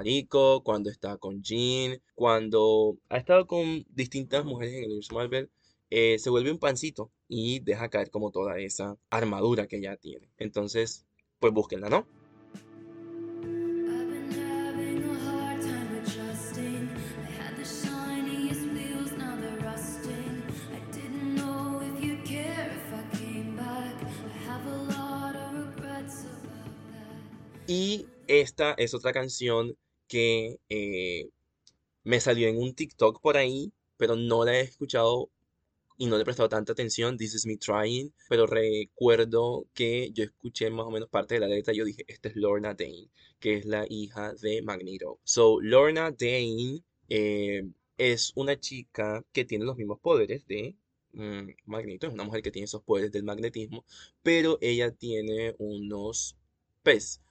cuando 0.63 0.89
está 0.89 1.17
con 1.17 1.43
Jean, 1.43 2.01
cuando 2.15 2.97
ha 3.09 3.17
estado 3.17 3.45
con 3.45 3.85
distintas 3.89 4.43
mujeres 4.43 4.73
en 4.73 4.79
el 4.79 4.85
universo 4.85 5.13
Marvel 5.13 5.51
eh, 5.91 6.17
se 6.17 6.31
vuelve 6.31 6.51
un 6.51 6.57
pancito 6.57 7.11
y 7.27 7.59
deja 7.59 7.89
caer 7.89 8.09
como 8.09 8.31
toda 8.31 8.57
esa 8.57 8.97
armadura 9.11 9.67
que 9.67 9.81
ya 9.81 9.95
tiene. 9.95 10.31
Entonces, 10.39 11.05
pues 11.39 11.53
búsquenla, 11.53 11.89
¿no? 11.89 12.07
Y 27.75 28.05
esta 28.27 28.75
es 28.77 28.93
otra 28.93 29.13
canción 29.13 29.75
que 30.07 30.59
eh, 30.69 31.31
me 32.03 32.19
salió 32.19 32.47
en 32.47 32.57
un 32.57 32.75
TikTok 32.75 33.19
por 33.19 33.35
ahí, 33.35 33.73
pero 33.97 34.15
no 34.15 34.45
la 34.45 34.59
he 34.59 34.61
escuchado 34.61 35.31
y 35.97 36.05
no 36.05 36.15
le 36.15 36.21
he 36.21 36.25
prestado 36.25 36.49
tanta 36.49 36.73
atención, 36.73 37.17
This 37.17 37.33
is 37.33 37.47
me 37.47 37.57
trying, 37.57 38.13
pero 38.29 38.45
recuerdo 38.45 39.65
que 39.73 40.11
yo 40.13 40.23
escuché 40.23 40.69
más 40.69 40.85
o 40.85 40.91
menos 40.91 41.09
parte 41.09 41.33
de 41.33 41.39
la 41.39 41.47
letra 41.47 41.73
y 41.73 41.77
yo 41.77 41.85
dije, 41.85 42.05
esta 42.07 42.29
es 42.29 42.35
Lorna 42.35 42.75
Dane, 42.75 43.09
que 43.39 43.55
es 43.55 43.65
la 43.65 43.87
hija 43.89 44.33
de 44.35 44.61
Magneto. 44.61 45.19
So, 45.23 45.59
Lorna 45.59 46.11
Dane 46.11 46.83
eh, 47.09 47.63
es 47.97 48.33
una 48.35 48.59
chica 48.59 49.25
que 49.31 49.45
tiene 49.45 49.65
los 49.65 49.77
mismos 49.77 49.99
poderes 49.99 50.45
de 50.45 50.75
mm, 51.13 51.49
Magneto, 51.65 52.05
es 52.05 52.13
una 52.13 52.23
mujer 52.23 52.43
que 52.43 52.51
tiene 52.51 52.65
esos 52.65 52.83
poderes 52.83 53.11
del 53.11 53.23
magnetismo, 53.23 53.83
pero 54.21 54.59
ella 54.61 54.91
tiene 54.91 55.55
unos, 55.57 56.37
pues, 56.83 57.22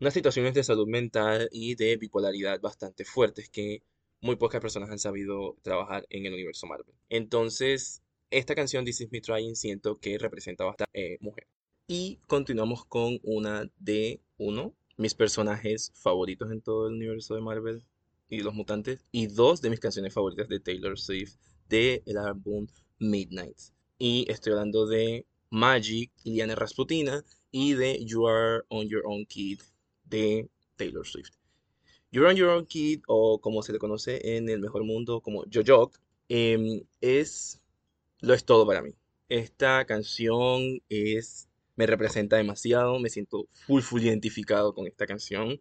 unas 0.00 0.14
situaciones 0.14 0.54
de 0.54 0.62
salud 0.62 0.86
mental 0.86 1.48
y 1.52 1.74
de 1.74 1.96
bipolaridad 1.96 2.60
bastante 2.60 3.04
fuertes 3.04 3.48
que 3.48 3.82
muy 4.20 4.36
pocas 4.36 4.60
personas 4.60 4.90
han 4.90 4.98
sabido 4.98 5.56
trabajar 5.62 6.06
en 6.10 6.26
el 6.26 6.34
universo 6.34 6.66
Marvel. 6.66 6.94
Entonces, 7.08 8.02
esta 8.30 8.54
canción 8.54 8.84
This 8.84 9.00
Is 9.00 9.12
Me 9.12 9.20
Trying 9.20 9.56
siento 9.56 9.98
que 9.98 10.18
representa 10.18 10.64
bastante 10.64 11.14
eh, 11.14 11.18
mujer. 11.20 11.46
Y 11.86 12.20
continuamos 12.26 12.84
con 12.84 13.18
una 13.22 13.70
de 13.78 14.20
uno, 14.36 14.74
mis 14.96 15.14
personajes 15.14 15.92
favoritos 15.94 16.50
en 16.52 16.60
todo 16.60 16.88
el 16.88 16.94
universo 16.94 17.34
de 17.34 17.40
Marvel 17.40 17.84
y 18.28 18.40
los 18.40 18.54
mutantes, 18.54 19.04
y 19.10 19.26
dos 19.26 19.62
de 19.62 19.70
mis 19.70 19.80
canciones 19.80 20.12
favoritas 20.12 20.48
de 20.48 20.60
Taylor 20.60 20.98
Swift 20.98 21.36
del 21.68 22.02
el 22.04 22.18
álbum 22.18 22.66
Midnight. 22.98 23.56
Y 23.98 24.30
estoy 24.30 24.52
hablando 24.52 24.86
de 24.86 25.26
Magic, 25.50 26.12
Iliana 26.24 26.54
Rasputina, 26.54 27.24
y 27.50 27.72
de 27.72 28.04
You 28.04 28.28
Are 28.28 28.64
On 28.68 28.86
Your 28.86 29.02
Own 29.06 29.24
Kid 29.24 29.60
de 30.08 30.48
Taylor 30.76 31.06
Swift. 31.06 31.32
You're 32.10 32.28
on 32.28 32.36
Your 32.36 32.50
Own 32.50 32.66
Kid, 32.66 33.02
o 33.06 33.40
como 33.40 33.62
se 33.62 33.72
le 33.72 33.78
conoce 33.78 34.36
en 34.36 34.48
el 34.48 34.60
mejor 34.60 34.84
mundo 34.84 35.20
como 35.20 35.44
Jojo, 35.52 35.92
em, 36.28 36.82
es 37.00 37.60
lo 38.20 38.34
es 38.34 38.44
todo 38.44 38.66
para 38.66 38.82
mí. 38.82 38.94
Esta 39.28 39.84
canción 39.84 40.80
es 40.88 41.48
me 41.76 41.86
representa 41.86 42.36
demasiado, 42.36 42.98
me 42.98 43.10
siento 43.10 43.46
full 43.52 43.82
full 43.82 44.02
identificado 44.02 44.74
con 44.74 44.86
esta 44.86 45.06
canción. 45.06 45.60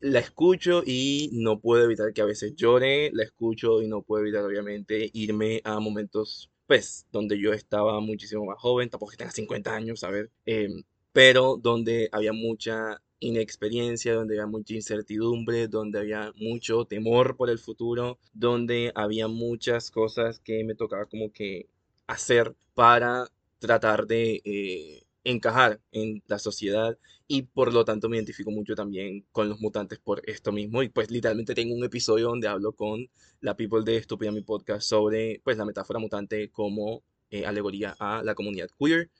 La 0.00 0.18
escucho 0.18 0.82
y 0.84 1.30
no 1.32 1.60
puedo 1.60 1.84
evitar 1.84 2.12
que 2.12 2.22
a 2.22 2.24
veces 2.24 2.56
llore, 2.56 3.10
la 3.12 3.22
escucho 3.22 3.82
y 3.82 3.86
no 3.86 4.02
puedo 4.02 4.22
evitar 4.22 4.44
obviamente 4.44 5.10
irme 5.12 5.60
a 5.64 5.78
momentos 5.78 6.50
pues 6.66 7.06
donde 7.12 7.38
yo 7.38 7.52
estaba 7.52 8.00
muchísimo 8.00 8.44
más 8.46 8.58
joven, 8.58 8.88
tampoco 8.88 9.10
que 9.10 9.18
tenga 9.18 9.30
50 9.30 9.74
años, 9.74 10.04
a 10.04 10.10
ver, 10.10 10.30
em, 10.46 10.82
pero 11.12 11.58
donde 11.60 12.08
había 12.12 12.32
mucha 12.32 13.00
inexperiencia, 13.22 14.14
donde 14.14 14.34
había 14.34 14.46
mucha 14.46 14.74
incertidumbre, 14.74 15.68
donde 15.68 16.00
había 16.00 16.32
mucho 16.36 16.84
temor 16.84 17.36
por 17.36 17.50
el 17.50 17.58
futuro, 17.58 18.18
donde 18.34 18.92
había 18.94 19.28
muchas 19.28 19.90
cosas 19.90 20.40
que 20.40 20.64
me 20.64 20.74
tocaba 20.74 21.06
como 21.06 21.32
que 21.32 21.68
hacer 22.06 22.54
para 22.74 23.28
tratar 23.58 24.06
de 24.06 24.42
eh, 24.44 25.04
encajar 25.24 25.80
en 25.92 26.22
la 26.26 26.38
sociedad 26.38 26.98
y 27.28 27.42
por 27.42 27.72
lo 27.72 27.84
tanto 27.84 28.08
me 28.08 28.16
identifico 28.16 28.50
mucho 28.50 28.74
también 28.74 29.24
con 29.30 29.48
los 29.48 29.60
mutantes 29.60 29.98
por 30.00 30.20
esto 30.28 30.50
mismo 30.52 30.82
y 30.82 30.88
pues 30.88 31.10
literalmente 31.10 31.54
tengo 31.54 31.74
un 31.74 31.84
episodio 31.84 32.28
donde 32.28 32.48
hablo 32.48 32.72
con 32.72 33.08
la 33.40 33.56
people 33.56 33.84
de 33.84 33.96
Estúpida 33.96 34.32
mi 34.32 34.42
podcast 34.42 34.82
sobre 34.86 35.40
pues 35.44 35.56
la 35.56 35.64
metáfora 35.64 36.00
mutante 36.00 36.50
como 36.50 37.02
eh, 37.30 37.46
alegoría 37.46 37.94
a 37.98 38.22
la 38.22 38.34
comunidad 38.34 38.68
queer. 38.78 39.10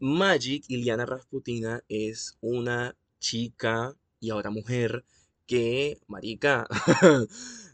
Magic, 0.00 0.64
Iliana 0.68 1.04
Rasputina, 1.04 1.84
es 1.88 2.38
una 2.40 2.96
chica 3.20 3.94
y 4.20 4.30
ahora 4.30 4.50
mujer 4.50 5.04
que, 5.46 5.98
marica, 6.08 6.66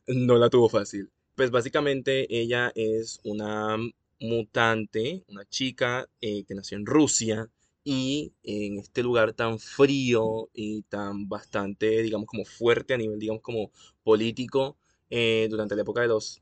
no 0.07 0.37
la 0.37 0.51
tuvo 0.51 0.69
fácil. 0.69 1.11
Pues 1.35 1.51
básicamente 1.51 2.27
ella 2.31 2.73
es 2.75 3.21
una 3.25 3.77
mutante, 4.21 5.25
una 5.29 5.45
chica 5.47 6.09
eh, 6.21 6.45
que 6.45 6.55
nació 6.55 6.79
en 6.79 6.87
Rusia 6.87 7.51
y 7.85 8.33
en 8.43 8.79
este 8.79 9.03
lugar 9.03 9.33
tan 9.35 9.59
frío 9.59 10.49
y 10.53 10.83
tan 10.83 11.29
bastante, 11.29 12.03
digamos, 12.03 12.27
como 12.27 12.45
fuerte 12.45 12.95
a 12.95 12.97
nivel, 12.99 13.19
digamos, 13.19 13.43
como 13.43 13.71
político, 14.03 14.77
eh, 15.11 15.47
durante 15.51 15.77
la 15.77 15.83
época 15.83 16.01
de 16.01 16.09
los 16.09 16.41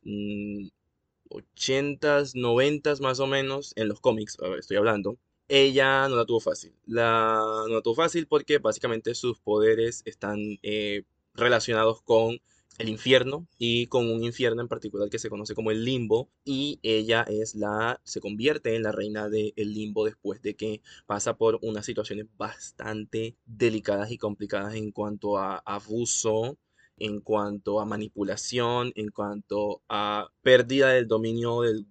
80s, 1.29 2.35
mm, 2.35 2.41
90s 2.41 3.01
más 3.01 3.21
o 3.21 3.27
menos, 3.27 3.73
en 3.77 3.89
los 3.89 4.01
cómics, 4.01 4.39
estoy 4.59 4.77
hablando, 4.79 5.19
ella 5.49 6.09
no 6.09 6.17
la 6.17 6.25
tuvo 6.25 6.41
fácil. 6.41 6.75
La, 6.87 7.41
no 7.69 7.75
la 7.75 7.83
tuvo 7.83 7.95
fácil 7.95 8.27
porque 8.27 8.59
básicamente 8.59 9.15
sus 9.15 9.39
poderes 9.41 10.03
están 10.05 10.39
eh, 10.63 11.05
relacionados 11.35 12.03
con 12.03 12.41
el 12.79 12.89
infierno 12.89 13.47
y 13.59 13.87
con 13.87 14.11
un 14.11 14.25
infierno 14.25 14.61
en 14.61 14.69
particular 14.69 15.09
que 15.09 15.19
se 15.19 15.31
conoce 15.31 15.55
como 15.55 15.71
el 15.71 15.85
limbo 15.85 16.29
y 16.45 16.81
ella 16.83 17.23
es 17.23 17.55
la 17.55 18.01
se 18.03 18.21
convierte 18.21 18.75
en 18.75 18.83
la 18.83 18.91
reina 18.91 19.29
del 19.29 19.53
limbo 19.57 20.05
después 20.05 20.43
de 20.43 20.57
que 20.57 20.83
pasa 21.07 21.37
por 21.37 21.61
unas 21.63 21.87
situaciones 21.87 22.27
bastante 22.37 23.37
delicadas 23.47 24.11
y 24.11 24.19
complicadas 24.19 24.75
en 24.75 24.91
cuanto 24.91 25.39
a 25.39 25.59
abuso 25.59 26.59
en 26.97 27.21
cuanto 27.21 27.81
a 27.81 27.85
manipulación, 27.85 28.93
en 28.95 29.11
cuanto 29.11 29.83
a 29.89 30.29
pérdida 30.43 30.91
del 30.91 31.09
dominio 31.09 31.63
del 31.63 31.87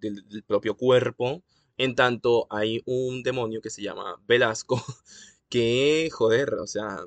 propio 0.47 0.76
cuerpo 0.78 1.43
en 1.78 1.96
tanto 1.96 2.48
hay 2.50 2.82
un 2.86 3.24
demonio 3.24 3.62
que 3.62 3.70
se 3.70 3.82
llama 3.82 4.22
Velasco 4.28 4.82
que, 5.50 6.10
joder, 6.12 6.56
o 6.56 6.68
sea, 6.68 7.00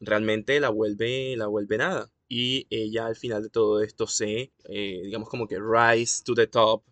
realmente 0.00 0.60
la 0.60 0.70
vuelve, 0.70 1.36
la 1.36 1.46
vuelve 1.46 1.78
nada. 1.78 2.10
y 2.28 2.66
ella 2.70 3.06
al 3.06 3.16
final 3.16 3.42
de 3.42 3.50
todo 3.50 3.82
esto 3.82 4.06
se, 4.06 4.52
eh, 4.64 5.00
digamos 5.04 5.28
como 5.28 5.46
que 5.48 5.58
rise 5.60 6.22
to 6.24 6.34
the 6.34 6.46
top, 6.46 6.82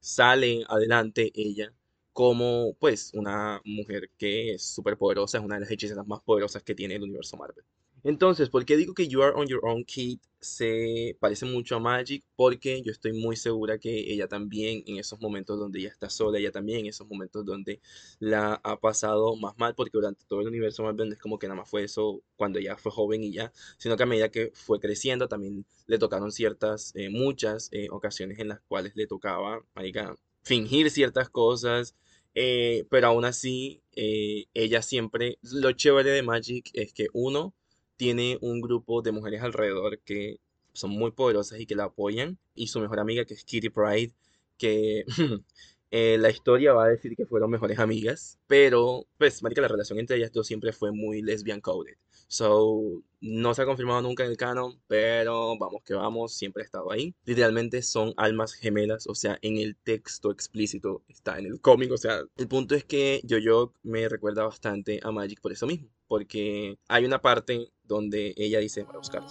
sale 0.00 0.64
adelante 0.68 1.30
ella 1.34 1.72
como 2.12 2.74
pues 2.80 3.12
una 3.14 3.60
mujer 3.64 4.10
que 4.18 4.54
es 4.54 4.64
súper 4.64 4.98
poderosa, 4.98 5.38
es 5.38 5.44
una 5.44 5.54
de 5.54 5.60
las 5.62 5.70
hechiceras 5.70 6.04
más 6.06 6.20
poderosas 6.22 6.64
que 6.64 6.74
tiene 6.74 6.96
el 6.96 7.04
universo 7.04 7.36
Marvel. 7.36 7.64
Entonces, 8.04 8.48
¿por 8.48 8.64
qué 8.64 8.76
digo 8.76 8.94
que 8.94 9.08
You 9.08 9.22
Are 9.22 9.34
On 9.36 9.46
Your 9.46 9.60
Own 9.64 9.84
Kid 9.84 10.20
se 10.40 11.16
parece 11.20 11.46
mucho 11.46 11.76
a 11.76 11.80
Magic? 11.80 12.24
Porque 12.36 12.80
yo 12.82 12.92
estoy 12.92 13.12
muy 13.12 13.36
segura 13.36 13.78
que 13.78 14.12
ella 14.12 14.28
también, 14.28 14.84
en 14.86 14.98
esos 14.98 15.20
momentos 15.20 15.58
donde 15.58 15.80
ella 15.80 15.88
está 15.88 16.08
sola, 16.08 16.38
ella 16.38 16.52
también 16.52 16.80
en 16.80 16.86
esos 16.86 17.08
momentos 17.08 17.44
donde 17.44 17.80
la 18.20 18.60
ha 18.62 18.78
pasado 18.78 19.34
más 19.36 19.58
mal, 19.58 19.74
porque 19.74 19.90
durante 19.94 20.24
todo 20.26 20.40
el 20.40 20.48
universo 20.48 20.84
Marvel 20.84 21.08
no 21.08 21.14
es 21.14 21.20
como 21.20 21.38
que 21.38 21.48
nada 21.48 21.60
más 21.60 21.68
fue 21.68 21.84
eso 21.84 22.22
cuando 22.36 22.58
ella 22.58 22.76
fue 22.76 22.92
joven 22.92 23.24
y 23.24 23.32
ya, 23.32 23.52
sino 23.78 23.96
que 23.96 24.02
a 24.04 24.06
medida 24.06 24.30
que 24.30 24.52
fue 24.54 24.78
creciendo 24.80 25.28
también 25.28 25.66
le 25.86 25.98
tocaron 25.98 26.30
ciertas, 26.32 26.92
eh, 26.94 27.10
muchas 27.10 27.68
eh, 27.72 27.88
ocasiones 27.90 28.38
en 28.38 28.48
las 28.48 28.60
cuales 28.60 28.94
le 28.96 29.06
tocaba, 29.06 29.64
marica, 29.74 30.14
fingir 30.42 30.90
ciertas 30.90 31.28
cosas, 31.30 31.94
eh, 32.34 32.86
pero 32.90 33.08
aún 33.08 33.24
así, 33.24 33.82
ella 33.94 34.82
siempre, 34.82 35.38
lo 35.42 35.72
chévere 35.72 36.10
de 36.10 36.22
Magic 36.22 36.70
es 36.74 36.92
que 36.92 37.08
uno, 37.12 37.54
tiene 37.98 38.38
un 38.40 38.62
grupo 38.62 39.02
de 39.02 39.12
mujeres 39.12 39.42
alrededor 39.42 39.98
que 40.00 40.40
son 40.72 40.90
muy 40.92 41.10
poderosas 41.10 41.60
y 41.60 41.66
que 41.66 41.74
la 41.76 41.84
apoyan. 41.84 42.38
Y 42.54 42.68
su 42.68 42.80
mejor 42.80 43.00
amiga, 43.00 43.26
que 43.26 43.34
es 43.34 43.44
Kitty 43.44 43.68
Pride, 43.70 44.14
que 44.56 45.04
eh, 45.90 46.16
la 46.18 46.30
historia 46.30 46.72
va 46.72 46.84
a 46.86 46.88
decir 46.88 47.14
que 47.16 47.26
fueron 47.26 47.50
mejores 47.50 47.78
amigas. 47.78 48.38
Pero, 48.46 49.06
pues, 49.18 49.42
marica, 49.42 49.60
la 49.60 49.68
relación 49.68 49.98
entre 49.98 50.16
ellas 50.16 50.32
dos 50.32 50.46
siempre 50.46 50.72
fue 50.72 50.92
muy 50.92 51.22
lesbian 51.22 51.60
coded. 51.60 51.96
So, 52.28 53.02
no 53.20 53.54
se 53.54 53.62
ha 53.62 53.64
confirmado 53.66 54.02
nunca 54.02 54.24
en 54.24 54.30
el 54.30 54.36
canon, 54.36 54.80
pero 54.86 55.56
vamos 55.58 55.82
que 55.82 55.94
vamos, 55.94 56.34
siempre 56.34 56.62
ha 56.62 56.66
estado 56.66 56.92
ahí. 56.92 57.14
Literalmente 57.24 57.82
son 57.82 58.12
almas 58.16 58.52
gemelas, 58.52 59.06
o 59.06 59.14
sea, 59.14 59.38
en 59.42 59.56
el 59.56 59.76
texto 59.76 60.30
explícito 60.30 61.02
está 61.08 61.38
en 61.38 61.46
el 61.46 61.60
cómic, 61.60 61.90
o 61.90 61.96
sea, 61.96 62.22
el 62.36 62.48
punto 62.48 62.74
es 62.74 62.84
que 62.84 63.22
Yo-Yo 63.24 63.72
me 63.82 64.08
recuerda 64.08 64.44
bastante 64.44 65.00
a 65.02 65.10
Magic 65.10 65.40
por 65.40 65.52
eso 65.52 65.66
mismo, 65.66 65.88
porque 66.08 66.78
hay 66.88 67.04
una 67.04 67.20
parte 67.20 67.70
donde 67.84 68.34
ella 68.36 68.58
dice 68.58 68.84
para 68.84 68.98
buscarla. 68.98 69.28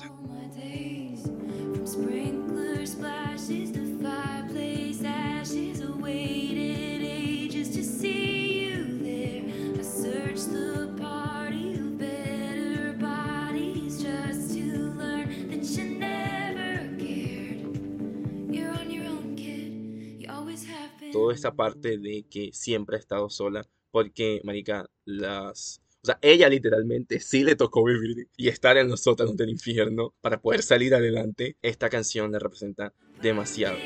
toda 21.17 21.33
esta 21.33 21.53
parte 21.55 21.97
de 21.97 22.25
que 22.29 22.51
siempre 22.53 22.95
ha 22.95 22.99
estado 22.99 23.29
sola, 23.29 23.67
porque, 23.91 24.39
marica, 24.43 24.89
las... 25.03 25.81
Sea, 26.07 26.19
ella 26.21 26.47
literalmente 26.47 27.19
sí 27.19 27.43
le 27.43 27.57
tocó 27.57 27.83
vivir 27.83 28.29
y 28.37 28.47
estar 28.47 28.77
en 28.77 28.87
los 28.87 29.01
sótanos 29.01 29.35
del 29.35 29.49
infierno 29.49 30.13
para 30.21 30.39
poder 30.39 30.63
salir 30.63 30.95
adelante. 30.95 31.57
Esta 31.61 31.89
canción 31.89 32.31
le 32.31 32.39
representa 32.39 32.93
demasiado. 33.21 33.77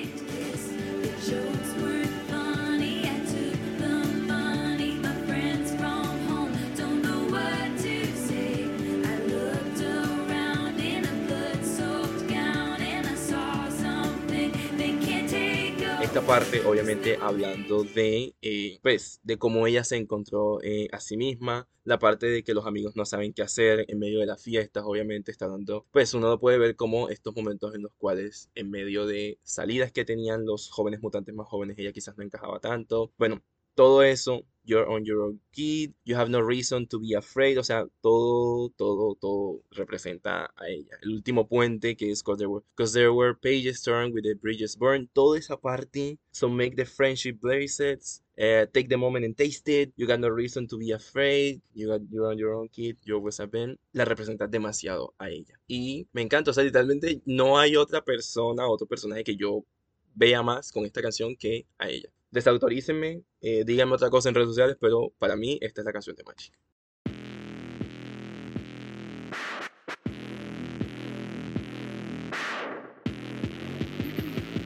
Esta 16.11 16.27
parte, 16.27 16.61
obviamente, 16.65 17.17
hablando 17.21 17.85
de, 17.85 18.35
eh, 18.41 18.79
pues, 18.81 19.21
de 19.23 19.37
cómo 19.37 19.65
ella 19.65 19.85
se 19.85 19.95
encontró 19.95 20.61
eh, 20.61 20.89
a 20.91 20.99
sí 20.99 21.15
misma, 21.15 21.69
la 21.85 21.99
parte 21.99 22.25
de 22.25 22.43
que 22.43 22.53
los 22.53 22.65
amigos 22.65 22.97
no 22.97 23.05
saben 23.05 23.31
qué 23.31 23.43
hacer 23.43 23.85
en 23.87 23.97
medio 23.97 24.19
de 24.19 24.25
las 24.25 24.43
fiestas, 24.43 24.83
obviamente 24.85 25.31
está 25.31 25.47
dando, 25.47 25.87
pues 25.91 26.13
uno 26.13 26.37
puede 26.37 26.57
ver 26.57 26.75
como 26.75 27.07
estos 27.07 27.33
momentos 27.33 27.73
en 27.75 27.83
los 27.83 27.93
cuales 27.93 28.49
en 28.55 28.69
medio 28.69 29.05
de 29.05 29.39
salidas 29.43 29.93
que 29.93 30.03
tenían 30.03 30.45
los 30.45 30.69
jóvenes 30.69 31.01
mutantes 31.01 31.33
más 31.33 31.47
jóvenes, 31.47 31.77
ella 31.79 31.93
quizás 31.93 32.17
no 32.17 32.25
encajaba 32.25 32.59
tanto. 32.59 33.13
Bueno, 33.17 33.41
todo 33.75 34.03
eso, 34.03 34.45
you're 34.63 34.87
on 34.89 35.03
your 35.05 35.23
own 35.23 35.39
kid, 35.51 35.93
you 36.05 36.15
have 36.15 36.29
no 36.29 36.39
reason 36.39 36.85
to 36.87 36.99
be 36.99 37.13
afraid, 37.13 37.57
o 37.57 37.63
sea, 37.63 37.85
todo, 38.01 38.69
todo, 38.77 39.15
todo 39.19 39.61
representa 39.71 40.51
a 40.55 40.67
ella. 40.69 40.97
El 41.01 41.13
último 41.13 41.47
puente 41.47 41.95
que 41.95 42.11
es 42.11 42.21
because 42.21 42.37
there 42.37 42.49
were, 42.49 42.63
there 42.93 43.13
were 43.13 43.33
pages 43.33 43.81
turned 43.81 44.13
with 44.13 44.23
the 44.23 44.35
bridges 44.35 44.75
burned, 44.75 45.09
toda 45.13 45.39
esa 45.39 45.57
parte, 45.57 46.17
so 46.31 46.47
make 46.47 46.75
the 46.75 46.85
friendship 46.85 47.39
blazes, 47.41 48.23
uh, 48.37 48.65
take 48.71 48.87
the 48.87 48.97
moment 48.97 49.25
and 49.25 49.35
taste 49.35 49.67
it, 49.67 49.91
you 49.95 50.07
got 50.07 50.19
no 50.19 50.29
reason 50.29 50.67
to 50.67 50.77
be 50.77 50.91
afraid, 50.91 51.61
you 51.73 51.87
got, 51.87 52.01
you're 52.09 52.29
on 52.29 52.37
your 52.37 52.53
own 52.53 52.69
kid, 52.69 52.97
you 53.03 53.15
always 53.15 53.37
have 53.39 53.51
been, 53.51 53.77
la 53.93 54.05
representa 54.05 54.47
demasiado 54.47 55.13
a 55.17 55.29
ella. 55.29 55.59
Y 55.67 56.07
me 56.13 56.21
encanta, 56.21 56.51
o 56.51 56.53
sea, 56.53 56.63
literalmente 56.63 57.21
no 57.25 57.57
hay 57.57 57.75
otra 57.75 58.01
persona, 58.03 58.67
otro 58.67 58.87
personaje 58.87 59.23
que 59.23 59.35
yo 59.35 59.65
vea 60.13 60.43
más 60.43 60.71
con 60.71 60.85
esta 60.85 61.01
canción 61.01 61.35
que 61.35 61.65
a 61.77 61.89
ella 61.89 62.11
desautorícenme, 62.31 63.23
eh, 63.41 63.63
díganme 63.65 63.93
otra 63.93 64.09
cosa 64.09 64.29
en 64.29 64.35
redes 64.35 64.49
sociales, 64.49 64.77
pero 64.79 65.13
para 65.19 65.35
mí 65.35 65.59
esta 65.61 65.81
es 65.81 65.85
la 65.85 65.93
canción 65.93 66.15
de 66.15 66.23
Magic. 66.23 66.53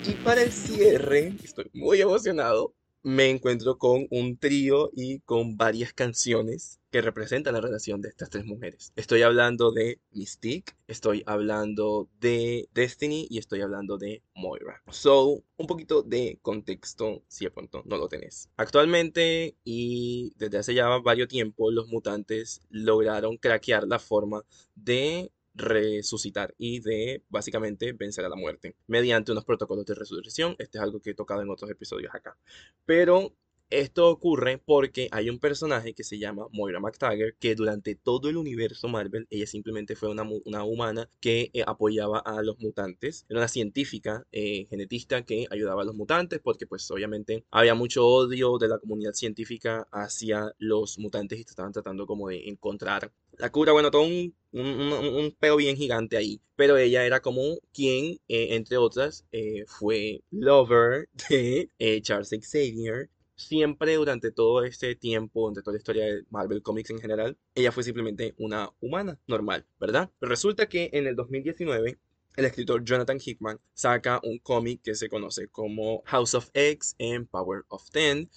Y 0.08 0.14
para 0.24 0.44
el 0.44 0.52
cierre, 0.52 1.34
estoy 1.44 1.70
muy 1.74 2.00
emocionado, 2.00 2.76
me 3.06 3.30
encuentro 3.30 3.78
con 3.78 4.08
un 4.10 4.36
trío 4.36 4.90
y 4.92 5.20
con 5.20 5.58
varias 5.58 5.94
canciones 5.94 6.80
que 6.90 7.02
representan 7.02 7.54
la 7.54 7.62
relación 7.62 8.02
de 8.02 8.10
estas 8.10 8.32
tres 8.32 8.46
mujeres. 8.46 8.94
Estoy 8.96 9.22
hablando 9.22 9.72
de 9.72 10.00
Mystique, 10.10 10.74
estoy 10.88 11.22
hablando 11.28 12.10
de 12.20 12.68
Destiny 12.74 13.28
y 13.30 13.38
estoy 13.38 13.62
hablando 13.62 14.00
de 14.00 14.24
Moira. 14.34 14.82
So, 14.90 15.44
un 15.56 15.68
poquito 15.68 16.02
de 16.02 16.40
contexto 16.42 17.22
si 17.28 17.46
de 17.46 17.52
pronto 17.52 17.84
no 17.86 17.98
lo 17.98 18.08
tenés. 18.08 18.50
Actualmente 18.58 19.56
y 19.64 20.34
desde 20.38 20.58
hace 20.58 20.74
ya 20.74 20.88
varios 20.98 21.28
tiempo, 21.28 21.70
los 21.70 21.88
mutantes 21.90 22.62
lograron 22.72 23.38
craquear 23.38 23.88
la 23.88 24.00
forma 24.00 24.42
de 24.74 25.32
resucitar 25.56 26.54
y 26.58 26.82
de 26.82 27.24
básicamente 27.30 27.94
vencer 27.94 28.26
a 28.26 28.30
la 28.30 28.36
muerte 28.36 28.76
mediante 28.88 29.32
unos 29.32 29.46
protocolos 29.46 29.86
de 29.86 29.96
resurrección. 29.96 30.56
Este 30.60 30.78
es 30.78 30.84
algo 30.84 31.02
que 31.02 31.12
he 31.12 31.16
tocado 31.16 31.42
en 31.42 31.50
otros 31.50 31.72
episodios 31.72 32.14
acá. 32.14 32.38
Pero 32.86 33.36
esto 33.70 34.08
ocurre 34.10 34.62
porque 34.64 35.10
hay 35.12 35.30
un 35.30 35.40
personaje 35.40 35.94
que 35.94 36.04
se 36.04 36.20
llama 36.20 36.48
Moira 36.52 36.80
McTaggart, 36.80 37.38
que 37.40 37.56
durante 37.56 37.96
todo 37.96 38.30
el 38.30 38.38
universo 38.38 38.88
Marvel, 38.88 39.28
ella 39.30 39.48
simplemente 39.48 39.96
fue 39.96 40.10
una, 40.10 40.64
humana 40.64 41.10
que 41.20 41.50
eh, 41.54 41.64
apoyaba 41.66 42.20
a 42.20 42.42
los 42.44 42.60
mutantes. 42.60 43.26
Era 43.30 43.40
una 43.40 43.48
científica 43.48 44.26
eh, 44.32 44.68
genetista 44.70 45.24
que 45.24 45.48
ayudaba 45.50 45.82
a 45.82 45.86
los 45.86 45.96
mutantes 45.96 46.40
porque 46.44 46.68
pues 46.68 46.90
obviamente 46.92 47.46
había 47.52 47.76
mucho 47.76 48.06
odio 48.06 48.58
de 48.58 48.68
la 48.68 48.80
comunidad 48.80 49.14
científica 49.14 49.88
hacia 49.92 50.54
los 50.60 51.00
mutantes 51.00 51.40
y 51.40 51.42
estaban 51.42 51.74
tratando 51.74 52.06
como 52.06 52.30
de 52.30 52.48
encontrar 52.48 53.12
la 53.38 53.52
cura, 53.52 53.74
bueno, 53.74 53.92
todo 53.92 54.04
un, 54.04 54.34
un, 54.54 55.36
peo 55.38 55.58
bien 55.58 55.76
gigante 55.76 56.16
ahí. 56.16 56.40
Pero 56.56 56.78
ella 56.78 57.06
era 57.06 57.20
como 57.20 57.58
quien, 57.74 58.20
eh, 58.30 58.56
entre 58.56 58.78
otras, 58.78 59.26
fue 59.68 60.22
lover 60.32 61.10
de 61.30 61.70
Charles 62.02 62.30
Xavier 62.30 63.10
siempre 63.36 63.96
durante 63.96 64.32
todo 64.32 64.64
este 64.64 64.96
tiempo, 64.96 65.42
durante 65.42 65.62
toda 65.62 65.74
la 65.74 65.80
historia 65.80 66.06
de 66.06 66.24
Marvel 66.30 66.62
Comics 66.62 66.90
en 66.90 67.00
general, 67.00 67.38
ella 67.54 67.72
fue 67.72 67.84
simplemente 67.84 68.34
una 68.38 68.72
humana 68.80 69.20
normal, 69.28 69.66
¿verdad? 69.80 70.12
Pero 70.20 70.30
resulta 70.30 70.68
que 70.68 70.90
en 70.94 71.08
el 71.08 71.16
2019 71.16 72.00
el 72.36 72.46
escritor 72.46 72.84
Jonathan 72.84 73.20
Hickman 73.24 73.60
saca 73.74 74.20
un 74.24 74.40
cómic 74.40 74.82
que 74.82 74.96
se 74.96 75.10
conoce 75.10 75.48
como 75.48 76.02
House 76.06 76.34
of 76.34 76.50
X 76.54 76.96
en 76.98 77.26
Power 77.26 77.64
of 77.70 77.90
Ten. 77.90 78.30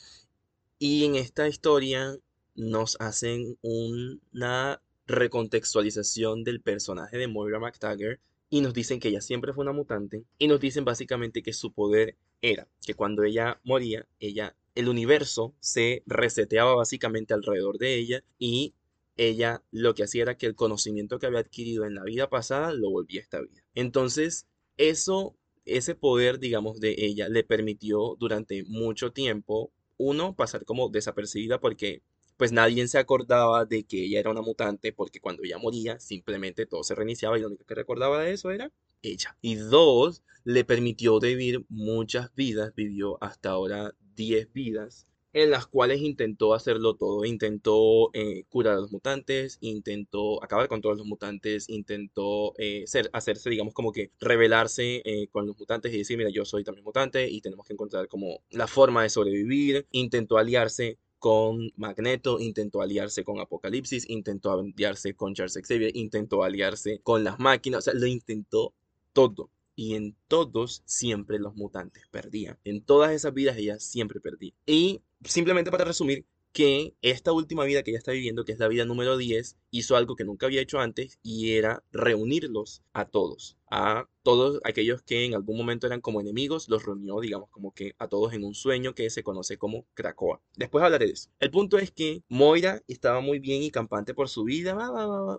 Y 0.78 1.04
en 1.04 1.16
esta 1.16 1.48
historia 1.48 2.16
nos 2.54 2.96
hacen 3.00 3.58
una 3.62 4.80
recontextualización 5.06 6.44
del 6.44 6.60
personaje 6.60 7.16
de 7.16 7.26
Moira 7.26 7.58
McTaggart 7.58 8.20
y 8.50 8.60
nos 8.60 8.72
dicen 8.72 9.00
que 9.00 9.08
ella 9.08 9.20
siempre 9.20 9.52
fue 9.52 9.62
una 9.62 9.72
mutante 9.72 10.24
y 10.38 10.48
nos 10.48 10.60
dicen 10.60 10.84
básicamente 10.84 11.42
que 11.42 11.52
su 11.52 11.72
poder 11.72 12.16
era 12.40 12.68
que 12.84 12.94
cuando 12.94 13.24
ella 13.24 13.60
moría, 13.64 14.06
ella 14.20 14.54
el 14.78 14.88
universo 14.88 15.56
se 15.58 16.04
reseteaba 16.06 16.76
básicamente 16.76 17.34
alrededor 17.34 17.78
de 17.78 17.96
ella 17.96 18.22
y 18.38 18.74
ella 19.16 19.64
lo 19.72 19.92
que 19.96 20.04
hacía 20.04 20.22
era 20.22 20.38
que 20.38 20.46
el 20.46 20.54
conocimiento 20.54 21.18
que 21.18 21.26
había 21.26 21.40
adquirido 21.40 21.84
en 21.84 21.96
la 21.96 22.04
vida 22.04 22.30
pasada 22.30 22.72
lo 22.72 22.88
volvía 22.88 23.20
a 23.20 23.24
esta 23.24 23.40
vida. 23.40 23.60
Entonces, 23.74 24.46
eso, 24.76 25.36
ese 25.64 25.96
poder, 25.96 26.38
digamos, 26.38 26.78
de 26.78 26.94
ella 26.96 27.28
le 27.28 27.42
permitió 27.42 28.14
durante 28.20 28.62
mucho 28.68 29.10
tiempo, 29.12 29.72
uno, 29.96 30.36
pasar 30.36 30.64
como 30.64 30.90
desapercibida 30.90 31.58
porque 31.58 32.04
pues 32.36 32.52
nadie 32.52 32.86
se 32.86 32.98
acordaba 32.98 33.64
de 33.64 33.82
que 33.82 34.04
ella 34.04 34.20
era 34.20 34.30
una 34.30 34.42
mutante 34.42 34.92
porque 34.92 35.18
cuando 35.20 35.42
ella 35.42 35.58
moría 35.58 35.98
simplemente 35.98 36.66
todo 36.66 36.84
se 36.84 36.94
reiniciaba 36.94 37.36
y 37.36 37.40
lo 37.40 37.48
único 37.48 37.64
que 37.64 37.74
recordaba 37.74 38.22
de 38.22 38.30
eso 38.30 38.52
era 38.52 38.70
ella. 39.02 39.36
Y 39.40 39.56
dos, 39.56 40.22
le 40.44 40.64
permitió 40.64 41.18
vivir 41.18 41.64
muchas 41.68 42.32
vidas, 42.36 42.76
vivió 42.76 43.20
hasta 43.20 43.50
ahora 43.50 43.92
10 44.18 44.52
vidas 44.52 45.06
en 45.32 45.50
las 45.50 45.66
cuales 45.66 46.00
intentó 46.00 46.54
hacerlo 46.54 46.96
todo. 46.96 47.24
Intentó 47.24 48.10
eh, 48.14 48.44
curar 48.48 48.74
a 48.74 48.80
los 48.80 48.92
mutantes, 48.92 49.58
intentó 49.60 50.42
acabar 50.42 50.68
con 50.68 50.80
todos 50.80 50.96
los 50.98 51.06
mutantes, 51.06 51.68
intentó 51.68 52.54
eh, 52.58 52.84
hacerse, 53.12 53.50
digamos, 53.50 53.74
como 53.74 53.92
que 53.92 54.10
rebelarse 54.20 55.02
eh, 55.04 55.28
con 55.30 55.46
los 55.46 55.58
mutantes 55.58 55.92
y 55.94 55.98
decir, 55.98 56.18
mira, 56.18 56.30
yo 56.30 56.44
soy 56.44 56.64
también 56.64 56.84
mutante 56.84 57.28
y 57.28 57.40
tenemos 57.40 57.66
que 57.66 57.74
encontrar 57.74 58.08
como 58.08 58.42
la 58.50 58.66
forma 58.66 59.02
de 59.02 59.10
sobrevivir. 59.10 59.86
Intentó 59.92 60.38
aliarse 60.38 60.98
con 61.18 61.72
Magneto, 61.76 62.38
intentó 62.40 62.80
aliarse 62.80 63.24
con 63.24 63.40
Apocalipsis, 63.40 64.08
intentó 64.08 64.52
aliarse 64.52 65.14
con 65.14 65.34
Charles 65.34 65.58
Xavier, 65.66 65.96
intentó 65.96 66.44
aliarse 66.44 67.00
con 67.02 67.24
las 67.24 67.38
máquinas, 67.38 67.78
o 67.78 67.82
sea, 67.82 67.94
lo 67.94 68.06
intentó 68.06 68.72
todo 69.12 69.50
y 69.78 69.94
en 69.94 70.16
todos 70.26 70.82
siempre 70.86 71.38
los 71.38 71.54
mutantes 71.54 72.02
perdían. 72.10 72.58
En 72.64 72.82
todas 72.82 73.12
esas 73.12 73.32
vidas 73.32 73.56
ella 73.56 73.78
siempre 73.78 74.18
perdía. 74.18 74.52
Y 74.66 75.02
simplemente 75.22 75.70
para 75.70 75.84
resumir, 75.84 76.26
que 76.52 76.94
esta 77.02 77.32
última 77.32 77.64
vida 77.64 77.82
que 77.82 77.90
ella 77.90 77.98
está 77.98 78.12
viviendo, 78.12 78.44
que 78.44 78.52
es 78.52 78.58
la 78.58 78.68
vida 78.68 78.84
número 78.84 79.16
10, 79.16 79.56
hizo 79.70 79.96
algo 79.96 80.16
que 80.16 80.24
nunca 80.24 80.46
había 80.46 80.60
hecho 80.60 80.80
antes 80.80 81.18
y 81.22 81.52
era 81.52 81.84
reunirlos 81.92 82.82
a 82.92 83.04
todos, 83.06 83.56
a 83.70 84.08
todos 84.22 84.60
aquellos 84.64 85.02
que 85.02 85.24
en 85.24 85.34
algún 85.34 85.56
momento 85.56 85.86
eran 85.86 86.00
como 86.00 86.20
enemigos, 86.20 86.68
los 86.68 86.84
reunió, 86.84 87.20
digamos, 87.20 87.48
como 87.50 87.72
que 87.72 87.94
a 87.98 88.08
todos 88.08 88.32
en 88.32 88.44
un 88.44 88.54
sueño 88.54 88.94
que 88.94 89.08
se 89.10 89.22
conoce 89.22 89.56
como 89.56 89.86
Krakoa. 89.94 90.40
Después 90.56 90.84
hablaré 90.84 91.06
de 91.06 91.12
eso. 91.12 91.30
El 91.38 91.50
punto 91.50 91.78
es 91.78 91.90
que 91.90 92.22
Moira 92.28 92.82
estaba 92.88 93.20
muy 93.20 93.38
bien 93.38 93.62
y 93.62 93.70
campante 93.70 94.14
por 94.14 94.28
su 94.28 94.44
vida, 94.44 94.76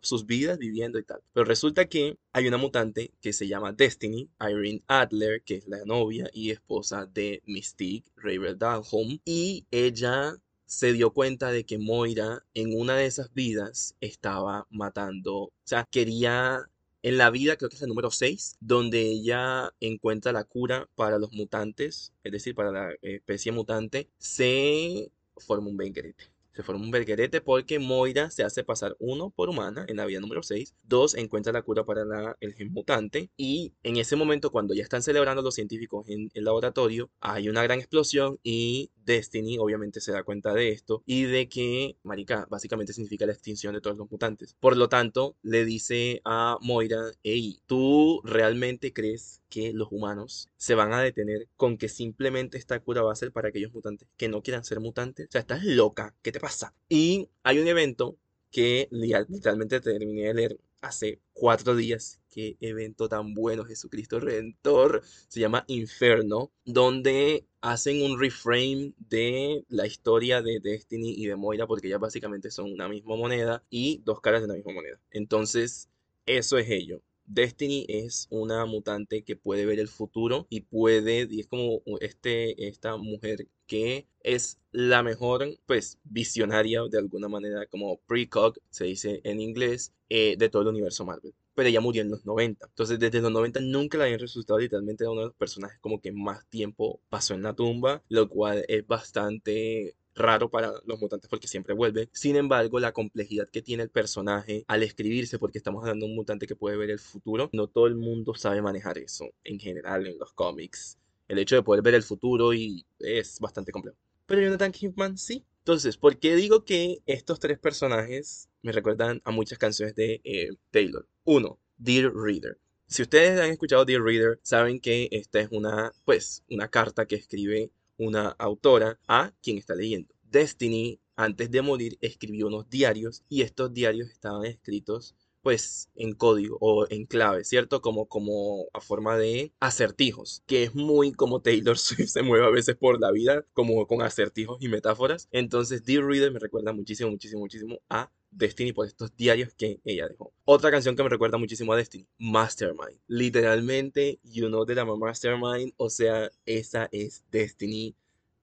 sus 0.02 0.26
vidas 0.26 0.58
viviendo 0.58 1.00
y 1.00 1.04
tal. 1.04 1.22
Pero 1.34 1.46
resulta 1.46 1.88
que 1.88 2.18
hay 2.32 2.48
una 2.48 2.58
mutante 2.58 3.14
que 3.22 3.34
se 3.34 3.48
llama 3.48 3.74
Destiny, 3.74 4.30
Irene 4.40 4.84
Adler, 4.88 5.44
que 5.44 5.56
es 5.56 5.68
la 5.68 5.84
novia 5.86 6.30
y 6.34 6.52
esposa 6.52 7.06
de 7.06 7.42
Mystique, 7.46 8.10
Raver 8.16 8.58
Dalholm, 8.58 9.20
y 9.26 9.66
ella 9.72 10.36
se 10.70 10.94
dio 10.94 11.12
cuenta 11.12 11.52
de 11.52 11.66
que 11.66 11.80
Moira 11.80 12.46
en 12.54 12.80
una 12.80 12.96
de 12.96 13.08
esas 13.08 13.34
vidas 13.34 13.96
estaba 14.02 14.68
matando, 14.70 15.36
o 15.36 15.52
sea, 15.64 15.84
quería 15.90 16.70
en 17.02 17.18
la 17.18 17.32
vida, 17.32 17.58
creo 17.58 17.70
que 17.70 17.76
es 17.76 17.82
el 17.82 17.90
número 17.90 18.12
6, 18.12 18.58
donde 18.60 19.02
ella 19.02 19.74
encuentra 19.80 20.32
la 20.32 20.44
cura 20.44 20.88
para 20.96 21.18
los 21.18 21.34
mutantes, 21.34 22.14
es 22.24 22.32
decir, 22.32 22.54
para 22.54 22.72
la 22.72 22.94
especie 23.02 23.52
mutante, 23.52 24.10
se 24.20 25.12
forma 25.38 25.70
un 25.70 25.78
benguerete. 25.78 26.26
Se 26.54 26.64
forma 26.64 26.84
un 26.84 26.92
berguerete 26.92 27.42
porque 27.42 27.80
Moira 27.80 28.32
se 28.32 28.44
hace 28.44 28.64
pasar, 28.64 28.96
uno, 29.00 29.30
por 29.30 29.50
humana 29.50 29.86
en 29.88 29.98
la 29.98 30.06
vida 30.06 30.20
número 30.20 30.44
6, 30.44 30.76
dos, 30.84 31.16
encuentra 31.16 31.54
la 31.54 31.62
cura 31.62 31.86
para 31.86 32.04
el 32.40 32.54
gen 32.54 32.72
mutante 32.72 33.30
y 33.38 33.74
en 33.84 33.98
ese 33.98 34.16
momento 34.16 34.52
cuando 34.52 34.74
ya 34.74 34.84
están 34.84 35.04
celebrando 35.04 35.42
los 35.42 35.56
científicos 35.56 36.08
en 36.10 36.32
el 36.34 36.44
laboratorio, 36.44 37.10
hay 37.20 37.50
una 37.50 37.64
gran 37.64 37.80
explosión 37.80 38.40
y 38.44 38.92
Destiny 39.06 39.58
obviamente 39.58 40.02
se 40.02 40.12
da 40.12 40.24
cuenta 40.24 40.54
de 40.54 40.70
esto 40.70 41.02
y 41.06 41.24
de 41.24 41.50
que, 41.50 41.98
marica, 42.04 42.48
básicamente 42.50 42.94
significa 42.94 43.26
la 43.26 43.34
extinción 43.34 43.74
de 43.74 43.82
todos 43.82 43.98
los 43.98 44.10
mutantes. 44.12 44.56
Por 44.60 44.78
lo 44.78 44.88
tanto, 44.90 45.36
le 45.42 45.66
dice 45.66 46.22
a 46.26 46.58
Moira, 46.62 47.12
hey, 47.24 47.60
¿tú 47.66 48.22
realmente 48.24 48.94
crees 48.94 49.42
que 49.50 49.74
los 49.74 49.90
humanos 49.92 50.50
se 50.58 50.76
van 50.76 50.94
a 50.94 51.02
detener 51.02 51.48
con 51.58 51.78
que 51.78 51.90
simplemente 51.90 52.58
esta 52.58 52.80
cura 52.80 53.02
va 53.02 53.12
a 53.12 53.16
ser 53.16 53.32
para 53.32 53.50
aquellos 53.50 53.74
mutantes 53.74 54.08
que 54.18 54.30
no 54.30 54.42
quieran 54.42 54.64
ser 54.64 54.80
mutantes. 54.80 55.28
O 55.28 55.32
sea, 55.32 55.42
estás 55.42 55.64
loca, 55.64 56.16
¿qué 56.22 56.32
te 56.32 56.40
pasa? 56.40 56.74
Y 56.88 57.30
hay 57.44 57.60
un 57.60 57.68
evento 57.68 58.18
que 58.52 58.88
literalmente 58.92 59.80
terminé 59.82 60.28
de 60.28 60.34
leer 60.34 60.60
hace 60.82 61.20
cuatro 61.34 61.76
días. 61.76 62.20
Qué 62.30 62.58
evento 62.62 63.10
tan 63.10 63.34
bueno, 63.34 63.66
Jesucristo 63.66 64.20
Redentor. 64.20 65.02
Se 65.28 65.40
llama 65.40 65.66
Inferno, 65.68 66.52
donde 66.66 67.46
hacen 67.62 68.02
un 68.04 68.20
reframe 68.20 68.94
de 68.98 69.66
la 69.68 69.88
historia 69.88 70.42
de 70.42 70.60
Destiny 70.60 71.14
y 71.18 71.28
de 71.28 71.36
Moira, 71.36 71.68
porque 71.68 71.88
ellas 71.88 72.00
básicamente 72.00 72.52
son 72.52 72.72
una 72.72 72.88
misma 72.88 73.16
moneda 73.16 73.64
y 73.70 74.02
dos 74.06 74.22
caras 74.22 74.42
de 74.42 74.48
la 74.48 74.54
misma 74.54 74.74
moneda. 74.74 75.00
Entonces, 75.12 75.90
eso 76.26 76.58
es 76.58 76.70
ello. 76.70 77.02
Destiny 77.30 77.86
es 77.88 78.28
una 78.32 78.66
mutante 78.66 79.24
que 79.24 79.36
puede 79.36 79.66
ver 79.66 79.80
el 79.80 79.88
futuro 79.88 80.48
y 80.50 80.62
puede, 80.62 81.28
y 81.30 81.42
es 81.42 81.48
como 81.48 81.82
este, 82.02 82.68
esta 82.68 82.98
mujer 82.98 83.48
que 83.68 84.08
es 84.22 84.60
la 84.72 85.04
mejor, 85.04 85.48
pues, 85.68 86.00
visionaria 86.04 86.82
de 86.90 86.98
alguna 86.98 87.28
manera, 87.30 87.68
como 87.68 87.98
precog, 88.08 88.56
se 88.72 88.86
dice 88.86 89.22
en 89.24 89.40
inglés, 89.42 89.94
eh, 90.10 90.36
de 90.38 90.50
todo 90.50 90.64
el 90.64 90.70
universo 90.70 91.06
Marvel. 91.06 91.34
Pero 91.54 91.70
ella 91.70 91.82
murió 91.82 92.02
en 92.02 92.10
los 92.10 92.26
90. 92.26 92.66
Entonces, 92.68 92.98
desde 93.00 93.22
los 93.22 93.32
90 93.32 93.60
nunca 93.62 93.98
la 93.98 94.06
habían 94.06 94.20
resucitado. 94.20 94.60
Literalmente 94.60 95.04
era 95.04 95.12
uno 95.12 95.22
de 95.22 95.28
los 95.28 95.36
personajes 95.36 95.80
como 95.82 96.02
que 96.02 96.12
más 96.12 96.48
tiempo 96.50 97.00
pasó 97.10 97.34
en 97.36 97.44
la 97.44 97.54
tumba, 97.54 98.04
lo 98.10 98.28
cual 98.30 98.66
es 98.68 98.88
bastante 98.88 99.96
raro 100.16 100.50
para 100.50 100.74
los 100.86 101.00
mutantes 101.00 101.30
porque 101.30 101.48
siempre 101.48 101.74
vuelve. 101.74 102.10
Sin 102.12 102.36
embargo, 102.36 102.80
la 102.80 102.92
complejidad 102.92 103.50
que 103.50 103.62
tiene 103.62 103.84
el 103.84 103.90
personaje 103.90 104.66
al 104.68 104.84
escribirse, 104.84 105.40
porque 105.40 105.58
estamos 105.58 105.84
hablando 105.84 106.06
de 106.06 106.12
un 106.12 106.16
mutante 106.16 106.48
que 106.48 106.56
puede 106.56 106.78
ver 106.78 106.90
el 106.90 107.00
futuro, 107.00 107.50
no 107.54 107.68
todo 107.68 107.88
el 107.88 107.96
mundo 107.96 108.34
sabe 108.36 108.62
manejar 108.62 108.98
eso 108.98 109.30
en 109.44 109.60
general 109.60 110.08
en 110.08 110.18
los 110.20 110.34
cómics. 110.34 110.98
El 111.28 111.40
hecho 111.40 111.56
de 111.56 111.64
poder 111.64 111.84
ver 111.84 111.96
el 111.96 112.04
futuro 112.04 112.54
y 112.54 112.86
es 113.00 113.40
bastante 113.40 113.72
complejo. 113.72 113.98
Pero 114.26 114.42
Jonathan 114.42 114.74
Hickman 114.80 115.18
sí. 115.18 115.46
Entonces, 115.60 115.98
¿por 115.98 116.18
qué 116.18 116.36
digo 116.36 116.66
que 116.66 116.98
estos 117.06 117.40
tres 117.40 117.60
personajes 117.60 118.50
me 118.62 118.72
recuerdan 118.72 119.22
a 119.24 119.32
muchas 119.32 119.58
canciones 119.58 119.96
de 119.96 120.22
eh, 120.24 120.50
Taylor? 120.72 121.08
Uno, 121.24 121.60
Dear 121.78 122.14
Reader. 122.14 122.58
Si 122.88 123.04
ustedes 123.04 123.40
han 123.40 123.52
escuchado 123.52 123.86
Dear 123.86 124.02
Reader, 124.02 124.40
saben 124.42 124.80
que 124.80 125.10
esta 125.12 125.40
es 125.40 125.50
una, 125.52 125.92
pues, 126.06 126.44
una 126.50 126.70
carta 126.70 127.06
que 127.06 127.16
escribe 127.16 127.72
una 128.00 128.30
autora 128.40 129.00
a 129.08 129.32
quien 129.44 129.60
está 129.60 129.76
leyendo. 129.76 130.16
Destiny, 130.24 131.00
antes 131.16 131.52
de 131.52 131.62
morir, 131.62 131.98
escribió 132.02 132.48
unos 132.48 132.70
diarios 132.70 133.24
y 133.30 133.42
estos 133.44 133.74
diarios 133.74 134.10
estaban 134.10 134.46
escritos 134.46 135.16
pues 135.42 135.90
en 135.96 136.14
código 136.14 136.58
o 136.60 136.86
en 136.90 137.06
clave, 137.06 137.44
¿cierto? 137.44 137.82
Como, 137.82 138.08
como 138.08 138.66
a 138.74 138.82
forma 138.82 139.18
de 139.18 139.54
acertijos, 139.60 140.44
que 140.46 140.64
es 140.64 140.76
muy 140.76 141.12
como 141.14 141.42
Taylor 141.42 141.78
Swift 141.78 142.10
se 142.10 142.24
mueve 142.24 142.46
a 142.46 142.50
veces 142.50 142.76
por 142.76 143.00
la 143.00 143.12
vida, 143.12 143.46
como 143.54 143.88
con 143.88 144.02
acertijos 144.02 144.58
y 144.62 144.68
metáforas. 144.68 145.28
Entonces, 145.32 145.86
Dear 145.86 146.06
Reader 146.06 146.32
me 146.32 146.40
recuerda 146.40 146.74
muchísimo, 146.74 147.10
muchísimo, 147.10 147.42
muchísimo 147.42 147.80
a 147.90 148.12
Destiny 148.32 148.74
por 148.74 148.88
estos 148.88 149.16
diarios 149.16 149.54
que 149.54 149.80
ella 149.84 150.08
dejó. 150.08 150.34
Otra 150.46 150.72
canción 150.72 150.96
que 150.96 151.04
me 151.04 151.10
recuerda 151.10 151.38
muchísimo 151.38 151.74
a 151.74 151.78
Destiny, 151.78 152.08
Mastermind. 152.18 153.00
Literalmente, 153.08 154.20
you 154.24 154.48
know 154.48 154.66
that 154.66 154.78
I'm 154.78 154.90
a 154.90 154.96
mastermind, 154.96 155.74
o 155.78 155.90
sea, 155.90 156.30
esa 156.46 156.90
es 156.92 157.24
Destiny. 157.32 157.96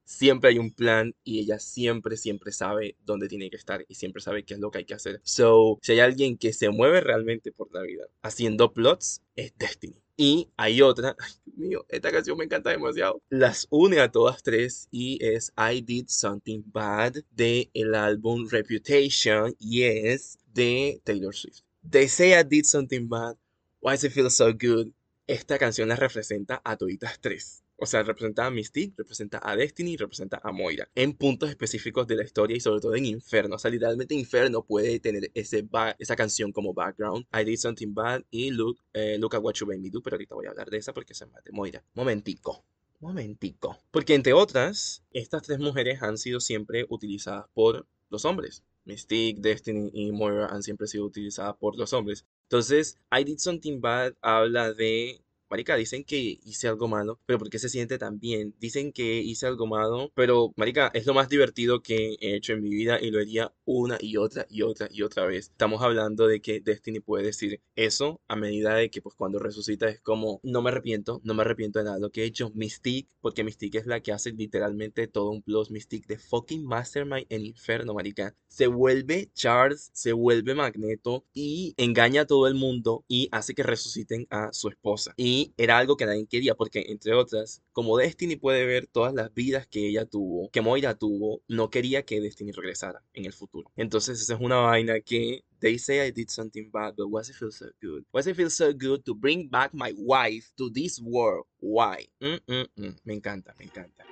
Siempre 0.04 0.50
hay 0.50 0.58
un 0.58 0.72
plan 0.72 1.14
y 1.24 1.40
ella 1.40 1.58
siempre, 1.58 2.16
siempre 2.16 2.52
sabe 2.52 2.96
dónde 3.04 3.26
tiene 3.28 3.50
que 3.50 3.56
estar 3.56 3.84
y 3.88 3.94
siempre 3.96 4.22
sabe 4.22 4.44
qué 4.44 4.54
es 4.54 4.60
lo 4.60 4.70
que 4.70 4.78
hay 4.78 4.84
que 4.84 4.94
hacer. 4.94 5.20
So, 5.24 5.78
si 5.82 5.92
hay 5.92 6.00
alguien 6.00 6.38
que 6.38 6.52
se 6.52 6.70
mueve 6.70 7.00
realmente 7.00 7.50
por 7.50 7.72
la 7.74 7.82
vida 7.82 8.04
haciendo 8.22 8.72
plots, 8.72 9.22
es 9.34 9.52
Destiny. 9.58 10.05
Y 10.16 10.48
hay 10.56 10.80
otra, 10.80 11.14
ay 11.18 11.32
mío, 11.56 11.84
esta 11.88 12.10
canción 12.10 12.38
me 12.38 12.44
encanta 12.44 12.70
demasiado. 12.70 13.20
Las 13.28 13.66
une 13.70 14.00
a 14.00 14.10
todas 14.10 14.42
tres 14.42 14.88
y 14.90 15.18
es 15.22 15.52
I 15.58 15.82
Did 15.82 16.06
Something 16.08 16.62
Bad 16.66 17.16
de 17.32 17.70
el 17.74 17.94
álbum 17.94 18.48
Reputation 18.48 19.54
y 19.58 19.82
es 19.82 20.38
de 20.54 21.00
Taylor 21.04 21.34
Swift. 21.34 21.60
They 21.88 22.08
say 22.08 22.32
I 22.32 22.42
did 22.42 22.64
something 22.64 23.08
bad, 23.08 23.36
why 23.80 23.92
does 23.92 24.04
it 24.04 24.12
feel 24.12 24.30
so 24.30 24.52
good? 24.52 24.88
Esta 25.26 25.58
canción 25.58 25.88
la 25.88 25.96
representa 25.96 26.60
a 26.64 26.76
toditas 26.76 27.20
tres. 27.20 27.62
O 27.78 27.84
sea, 27.84 28.02
representa 28.02 28.46
a 28.46 28.50
Mystique, 28.50 28.94
representa 28.96 29.40
a 29.42 29.54
Destiny 29.54 29.92
y 29.92 29.96
representa 29.96 30.40
a 30.42 30.50
Moira. 30.50 30.88
En 30.94 31.12
puntos 31.14 31.50
específicos 31.50 32.06
de 32.06 32.16
la 32.16 32.24
historia 32.24 32.56
y 32.56 32.60
sobre 32.60 32.80
todo 32.80 32.94
en 32.94 33.04
Inferno. 33.04 33.56
O 33.56 33.58
sea, 33.58 33.70
literalmente 33.70 34.14
Inferno 34.14 34.62
puede 34.64 34.98
tener 34.98 35.30
esa 35.34 36.16
canción 36.16 36.52
como 36.52 36.72
background. 36.72 37.26
I 37.38 37.44
Did 37.44 37.58
Something 37.58 37.92
Bad 37.92 38.22
y 38.30 38.50
Look, 38.50 38.78
eh, 38.94 39.18
Look 39.18 39.36
at 39.36 39.42
What 39.42 39.54
You 39.54 39.66
Made 39.66 39.78
Me 39.78 39.90
Do. 39.90 40.00
Pero 40.02 40.16
ahorita 40.16 40.34
voy 40.34 40.46
a 40.46 40.50
hablar 40.50 40.70
de 40.70 40.78
esa 40.78 40.94
porque 40.94 41.14
se 41.14 41.26
de 41.26 41.52
Moira. 41.52 41.84
Momentico. 41.94 42.64
Momentico. 43.00 43.78
Porque 43.90 44.14
entre 44.14 44.32
otras, 44.32 45.02
estas 45.12 45.42
tres 45.42 45.58
mujeres 45.58 46.02
han 46.02 46.16
sido 46.16 46.40
siempre 46.40 46.86
utilizadas 46.88 47.46
por 47.52 47.86
los 48.08 48.24
hombres. 48.24 48.62
Mystique, 48.86 49.40
Destiny 49.40 49.90
y 49.92 50.12
Moira 50.12 50.46
han 50.46 50.62
siempre 50.62 50.86
sido 50.86 51.04
utilizadas 51.04 51.56
por 51.56 51.76
los 51.76 51.92
hombres. 51.92 52.24
Entonces, 52.44 52.98
I 53.10 53.24
Did 53.24 53.38
Something 53.38 53.80
Bad 53.80 54.14
habla 54.22 54.72
de 54.72 55.20
marica, 55.50 55.76
dicen 55.76 56.04
que 56.04 56.38
hice 56.44 56.68
algo 56.68 56.88
malo, 56.88 57.20
pero 57.26 57.38
¿por 57.38 57.50
qué 57.50 57.58
se 57.58 57.68
siente 57.68 57.98
tan 57.98 58.18
bien? 58.18 58.54
Dicen 58.58 58.92
que 58.92 59.20
hice 59.20 59.46
algo 59.46 59.66
malo, 59.66 60.10
pero, 60.14 60.52
marica, 60.56 60.90
es 60.94 61.06
lo 61.06 61.14
más 61.14 61.28
divertido 61.28 61.82
que 61.82 62.16
he 62.20 62.36
hecho 62.36 62.52
en 62.52 62.62
mi 62.62 62.70
vida 62.70 62.98
y 63.00 63.10
lo 63.10 63.20
haría 63.20 63.52
una 63.64 63.98
y 64.00 64.16
otra 64.16 64.46
y 64.50 64.62
otra 64.62 64.88
y 64.90 65.02
otra 65.02 65.26
vez. 65.26 65.50
Estamos 65.50 65.82
hablando 65.82 66.26
de 66.26 66.40
que 66.40 66.60
Destiny 66.60 67.00
puede 67.00 67.24
decir 67.24 67.60
eso 67.74 68.20
a 68.28 68.36
medida 68.36 68.74
de 68.74 68.90
que, 68.90 69.02
pues, 69.02 69.14
cuando 69.14 69.38
resucita 69.38 69.88
es 69.88 70.00
como, 70.00 70.40
no 70.42 70.62
me 70.62 70.70
arrepiento, 70.70 71.20
no 71.24 71.34
me 71.34 71.42
arrepiento 71.42 71.78
de 71.78 71.86
nada 71.86 71.98
lo 71.98 72.10
que 72.10 72.22
he 72.22 72.26
hecho. 72.26 72.50
Mystique, 72.54 73.08
porque 73.20 73.44
Mystique 73.44 73.78
es 73.78 73.86
la 73.86 74.00
que 74.00 74.12
hace 74.12 74.32
literalmente 74.32 75.06
todo 75.08 75.30
un 75.30 75.42
plus. 75.42 75.70
Mystique 75.70 76.06
de 76.06 76.18
fucking 76.18 76.64
Mastermind 76.64 77.26
en 77.28 77.46
Inferno, 77.46 77.94
marica. 77.94 78.34
Se 78.48 78.66
vuelve 78.66 79.30
Charles, 79.34 79.90
se 79.92 80.12
vuelve 80.12 80.54
Magneto 80.54 81.24
y 81.34 81.74
engaña 81.76 82.22
a 82.22 82.26
todo 82.26 82.46
el 82.46 82.54
mundo 82.54 83.04
y 83.08 83.28
hace 83.32 83.54
que 83.54 83.62
resuciten 83.62 84.26
a 84.30 84.52
su 84.52 84.68
esposa. 84.68 85.14
Y 85.16 85.35
era 85.56 85.78
algo 85.78 85.96
que 85.96 86.06
nadie 86.06 86.26
quería 86.26 86.54
porque, 86.54 86.84
entre 86.88 87.14
otras, 87.14 87.62
como 87.72 87.96
Destiny 87.96 88.36
puede 88.36 88.64
ver 88.64 88.86
todas 88.86 89.14
las 89.14 89.32
vidas 89.34 89.66
que 89.66 89.88
ella 89.88 90.04
tuvo, 90.04 90.50
que 90.50 90.60
Moira 90.60 90.94
tuvo, 90.98 91.42
no 91.48 91.70
quería 91.70 92.04
que 92.04 92.20
Destiny 92.20 92.52
regresara 92.52 93.02
en 93.14 93.24
el 93.24 93.32
futuro. 93.32 93.70
Entonces 93.76 94.20
esa 94.20 94.34
es 94.34 94.40
una 94.40 94.56
vaina 94.56 95.00
que 95.00 95.42
They 95.58 95.78
say 95.78 96.06
I 96.06 96.10
did 96.10 96.28
something 96.28 96.70
bad, 96.70 96.96
but 96.96 97.08
why 97.08 97.20
does 97.20 97.30
it 97.30 97.36
feel 97.36 97.50
so 97.50 97.66
good? 97.80 98.04
Why 98.12 98.20
does 98.20 98.26
it 98.26 98.36
feel 98.36 98.50
so 98.50 98.74
good 98.74 99.06
to 99.06 99.14
bring 99.14 99.48
back 99.48 99.72
my 99.72 99.94
wife 99.96 100.50
to 100.58 100.68
this 100.68 101.00
world? 101.00 101.46
Why? 101.60 102.08
Mm 102.20 102.40
-mm 102.46 102.66
-mm. 102.76 102.94
Me 103.04 103.14
encanta, 103.14 103.54
me 103.58 103.64
encanta. 103.64 104.04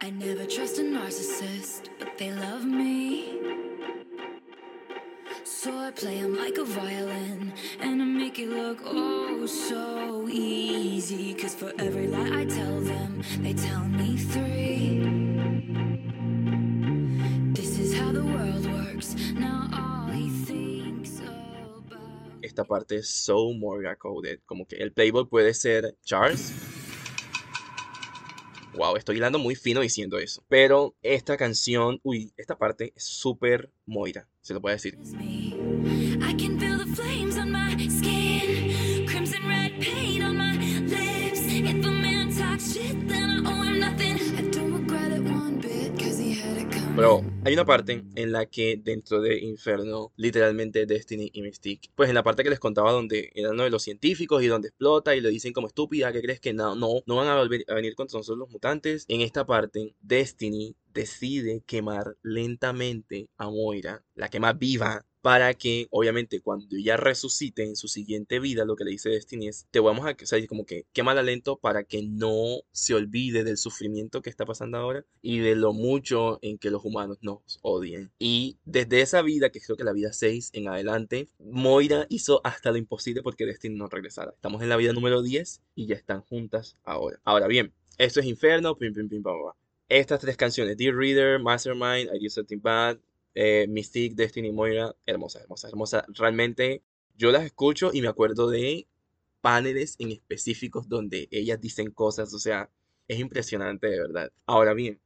I 0.00 0.10
never 0.10 0.46
trust 0.46 0.78
a 0.78 0.82
narcissist, 0.82 1.90
but 1.98 2.16
they 2.16 2.30
love 2.30 2.64
me. 2.64 4.01
So 5.44 5.76
I 5.76 5.90
play 5.90 6.20
them 6.20 6.36
like 6.36 6.56
a 6.56 6.64
violin 6.64 7.52
and 7.80 8.00
I 8.00 8.04
make 8.04 8.38
it 8.38 8.48
look 8.48 8.78
oh 8.84 9.44
so 9.46 10.28
easy. 10.28 11.34
Cause 11.34 11.54
for 11.54 11.72
every 11.78 12.06
lie 12.06 12.42
I 12.42 12.44
tell 12.44 12.80
them, 12.80 13.22
they 13.40 13.52
tell 13.52 13.84
me 13.84 14.16
three. 14.16 15.00
This 17.54 17.78
is 17.78 17.98
how 17.98 18.12
the 18.12 18.24
world 18.24 18.66
works. 18.72 19.16
Now 19.34 19.68
all 19.72 20.12
he 20.12 20.28
thinks 20.44 21.18
about. 21.18 21.98
Esta 22.42 22.64
parte 22.64 22.96
es 22.98 23.08
so 23.08 23.52
Moira 23.52 23.96
coded. 23.96 24.40
Como 24.46 24.66
que 24.66 24.76
el 24.78 24.92
playboy 24.92 25.26
puede 25.28 25.54
ser 25.54 25.96
Charles. 26.04 26.52
Wow, 28.74 28.96
estoy 28.96 29.16
hilando 29.16 29.38
muy 29.38 29.54
fino 29.54 29.80
diciendo 29.80 30.18
eso. 30.18 30.42
Pero 30.48 30.94
esta 31.02 31.36
canción, 31.36 32.00
uy, 32.02 32.32
esta 32.36 32.56
parte 32.56 32.92
es 32.96 33.04
súper 33.04 33.70
Moira, 33.86 34.28
se 34.40 34.54
lo 34.54 34.60
puede 34.60 34.76
decir. 34.76 34.98
Pero 47.02 47.20
hay 47.44 47.54
una 47.54 47.64
parte 47.64 48.04
en 48.14 48.30
la 48.30 48.46
que 48.46 48.80
dentro 48.80 49.20
de 49.20 49.36
Inferno, 49.40 50.12
literalmente 50.14 50.86
Destiny 50.86 51.32
y 51.32 51.42
Mystique, 51.42 51.90
pues 51.96 52.08
en 52.08 52.14
la 52.14 52.22
parte 52.22 52.44
que 52.44 52.50
les 52.50 52.60
contaba 52.60 52.92
donde 52.92 53.32
eran 53.34 53.54
uno 53.54 53.64
de 53.64 53.70
los 53.70 53.82
científicos 53.82 54.40
y 54.40 54.46
donde 54.46 54.68
explota 54.68 55.16
y 55.16 55.20
le 55.20 55.30
dicen 55.30 55.52
como 55.52 55.66
estúpida, 55.66 56.12
que 56.12 56.22
crees 56.22 56.38
que 56.38 56.52
no, 56.52 56.76
no, 56.76 57.02
no 57.04 57.16
van 57.16 57.26
a, 57.26 57.34
volver 57.34 57.64
a 57.66 57.74
venir 57.74 57.96
contra 57.96 58.20
nosotros 58.20 58.38
los 58.38 58.50
mutantes? 58.50 59.04
En 59.08 59.20
esta 59.20 59.44
parte, 59.44 59.96
Destiny 60.00 60.76
decide 60.94 61.64
quemar 61.66 62.16
lentamente 62.22 63.28
a 63.36 63.50
Moira, 63.50 64.04
la 64.14 64.28
quema 64.28 64.52
viva, 64.52 65.04
para 65.22 65.54
que, 65.54 65.86
obviamente, 65.90 66.40
cuando 66.40 66.76
ella 66.76 66.96
resucite 66.96 67.62
en 67.62 67.76
su 67.76 67.86
siguiente 67.86 68.40
vida, 68.40 68.64
lo 68.64 68.74
que 68.74 68.84
le 68.84 68.90
dice 68.90 69.08
Destiny 69.08 69.48
es, 69.48 69.66
te 69.70 69.78
vamos 69.78 70.04
a, 70.04 70.10
o 70.10 70.26
sea, 70.26 70.44
como 70.48 70.66
que 70.66 70.84
quémala 70.92 71.22
lento 71.22 71.56
para 71.56 71.84
que 71.84 72.02
no 72.02 72.62
se 72.72 72.94
olvide 72.94 73.44
del 73.44 73.56
sufrimiento 73.56 74.20
que 74.20 74.30
está 74.30 74.44
pasando 74.44 74.78
ahora 74.78 75.06
y 75.22 75.38
de 75.38 75.54
lo 75.54 75.72
mucho 75.72 76.40
en 76.42 76.58
que 76.58 76.70
los 76.70 76.84
humanos 76.84 77.18
nos 77.22 77.60
odien. 77.62 78.10
Y 78.18 78.58
desde 78.64 79.00
esa 79.00 79.22
vida, 79.22 79.50
que 79.50 79.60
creo 79.60 79.76
que 79.76 79.84
la 79.84 79.92
vida 79.92 80.12
6 80.12 80.50
en 80.54 80.68
adelante, 80.68 81.28
Moira 81.38 82.06
hizo 82.08 82.40
hasta 82.42 82.72
lo 82.72 82.76
imposible 82.78 83.22
porque 83.22 83.46
Destiny 83.46 83.76
no 83.76 83.86
regresara. 83.86 84.32
Estamos 84.32 84.60
en 84.60 84.68
la 84.68 84.76
vida 84.76 84.92
número 84.92 85.22
10 85.22 85.62
y 85.76 85.86
ya 85.86 85.94
están 85.94 86.22
juntas 86.22 86.76
ahora. 86.82 87.20
Ahora 87.22 87.46
bien, 87.46 87.72
esto 87.96 88.18
es 88.18 88.26
Inferno, 88.26 88.76
pim, 88.76 88.92
pim, 88.92 89.08
pim, 89.08 89.22
pam, 89.22 89.34
pam. 89.44 89.54
Estas 89.88 90.20
tres 90.20 90.36
canciones, 90.36 90.76
Dear 90.76 90.96
Reader, 90.96 91.38
Mastermind, 91.38 92.10
I 92.12 92.18
Did 92.18 92.30
Something 92.30 92.60
Bad, 92.60 92.98
eh, 93.34 93.66
Mystique, 93.68 94.14
Destiny, 94.14 94.52
Moira, 94.52 94.94
hermosa, 95.06 95.40
hermosa, 95.40 95.68
hermosa. 95.68 96.04
Realmente 96.08 96.82
yo 97.16 97.30
las 97.32 97.44
escucho 97.44 97.90
y 97.92 98.02
me 98.02 98.08
acuerdo 98.08 98.48
de 98.50 98.86
paneles 99.40 99.96
en 99.98 100.12
específicos 100.12 100.88
donde 100.88 101.28
ellas 101.30 101.60
dicen 101.60 101.90
cosas, 101.90 102.32
o 102.32 102.38
sea, 102.38 102.70
es 103.08 103.18
impresionante 103.18 103.88
de 103.88 103.98
verdad. 103.98 104.32
Ahora 104.46 104.74
bien, 104.74 105.00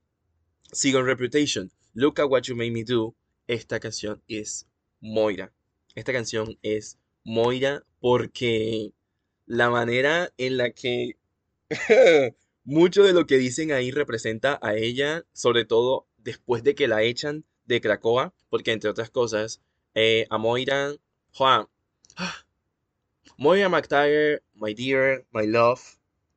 sigo 0.72 1.00
en 1.00 1.06
Reputation, 1.06 1.72
Look 1.94 2.20
at 2.20 2.28
What 2.28 2.42
You 2.42 2.56
Made 2.56 2.70
Me 2.70 2.84
Do, 2.84 3.14
esta 3.46 3.80
canción 3.80 4.22
es 4.28 4.66
Moira. 5.00 5.52
Esta 5.94 6.12
canción 6.12 6.58
es 6.62 6.98
Moira 7.24 7.84
porque 8.00 8.92
la 9.46 9.70
manera 9.70 10.32
en 10.36 10.56
la 10.58 10.72
que 10.72 11.16
mucho 12.64 13.02
de 13.02 13.12
lo 13.12 13.26
que 13.26 13.38
dicen 13.38 13.72
ahí 13.72 13.90
representa 13.90 14.58
a 14.60 14.74
ella, 14.74 15.24
sobre 15.32 15.64
todo 15.64 16.06
después 16.18 16.62
de 16.64 16.74
que 16.74 16.88
la 16.88 17.02
echan 17.02 17.44
de 17.66 17.80
Cracoa, 17.80 18.32
porque 18.48 18.72
entre 18.72 18.90
otras 18.90 19.10
cosas, 19.10 19.60
eh, 19.94 20.26
a 20.30 20.38
Moira, 20.38 20.94
Juan, 21.32 21.66
Moira 23.38 23.68
McTaggart, 23.68 24.42
My 24.54 24.74
Dear, 24.74 25.24
My 25.32 25.46
Love, 25.46 25.80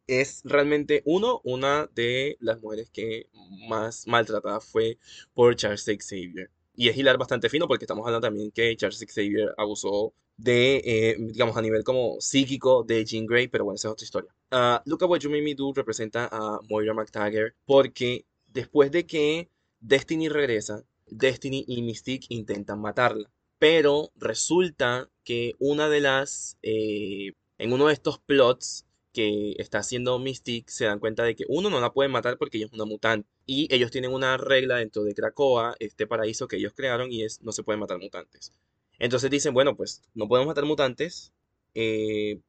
es 0.07 0.41
realmente 0.43 1.03
uno, 1.05 1.39
una 1.43 1.87
de 1.93 2.35
las 2.39 2.61
mujeres 2.61 2.89
que 2.89 3.29
más 3.67 4.07
maltratada 4.07 4.59
fue 4.59 4.97
por 5.33 5.55
Charles 5.55 5.85
Xavier. 5.85 6.49
Y 6.75 6.89
es 6.89 6.97
hilar 6.97 7.17
bastante 7.17 7.49
fino 7.49 7.67
porque 7.67 7.85
estamos 7.85 8.05
hablando 8.05 8.25
también 8.27 8.51
que 8.51 8.75
Charles 8.75 9.05
Xavier 9.07 9.53
abusó 9.57 10.13
de, 10.37 10.81
eh, 10.85 11.15
digamos, 11.19 11.57
a 11.57 11.61
nivel 11.61 11.83
como 11.83 12.19
psíquico 12.21 12.83
de 12.83 13.05
Jean 13.05 13.25
Grey, 13.25 13.49
pero 13.49 13.65
bueno, 13.65 13.75
esa 13.75 13.89
es 13.89 13.91
otra 13.91 14.05
historia. 14.05 14.35
Ah, 14.51 14.81
Look 14.85 15.03
at 15.03 15.09
What 15.09 15.19
You 15.19 15.29
Made 15.29 15.41
Me 15.43 15.53
Do 15.53 15.73
representa 15.73 16.29
a 16.31 16.59
Moira 16.69 16.93
McTaggart 16.93 17.53
porque 17.65 18.25
después 18.47 18.91
de 18.91 19.05
que 19.05 19.49
Destiny 19.79 20.29
regresa, 20.29 20.83
Destiny 21.11 21.65
y 21.67 21.81
Mystique 21.81 22.27
intentan 22.29 22.81
matarla. 22.81 23.29
Pero 23.57 24.11
resulta 24.15 25.09
que 25.23 25.53
una 25.59 25.89
de 25.89 26.01
las. 26.01 26.57
eh, 26.61 27.33
en 27.57 27.73
uno 27.73 27.87
de 27.87 27.93
estos 27.93 28.19
plots 28.19 28.85
que 29.11 29.53
está 29.57 29.79
haciendo 29.79 30.17
Mystique, 30.19 30.71
se 30.71 30.85
dan 30.85 30.99
cuenta 30.99 31.23
de 31.23 31.35
que 31.35 31.43
uno 31.49 31.69
no 31.69 31.79
la 31.81 31.91
puede 31.91 32.09
matar 32.09 32.37
porque 32.37 32.57
ella 32.57 32.67
es 32.67 32.73
una 32.73 32.85
mutante. 32.85 33.27
Y 33.45 33.67
ellos 33.73 33.91
tienen 33.91 34.13
una 34.13 34.37
regla 34.37 34.77
dentro 34.77 35.03
de 35.03 35.13
Krakoa, 35.13 35.75
este 35.79 36.07
paraíso 36.07 36.47
que 36.47 36.57
ellos 36.57 36.73
crearon, 36.75 37.11
y 37.11 37.23
es 37.23 37.41
no 37.41 37.51
se 37.51 37.63
pueden 37.63 37.79
matar 37.79 37.99
mutantes. 37.99 38.53
Entonces 38.99 39.29
dicen, 39.31 39.53
bueno, 39.53 39.75
pues 39.75 40.01
no 40.13 40.27
podemos 40.27 40.47
matar 40.47 40.65
mutantes. 40.65 41.33
eh, 41.73 42.39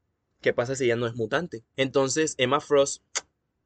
¿qué 0.41 0.53
pasa 0.53 0.75
si 0.75 0.85
ella 0.85 0.97
no 0.97 1.07
es 1.07 1.15
mutante? 1.15 1.65
Entonces 1.77 2.35
Emma 2.39 2.61
Frost, 2.61 3.03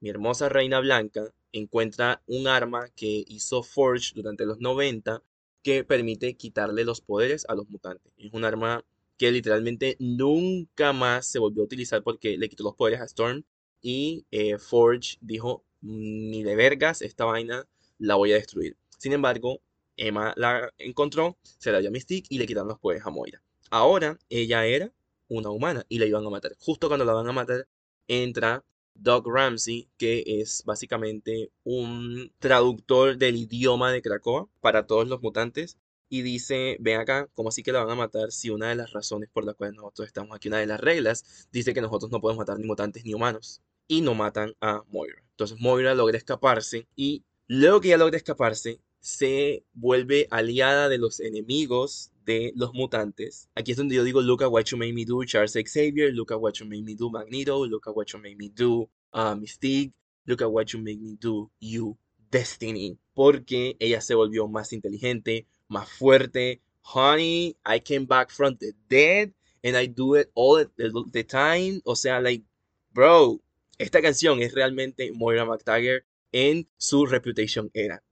mi 0.00 0.10
hermosa 0.10 0.48
reina 0.48 0.80
blanca, 0.80 1.32
encuentra 1.52 2.22
un 2.26 2.46
arma 2.48 2.88
que 2.96 3.24
hizo 3.28 3.62
Forge 3.62 4.12
durante 4.14 4.44
los 4.44 4.60
90 4.60 5.22
que 5.62 5.84
permite 5.84 6.34
quitarle 6.34 6.84
los 6.84 7.00
poderes 7.00 7.46
a 7.48 7.54
los 7.54 7.68
mutantes. 7.68 8.12
Es 8.18 8.32
un 8.32 8.44
arma 8.44 8.84
que 9.16 9.30
literalmente 9.30 9.96
nunca 9.98 10.92
más 10.92 11.26
se 11.26 11.38
volvió 11.38 11.62
a 11.62 11.66
utilizar 11.66 12.02
porque 12.02 12.36
le 12.36 12.48
quitó 12.48 12.64
los 12.64 12.74
poderes 12.74 13.00
a 13.00 13.04
Storm 13.04 13.44
y 13.80 14.26
eh, 14.30 14.58
Forge 14.58 15.16
dijo, 15.20 15.64
ni 15.80 16.42
de 16.42 16.56
vergas, 16.56 17.02
esta 17.02 17.24
vaina 17.24 17.66
la 17.98 18.16
voy 18.16 18.32
a 18.32 18.36
destruir. 18.36 18.76
Sin 18.98 19.12
embargo, 19.12 19.60
Emma 19.96 20.34
la 20.36 20.72
encontró, 20.78 21.38
se 21.42 21.70
la 21.70 21.78
dio 21.78 21.88
a 21.88 21.92
Mystique 21.92 22.26
y 22.30 22.38
le 22.38 22.46
quitaron 22.46 22.68
los 22.68 22.78
poderes 22.78 23.06
a 23.06 23.10
Moira. 23.10 23.42
Ahora 23.70 24.18
ella 24.28 24.66
era 24.66 24.92
una 25.28 25.50
humana 25.50 25.84
y 25.88 25.98
la 25.98 26.06
iban 26.06 26.26
a 26.26 26.30
matar. 26.30 26.54
Justo 26.58 26.88
cuando 26.88 27.04
la 27.04 27.12
van 27.12 27.28
a 27.28 27.32
matar, 27.32 27.66
entra 28.08 28.64
Doug 28.94 29.28
Ramsey, 29.28 29.88
que 29.96 30.24
es 30.26 30.62
básicamente 30.64 31.50
un 31.64 32.32
traductor 32.38 33.16
del 33.16 33.36
idioma 33.36 33.92
de 33.92 34.02
Krakoa 34.02 34.48
para 34.60 34.86
todos 34.86 35.08
los 35.08 35.20
mutantes. 35.22 35.78
Y 36.08 36.22
dice, 36.22 36.76
ven 36.80 37.00
acá, 37.00 37.28
¿cómo 37.34 37.48
así 37.48 37.62
que 37.62 37.72
la 37.72 37.82
van 37.84 37.90
a 37.90 37.94
matar 37.96 38.30
si 38.30 38.50
una 38.50 38.68
de 38.68 38.76
las 38.76 38.92
razones 38.92 39.28
por 39.32 39.44
las 39.44 39.56
cuales 39.56 39.74
nosotros 39.74 40.06
estamos 40.06 40.36
aquí, 40.36 40.48
una 40.48 40.58
de 40.58 40.66
las 40.66 40.80
reglas, 40.80 41.48
dice 41.50 41.74
que 41.74 41.80
nosotros 41.80 42.12
no 42.12 42.20
podemos 42.20 42.38
matar 42.38 42.58
ni 42.58 42.66
mutantes 42.66 43.04
ni 43.04 43.14
humanos? 43.14 43.62
Y 43.88 44.00
no 44.00 44.14
matan 44.14 44.54
a 44.60 44.82
Moira. 44.88 45.22
Entonces 45.30 45.58
Moira 45.60 45.94
logra 45.94 46.16
escaparse 46.16 46.86
y 46.94 47.24
luego 47.48 47.80
que 47.80 47.88
ella 47.88 47.98
logra 47.98 48.16
escaparse, 48.16 48.80
se 49.00 49.64
vuelve 49.74 50.28
aliada 50.30 50.88
de 50.88 50.98
los 50.98 51.20
enemigos 51.20 52.10
de 52.24 52.52
los 52.56 52.72
mutantes. 52.72 53.48
Aquí 53.54 53.72
es 53.72 53.76
donde 53.76 53.94
yo 53.94 54.04
digo, 54.04 54.20
look 54.20 54.42
at 54.42 54.50
what 54.50 54.64
you 54.64 54.78
made 54.78 54.92
me 54.92 55.04
do, 55.04 55.24
Charles 55.24 55.52
Xavier, 55.52 56.12
look 56.12 56.32
at 56.32 56.40
what 56.40 56.54
you 56.58 56.66
made 56.66 56.82
me 56.82 56.94
do, 56.94 57.10
Magneto, 57.10 57.64
look 57.66 57.86
at 57.86 57.94
what 57.94 58.06
you 58.12 58.18
made 58.18 58.36
me 58.36 58.48
do, 58.48 58.88
uh, 59.12 59.34
Mystique, 59.34 59.92
look 60.26 60.42
at 60.42 60.50
what 60.50 60.72
you 60.72 60.80
made 60.80 61.00
me 61.00 61.16
do, 61.16 61.50
you, 61.60 61.96
Destiny. 62.30 62.98
Porque 63.14 63.76
ella 63.78 64.00
se 64.00 64.14
volvió 64.14 64.48
más 64.48 64.72
inteligente, 64.72 65.46
más 65.68 65.88
fuerte. 65.88 66.60
Honey, 66.82 67.56
I 67.64 67.80
came 67.80 68.06
back 68.06 68.30
from 68.30 68.56
the 68.58 68.72
dead 68.88 69.32
and 69.62 69.76
I 69.76 69.86
do 69.86 70.16
it 70.16 70.30
all 70.34 70.64
the, 70.76 71.24
time. 71.24 71.80
O 71.84 71.94
sea, 71.94 72.20
like, 72.20 72.44
bro, 72.92 73.40
esta 73.78 74.02
canción 74.02 74.42
es 74.42 74.52
realmente 74.52 75.12
Moira 75.12 75.44
McTaggart 75.44 76.04
en 76.32 76.68
su 76.76 77.06
Reputation 77.06 77.70
era. 77.72 78.02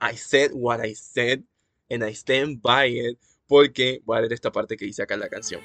I 0.00 0.16
said 0.16 0.50
what 0.52 0.80
I 0.84 0.94
said 0.94 1.44
and 1.88 2.02
I 2.02 2.12
stand 2.12 2.60
by 2.62 2.86
it 2.86 3.18
porque 3.52 4.00
voy 4.06 4.16
a 4.16 4.20
leer 4.22 4.32
esta 4.32 4.50
parte 4.50 4.78
que 4.78 4.86
dice 4.86 5.02
acá 5.02 5.12
en 5.12 5.20
la 5.20 5.28
canción. 5.28 5.60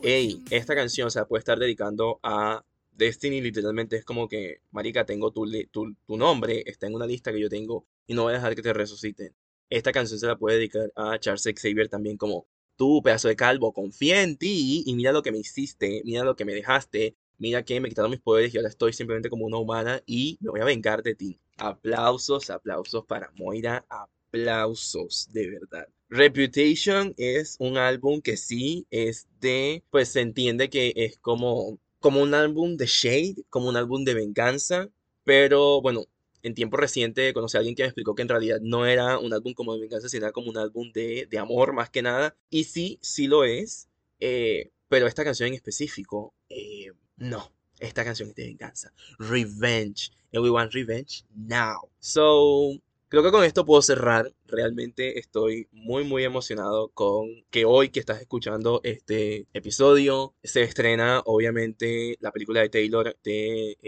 Ey, 0.00 0.44
esta 0.50 0.76
canción 0.76 1.10
se 1.10 1.24
puede 1.24 1.40
estar 1.40 1.58
dedicando 1.58 2.20
a 2.22 2.64
Destiny, 2.92 3.40
literalmente 3.40 3.96
es 3.96 4.04
como 4.04 4.28
que, 4.28 4.60
marica, 4.70 5.04
tengo 5.04 5.32
tu, 5.32 5.50
tu, 5.72 5.96
tu, 6.06 6.16
nombre, 6.16 6.62
está 6.66 6.86
en 6.86 6.94
una 6.94 7.08
lista 7.08 7.32
que 7.32 7.40
yo 7.40 7.48
tengo 7.48 7.84
y 8.06 8.14
no 8.14 8.22
voy 8.22 8.30
a 8.30 8.36
dejar 8.36 8.54
que 8.54 8.62
te 8.62 8.72
resuciten. 8.72 9.34
Esta 9.70 9.90
canción 9.90 10.20
se 10.20 10.26
la 10.28 10.38
puede 10.38 10.58
dedicar 10.58 10.92
a 10.94 11.18
Charles 11.18 11.52
Xavier 11.60 11.88
también 11.88 12.16
como, 12.16 12.46
tú, 12.76 13.02
pedazo 13.02 13.26
de 13.26 13.34
calvo, 13.34 13.72
confía 13.72 14.22
en 14.22 14.36
ti 14.36 14.84
y 14.86 14.94
mira 14.94 15.10
lo 15.10 15.22
que 15.22 15.32
me 15.32 15.38
hiciste, 15.38 16.02
mira 16.04 16.22
lo 16.22 16.36
que 16.36 16.44
me 16.44 16.54
dejaste, 16.54 17.16
mira 17.38 17.64
que 17.64 17.80
me 17.80 17.88
quitaron 17.88 18.10
mis 18.10 18.20
poderes 18.20 18.52
y 18.54 18.56
ahora 18.56 18.68
estoy 18.68 18.92
simplemente 18.92 19.30
como 19.30 19.46
una 19.46 19.58
humana 19.58 20.02
y 20.06 20.38
me 20.40 20.50
voy 20.50 20.60
a 20.60 20.64
vengar 20.64 21.02
de 21.02 21.14
ti. 21.14 21.38
Aplausos, 21.58 22.50
aplausos 22.50 23.04
para 23.06 23.30
Moira, 23.36 23.84
aplausos, 23.88 25.28
de 25.32 25.50
verdad. 25.50 25.88
Reputation 26.08 27.14
es 27.16 27.56
un 27.58 27.78
álbum 27.78 28.20
que 28.20 28.36
sí 28.36 28.86
es 28.90 29.26
de, 29.40 29.82
pues 29.90 30.10
se 30.10 30.20
entiende 30.20 30.70
que 30.70 30.92
es 30.94 31.18
como, 31.18 31.78
como 31.98 32.22
un 32.22 32.34
álbum 32.34 32.76
de 32.76 32.86
shade, 32.86 33.44
como 33.50 33.68
un 33.68 33.76
álbum 33.76 34.04
de 34.04 34.14
venganza, 34.14 34.88
pero 35.24 35.80
bueno, 35.80 36.04
en 36.46 36.54
tiempo 36.54 36.76
reciente 36.76 37.32
conocí 37.32 37.56
a 37.56 37.60
alguien 37.60 37.74
que 37.74 37.82
me 37.82 37.88
explicó 37.88 38.14
que 38.14 38.22
en 38.22 38.28
realidad 38.28 38.60
no 38.62 38.86
era 38.86 39.18
un 39.18 39.32
álbum 39.32 39.52
como 39.52 39.74
de 39.74 39.80
venganza, 39.80 40.08
sino 40.08 40.30
como 40.32 40.48
un 40.48 40.58
álbum 40.58 40.92
de, 40.92 41.28
amor 41.40 41.72
más 41.72 41.90
que 41.90 42.02
nada. 42.02 42.36
Y 42.50 42.64
sí, 42.64 43.00
sí 43.02 43.26
lo 43.26 43.44
es, 43.44 43.88
eh, 44.20 44.70
pero 44.88 45.08
esta 45.08 45.24
canción 45.24 45.48
en 45.48 45.54
específico, 45.54 46.34
eh, 46.48 46.92
no. 47.16 47.52
Esta 47.78 48.04
canción 48.04 48.30
es 48.30 48.34
de 48.34 48.46
venganza. 48.46 48.92
Revenge. 49.18 50.10
Want 50.32 50.72
revenge 50.72 51.24
now. 51.34 51.88
So, 51.98 52.78
creo 53.08 53.22
que 53.22 53.30
con 53.30 53.44
esto 53.44 53.64
puedo 53.64 53.82
cerrar. 53.82 54.32
Realmente 54.46 55.18
estoy 55.18 55.68
muy, 55.72 56.04
muy 56.04 56.24
emocionado 56.24 56.88
con 56.88 57.28
que 57.50 57.64
hoy 57.64 57.88
que 57.88 58.00
estás 58.00 58.20
escuchando 58.20 58.80
este 58.84 59.46
episodio 59.54 60.34
se 60.42 60.62
estrena, 60.62 61.22
obviamente, 61.24 62.16
la 62.20 62.32
película 62.32 62.60
de 62.60 62.68
Taylor 62.68 63.16
de 63.24 63.78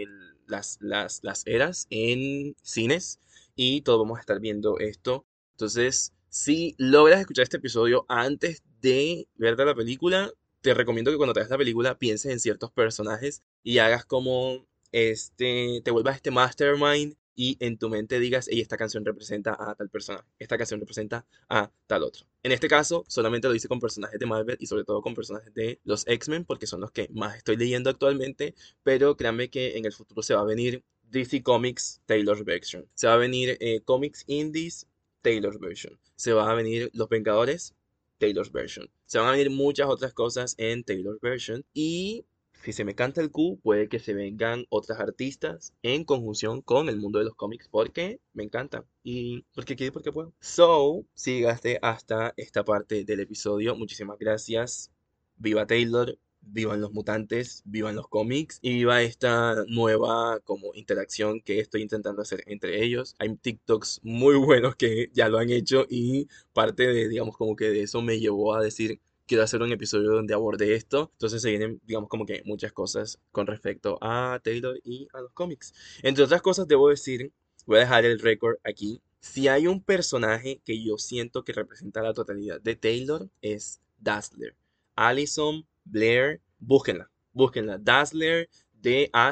las, 0.47 0.77
las, 0.81 1.19
las 1.23 1.45
eras 1.45 1.87
en 1.89 2.55
cines. 2.63 3.19
Y 3.55 3.81
todos 3.81 3.99
vamos 3.99 4.17
a 4.17 4.21
estar 4.21 4.39
viendo 4.39 4.79
esto. 4.79 5.25
Entonces, 5.51 6.13
si 6.29 6.75
logras 6.77 7.19
escuchar 7.19 7.43
este 7.43 7.57
episodio 7.57 8.05
antes 8.07 8.63
de 8.81 9.27
ver 9.35 9.57
la 9.57 9.75
película, 9.75 10.31
te 10.61 10.73
recomiendo 10.73 11.11
que 11.11 11.17
cuando 11.17 11.33
te 11.33 11.39
veas 11.39 11.49
la 11.49 11.57
película 11.57 11.97
pienses 11.97 12.31
en 12.31 12.39
ciertos 12.39 12.71
personajes 12.71 13.43
y 13.63 13.77
hagas 13.79 14.05
como 14.05 14.67
este, 14.91 15.81
te 15.83 15.91
vuelvas 15.91 16.15
este 16.15 16.31
mastermind 16.31 17.15
y 17.35 17.55
en 17.61 17.77
tu 17.77 17.87
mente 17.87 18.19
digas, 18.19 18.49
esta 18.49 18.75
canción 18.75 19.05
representa 19.05 19.55
a 19.57 19.73
tal 19.73 19.89
persona, 19.89 20.25
esta 20.39 20.57
canción 20.57 20.81
representa 20.81 21.25
a 21.47 21.71
tal 21.87 22.03
otro. 22.03 22.25
En 22.43 22.51
este 22.51 22.67
caso, 22.67 23.05
solamente 23.07 23.47
lo 23.47 23.55
hice 23.55 23.69
con 23.69 23.79
personajes 23.79 24.19
de 24.19 24.25
Marvel 24.25 24.57
y 24.59 24.65
sobre 24.65 24.83
todo 24.83 25.01
con 25.01 25.15
personajes 25.15 25.53
de 25.53 25.79
los 25.85 26.05
X-Men, 26.05 26.43
porque 26.43 26.67
son 26.67 26.81
los 26.81 26.91
que 26.91 27.07
más 27.13 27.37
estoy 27.37 27.55
leyendo 27.55 27.89
actualmente, 27.89 28.55
pero 28.83 29.15
créanme 29.15 29.49
que 29.49 29.77
en 29.77 29.85
el 29.85 29.93
futuro 29.93 30.21
se 30.21 30.33
va 30.33 30.41
a 30.41 30.43
venir 30.43 30.83
DC 31.03 31.41
Comics 31.41 32.01
Taylor 32.05 32.43
Version, 32.43 32.85
se 32.93 33.07
va 33.07 33.13
a 33.13 33.17
venir 33.17 33.57
eh, 33.61 33.79
Comics 33.85 34.25
Indies 34.27 34.85
Taylor 35.21 35.57
Version, 35.59 35.97
se 36.17 36.33
va 36.33 36.51
a 36.51 36.55
venir 36.55 36.89
Los 36.93 37.07
Vengadores 37.07 37.73
Taylor's 38.19 38.51
Version. 38.51 38.87
Se 39.05 39.17
van 39.17 39.29
a 39.29 39.31
venir 39.31 39.49
muchas 39.49 39.87
otras 39.87 40.13
cosas 40.13 40.53
en 40.57 40.83
Taylor's 40.83 41.19
Version 41.21 41.65
y 41.73 42.25
si 42.61 42.73
se 42.73 42.83
me 42.83 42.93
canta 42.93 43.21
el 43.21 43.31
Q, 43.31 43.59
puede 43.63 43.87
que 43.87 43.99
se 43.99 44.13
vengan 44.13 44.65
otras 44.69 44.99
artistas 44.99 45.73
en 45.81 46.03
conjunción 46.03 46.61
con 46.61 46.89
el 46.89 46.97
mundo 46.97 47.19
de 47.19 47.25
los 47.25 47.35
cómics 47.35 47.69
porque 47.69 48.19
me 48.33 48.43
encanta 48.43 48.85
y 49.01 49.45
porque 49.55 49.75
quiero 49.75 49.93
porque 49.93 50.11
puedo. 50.11 50.33
So, 50.41 51.05
si 51.13 51.35
llegaste 51.35 51.79
hasta 51.81 52.33
esta 52.37 52.65
parte 52.65 53.05
del 53.05 53.21
episodio, 53.21 53.75
muchísimas 53.75 54.19
gracias. 54.19 54.91
Viva 55.37 55.65
Taylor, 55.65 56.17
vivan 56.41 56.81
los 56.81 56.91
mutantes, 56.91 57.61
vivan 57.65 57.95
los 57.95 58.07
cómics 58.07 58.59
y 58.61 58.73
viva 58.73 59.01
esta 59.01 59.63
nueva 59.67 60.39
como 60.41 60.73
interacción 60.73 61.41
que 61.41 61.59
estoy 61.59 61.81
intentando 61.81 62.21
hacer 62.21 62.43
entre 62.47 62.83
ellos. 62.83 63.15
Hay 63.19 63.35
TikToks 63.35 64.01
muy 64.03 64.35
buenos 64.35 64.75
que 64.75 65.09
ya 65.13 65.29
lo 65.29 65.37
han 65.37 65.49
hecho 65.49 65.85
y 65.89 66.27
parte 66.53 66.87
de, 66.87 67.07
digamos, 67.07 67.37
como 67.37 67.55
que 67.55 67.69
de 67.69 67.83
eso 67.83 68.01
me 68.01 68.19
llevó 68.19 68.55
a 68.55 68.61
decir, 68.61 68.99
quiero 69.29 69.43
hacer 69.43 69.61
un 69.61 69.71
episodio 69.71 70.11
donde 70.11 70.33
aborde 70.33 70.73
esto. 70.73 71.11
Entonces 71.13 71.41
se 71.41 71.49
vienen, 71.49 71.79
digamos, 71.85 72.09
como 72.09 72.25
que 72.25 72.41
muchas 72.45 72.73
cosas 72.73 73.19
con 73.31 73.47
respecto 73.47 73.97
a 74.01 74.39
Taylor 74.43 74.79
y 74.83 75.07
a 75.13 75.21
los 75.21 75.31
cómics. 75.33 75.73
Entre 76.01 76.23
otras 76.23 76.41
cosas, 76.41 76.67
debo 76.67 76.89
decir, 76.89 77.31
voy 77.67 77.77
a 77.77 77.81
dejar 77.81 78.05
el 78.05 78.19
récord 78.19 78.57
aquí. 78.63 79.01
Si 79.21 79.47
hay 79.47 79.67
un 79.67 79.83
personaje 79.83 80.61
que 80.65 80.83
yo 80.83 80.97
siento 80.97 81.43
que 81.43 81.53
representa 81.53 82.01
la 82.01 82.13
totalidad 82.13 82.59
de 82.61 82.75
Taylor, 82.75 83.29
es 83.41 83.81
Dazzler. 83.99 84.55
Allison 84.95 85.65
Blair, 85.89 86.41
búsquenla, 86.59 87.09
búsquenla. 87.33 87.77
Dazzler, 87.77 88.49
D-A-Z-Z-E-L-E-R. 88.73 89.25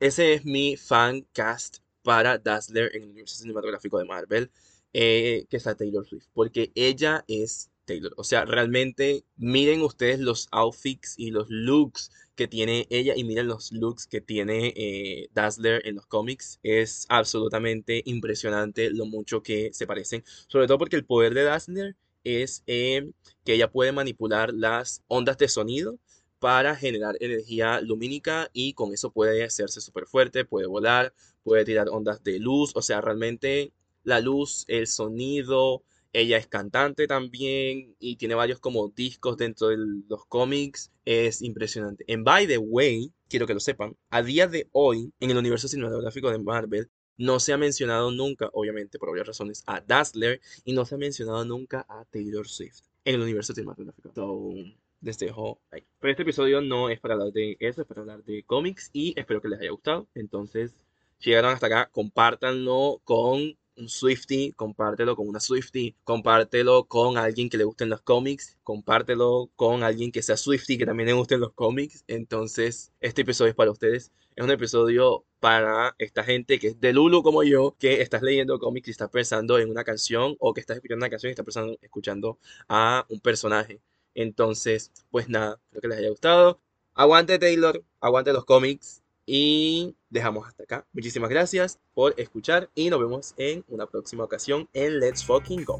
Ese 0.00 0.34
es 0.34 0.44
mi 0.44 0.76
fan 0.76 1.26
cast 1.32 1.78
para 2.02 2.38
Dazzler 2.38 2.94
en 2.94 3.02
el 3.02 3.10
universo 3.10 3.36
cinematográfico 3.36 3.98
de 3.98 4.04
Marvel, 4.04 4.50
eh, 4.92 5.46
que 5.48 5.56
está 5.56 5.74
Taylor 5.74 6.06
Swift, 6.06 6.26
porque 6.32 6.70
ella 6.74 7.24
es 7.26 7.70
Taylor. 7.84 8.12
O 8.16 8.24
sea, 8.24 8.44
realmente 8.44 9.24
miren 9.36 9.82
ustedes 9.82 10.20
los 10.20 10.48
outfits 10.52 11.14
y 11.18 11.30
los 11.30 11.46
looks 11.50 12.10
que 12.34 12.48
tiene 12.48 12.86
ella 12.90 13.14
y 13.16 13.24
miren 13.24 13.46
los 13.46 13.72
looks 13.72 14.06
que 14.06 14.20
tiene 14.20 14.72
eh, 14.76 15.28
Dazzler 15.34 15.86
en 15.86 15.96
los 15.96 16.06
cómics. 16.06 16.58
Es 16.62 17.06
absolutamente 17.08 18.02
impresionante 18.06 18.90
lo 18.90 19.06
mucho 19.06 19.42
que 19.42 19.72
se 19.72 19.86
parecen. 19.86 20.24
Sobre 20.48 20.66
todo 20.66 20.78
porque 20.78 20.96
el 20.96 21.04
poder 21.04 21.34
de 21.34 21.44
Dazzler 21.44 21.96
es 22.24 22.62
eh, 22.66 23.10
que 23.44 23.54
ella 23.54 23.70
puede 23.70 23.92
manipular 23.92 24.52
las 24.52 25.02
ondas 25.06 25.38
de 25.38 25.48
sonido 25.48 25.98
para 26.38 26.76
generar 26.76 27.16
energía 27.20 27.80
lumínica 27.80 28.50
y 28.52 28.74
con 28.74 28.92
eso 28.92 29.10
puede 29.10 29.44
hacerse 29.44 29.80
súper 29.80 30.06
fuerte, 30.06 30.44
puede 30.44 30.66
volar, 30.66 31.14
puede 31.42 31.64
tirar 31.64 31.88
ondas 31.88 32.22
de 32.22 32.38
luz, 32.38 32.72
o 32.74 32.82
sea, 32.82 33.00
realmente 33.00 33.72
la 34.02 34.20
luz, 34.20 34.64
el 34.68 34.86
sonido, 34.86 35.82
ella 36.12 36.38
es 36.38 36.46
cantante 36.46 37.06
también 37.06 37.96
y 37.98 38.16
tiene 38.16 38.34
varios 38.34 38.60
como 38.60 38.88
discos 38.88 39.36
dentro 39.36 39.68
de 39.68 39.78
los 40.08 40.24
cómics, 40.26 40.92
es 41.04 41.42
impresionante. 41.42 42.04
En 42.06 42.24
By 42.24 42.46
the 42.46 42.58
Way, 42.58 43.12
quiero 43.28 43.46
que 43.46 43.54
lo 43.54 43.60
sepan, 43.60 43.96
a 44.10 44.22
día 44.22 44.46
de 44.46 44.68
hoy, 44.72 45.12
en 45.20 45.30
el 45.30 45.38
universo 45.38 45.66
cinematográfico 45.66 46.30
de 46.30 46.38
Marvel, 46.38 46.88
no 47.16 47.40
se 47.40 47.52
ha 47.52 47.58
mencionado 47.58 48.10
nunca, 48.10 48.50
obviamente 48.52 48.98
por 48.98 49.10
obvias 49.10 49.26
razones, 49.26 49.62
a 49.66 49.80
Dazzler 49.80 50.40
y 50.64 50.72
no 50.72 50.84
se 50.84 50.94
ha 50.94 50.98
mencionado 50.98 51.44
nunca 51.44 51.86
a 51.88 52.04
Taylor 52.06 52.48
Swift 52.48 52.82
en 53.04 53.16
el 53.16 53.22
universo 53.22 53.52
cinematográfico. 53.54 54.12
So, 54.14 54.54
les 55.00 55.18
dejo 55.18 55.60
ahí. 55.70 55.84
Pero 56.00 56.10
este 56.10 56.22
episodio 56.22 56.60
no 56.60 56.88
es 56.88 56.98
para 56.98 57.14
hablar 57.14 57.32
de 57.32 57.56
eso, 57.60 57.82
es 57.82 57.86
para 57.86 58.00
hablar 58.00 58.24
de 58.24 58.42
cómics 58.44 58.90
y 58.92 59.12
espero 59.18 59.40
que 59.40 59.48
les 59.48 59.60
haya 59.60 59.70
gustado. 59.70 60.08
Entonces, 60.14 60.74
si 61.18 61.30
llegaron 61.30 61.52
hasta 61.52 61.66
acá, 61.66 61.90
compártanlo 61.92 63.00
con 63.04 63.56
un 63.76 63.88
Swifty, 63.88 64.52
compártelo 64.52 65.16
con 65.16 65.28
una 65.28 65.40
Swifty, 65.40 65.96
compártelo 66.04 66.84
con 66.84 67.18
alguien 67.18 67.48
que 67.48 67.56
le 67.56 67.64
gusten 67.64 67.88
los 67.88 68.02
cómics, 68.02 68.56
compártelo 68.62 69.50
con 69.56 69.82
alguien 69.82 70.12
que 70.12 70.22
sea 70.22 70.36
Swifty 70.36 70.78
que 70.78 70.86
también 70.86 71.08
le 71.08 71.12
gusten 71.14 71.40
los 71.40 71.52
cómics. 71.52 72.04
Entonces, 72.08 72.92
este 73.00 73.22
episodio 73.22 73.50
es 73.50 73.56
para 73.56 73.70
ustedes. 73.70 74.12
Es 74.36 74.44
un 74.44 74.50
episodio 74.50 75.24
para 75.40 75.94
esta 75.98 76.24
gente 76.24 76.58
que 76.58 76.68
es 76.68 76.80
de 76.80 76.92
Lulu 76.92 77.22
como 77.22 77.42
yo, 77.44 77.76
que 77.78 78.02
estás 78.02 78.22
leyendo 78.22 78.58
cómics 78.58 78.88
y 78.88 78.90
estás 78.92 79.10
pensando 79.10 79.58
en 79.58 79.70
una 79.70 79.84
canción 79.84 80.36
o 80.40 80.54
que 80.54 80.60
estás 80.60 80.76
escuchando 80.76 81.04
una 81.04 81.10
canción 81.10 81.30
y 81.30 81.32
estás 81.32 81.44
pensando, 81.44 81.76
escuchando 81.82 82.38
a 82.68 83.06
un 83.08 83.20
personaje. 83.20 83.80
Entonces, 84.14 84.92
pues 85.10 85.28
nada, 85.28 85.60
espero 85.66 85.80
que 85.82 85.88
les 85.88 85.98
haya 85.98 86.10
gustado. 86.10 86.60
Aguante 86.94 87.38
Taylor, 87.38 87.84
aguante 88.00 88.32
los 88.32 88.44
cómics 88.44 89.03
y 89.26 89.94
dejamos 90.10 90.46
hasta 90.46 90.64
acá. 90.64 90.86
Muchísimas 90.92 91.30
gracias 91.30 91.78
por 91.94 92.14
escuchar 92.18 92.70
y 92.74 92.90
nos 92.90 93.00
vemos 93.00 93.34
en 93.36 93.64
una 93.68 93.86
próxima 93.86 94.24
ocasión 94.24 94.68
en 94.72 95.00
Let's 95.00 95.24
Fucking 95.24 95.64
Go. 95.64 95.78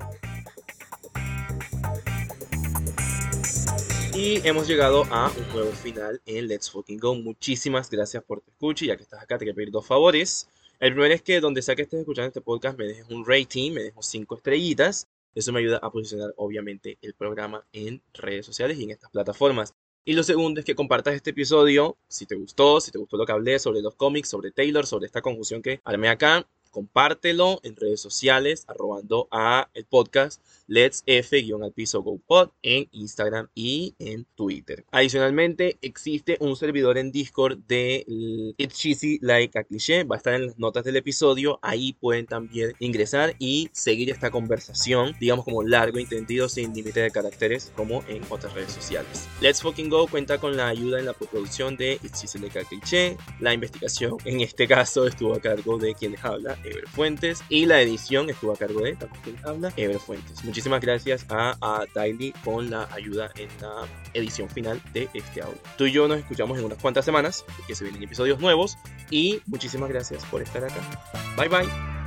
Y 4.17 4.47
hemos 4.47 4.69
llegado 4.69 5.05
a 5.11 5.29
un 5.29 5.49
nuevo 5.53 5.73
final 5.73 6.23
en 6.25 6.47
Let's 6.47 6.71
Fucking 6.71 6.99
Go. 6.99 7.17
Muchísimas 7.17 7.91
gracias 7.91 8.23
por 8.23 8.41
tu 8.41 8.51
escucha. 8.53 8.87
Ya 8.87 8.97
que 8.97 9.03
estás 9.03 9.21
acá, 9.21 9.39
te 9.39 9.45
quiero 9.45 9.57
pedir 9.57 9.73
dos 9.73 9.85
favores. 9.85 10.49
El 10.79 10.93
primero 10.93 11.15
es 11.15 11.23
que 11.23 11.41
donde 11.41 11.63
sea 11.63 11.75
que 11.75 11.83
estés 11.83 12.01
escuchando 12.01 12.29
este 12.29 12.41
podcast, 12.41 12.79
me 12.79 12.85
dejes 12.85 13.07
un 13.11 13.27
rating, 13.27 13.73
me 13.73 13.83
dejes 13.83 14.07
cinco 14.07 14.37
estrellitas. 14.37 15.09
Eso 15.35 15.53
me 15.53 15.59
ayuda 15.59 15.79
a 15.83 15.91
posicionar, 15.91 16.33
obviamente, 16.37 16.97
el 17.03 17.15
programa 17.15 17.67
en 17.73 18.03
redes 18.13 18.47
sociales 18.47 18.79
y 18.79 18.85
en 18.85 18.93
estas 18.93 19.11
plataformas. 19.11 19.75
Y 20.07 20.13
lo 20.13 20.23
segundo 20.23 20.61
es 20.61 20.67
que 20.67 20.75
compartas 20.75 21.15
este 21.15 21.31
episodio 21.31 21.97
si 22.09 22.27
te 22.27 22.35
gustó, 22.35 22.81
si 22.81 22.91
te 22.91 22.99
gustó 22.99 23.17
lo 23.17 23.25
que 23.25 23.33
hablé 23.33 23.59
sobre 23.59 23.81
los 23.81 23.95
cómics, 23.95 24.29
sobre 24.29 24.51
Taylor, 24.51 24.87
sobre 24.87 25.07
esta 25.07 25.23
confusión 25.23 25.63
que 25.63 25.81
armé 25.85 26.11
acá 26.11 26.47
compártelo 26.75 27.61
en 27.63 27.77
redes 27.77 28.01
sociales, 28.01 28.65
arrobando 28.67 29.29
a 29.31 29.71
el 29.75 29.85
podcast 29.85 30.43
Let's 30.67 31.05
F-al 31.07 31.73
piso 31.73 32.03
GoPod 32.03 32.51
en 32.63 32.89
Instagram 32.91 33.49
y 33.55 33.95
en 34.01 34.27
Twitter. 34.35 34.85
Adicionalmente, 34.91 35.79
existe 35.83 36.37
un 36.41 36.57
servidor 36.57 36.99
en 36.99 37.13
Discord 37.13 37.59
de 37.69 38.05
It's 38.57 38.77
Cheesy 38.77 39.19
Like 39.23 39.57
a 39.57 39.63
Cliché. 39.63 40.03
Va 40.03 40.17
a 40.17 40.19
estar 40.19 40.35
en 40.35 40.47
las 40.47 40.59
notas 40.59 40.83
del 40.83 40.97
episodio. 40.97 41.61
Ahí 41.63 41.93
pueden 41.93 42.27
también 42.27 42.73
ingresar 42.81 43.37
y 43.39 43.69
seguir 43.73 44.11
esta 44.11 44.33
conversación, 44.33 45.15
digamos 45.21 45.45
como 45.45 45.63
largo, 45.63 45.99
entendido, 45.99 46.49
sin 46.49 46.75
límite 46.75 47.01
de 47.01 47.11
caracteres, 47.13 47.73
como 47.77 48.03
en 48.09 48.23
otras 48.31 48.53
redes 48.55 48.73
sociales. 48.73 49.29
Let's 49.41 49.63
Fucking 49.63 49.91
Go 49.91 50.09
cuenta 50.09 50.39
con 50.39 50.57
la 50.57 50.67
ayuda 50.67 50.99
en 50.99 51.07
la 51.07 51.13
producción 51.13 51.77
de 51.77 52.01
It's 52.03 52.21
Cheesy 52.21 52.41
Like 52.41 52.59
a 52.59 52.65
Cliché. 52.65 53.17
La 53.39 53.55
investigación, 53.55 54.17
en 54.25 54.41
este 54.41 54.67
caso, 54.67 55.07
estuvo 55.07 55.35
a 55.35 55.41
cargo 55.41 55.79
de 55.79 55.95
quienes 55.95 56.25
habla, 56.25 56.59
Ever 56.65 56.89
Fuentes. 56.89 57.43
Y 57.49 57.67
la 57.67 57.81
edición 57.81 58.31
estuvo 58.31 58.53
a 58.53 58.57
cargo 58.57 58.81
de, 58.81 58.97
quien 59.23 59.37
habla, 59.45 59.73
Ever 59.77 59.99
Fuentes 59.99 60.45
muchísimas 60.45 60.81
gracias 60.81 61.27
a, 61.31 61.57
a 61.61 61.85
con 62.45 62.71
la 62.71 62.89
ayuda 62.93 63.31
en 63.37 63.49
la 63.61 63.87
edición 64.13 64.49
final 64.49 64.81
de 64.93 65.09
este 65.15 65.43
audio. 65.43 65.59
Tú 65.77 65.87
y 65.87 65.93
yo 65.93 66.07
nos 66.07 66.19
escuchamos 66.19 66.59
en 66.59 66.65
unas 66.65 66.79
cuantas 66.79 67.05
semanas, 67.05 67.45
que 67.67 67.75
se 67.75 67.85
vienen 67.85 68.03
episodios 68.03 68.39
nuevos, 68.41 68.77
y 69.11 69.41
muchísimas 69.47 69.89
gracias 69.89 70.25
por 70.27 70.43
estar 70.43 70.65
acá. 70.65 70.81
Bye 71.37 71.49
bye. 71.49 72.04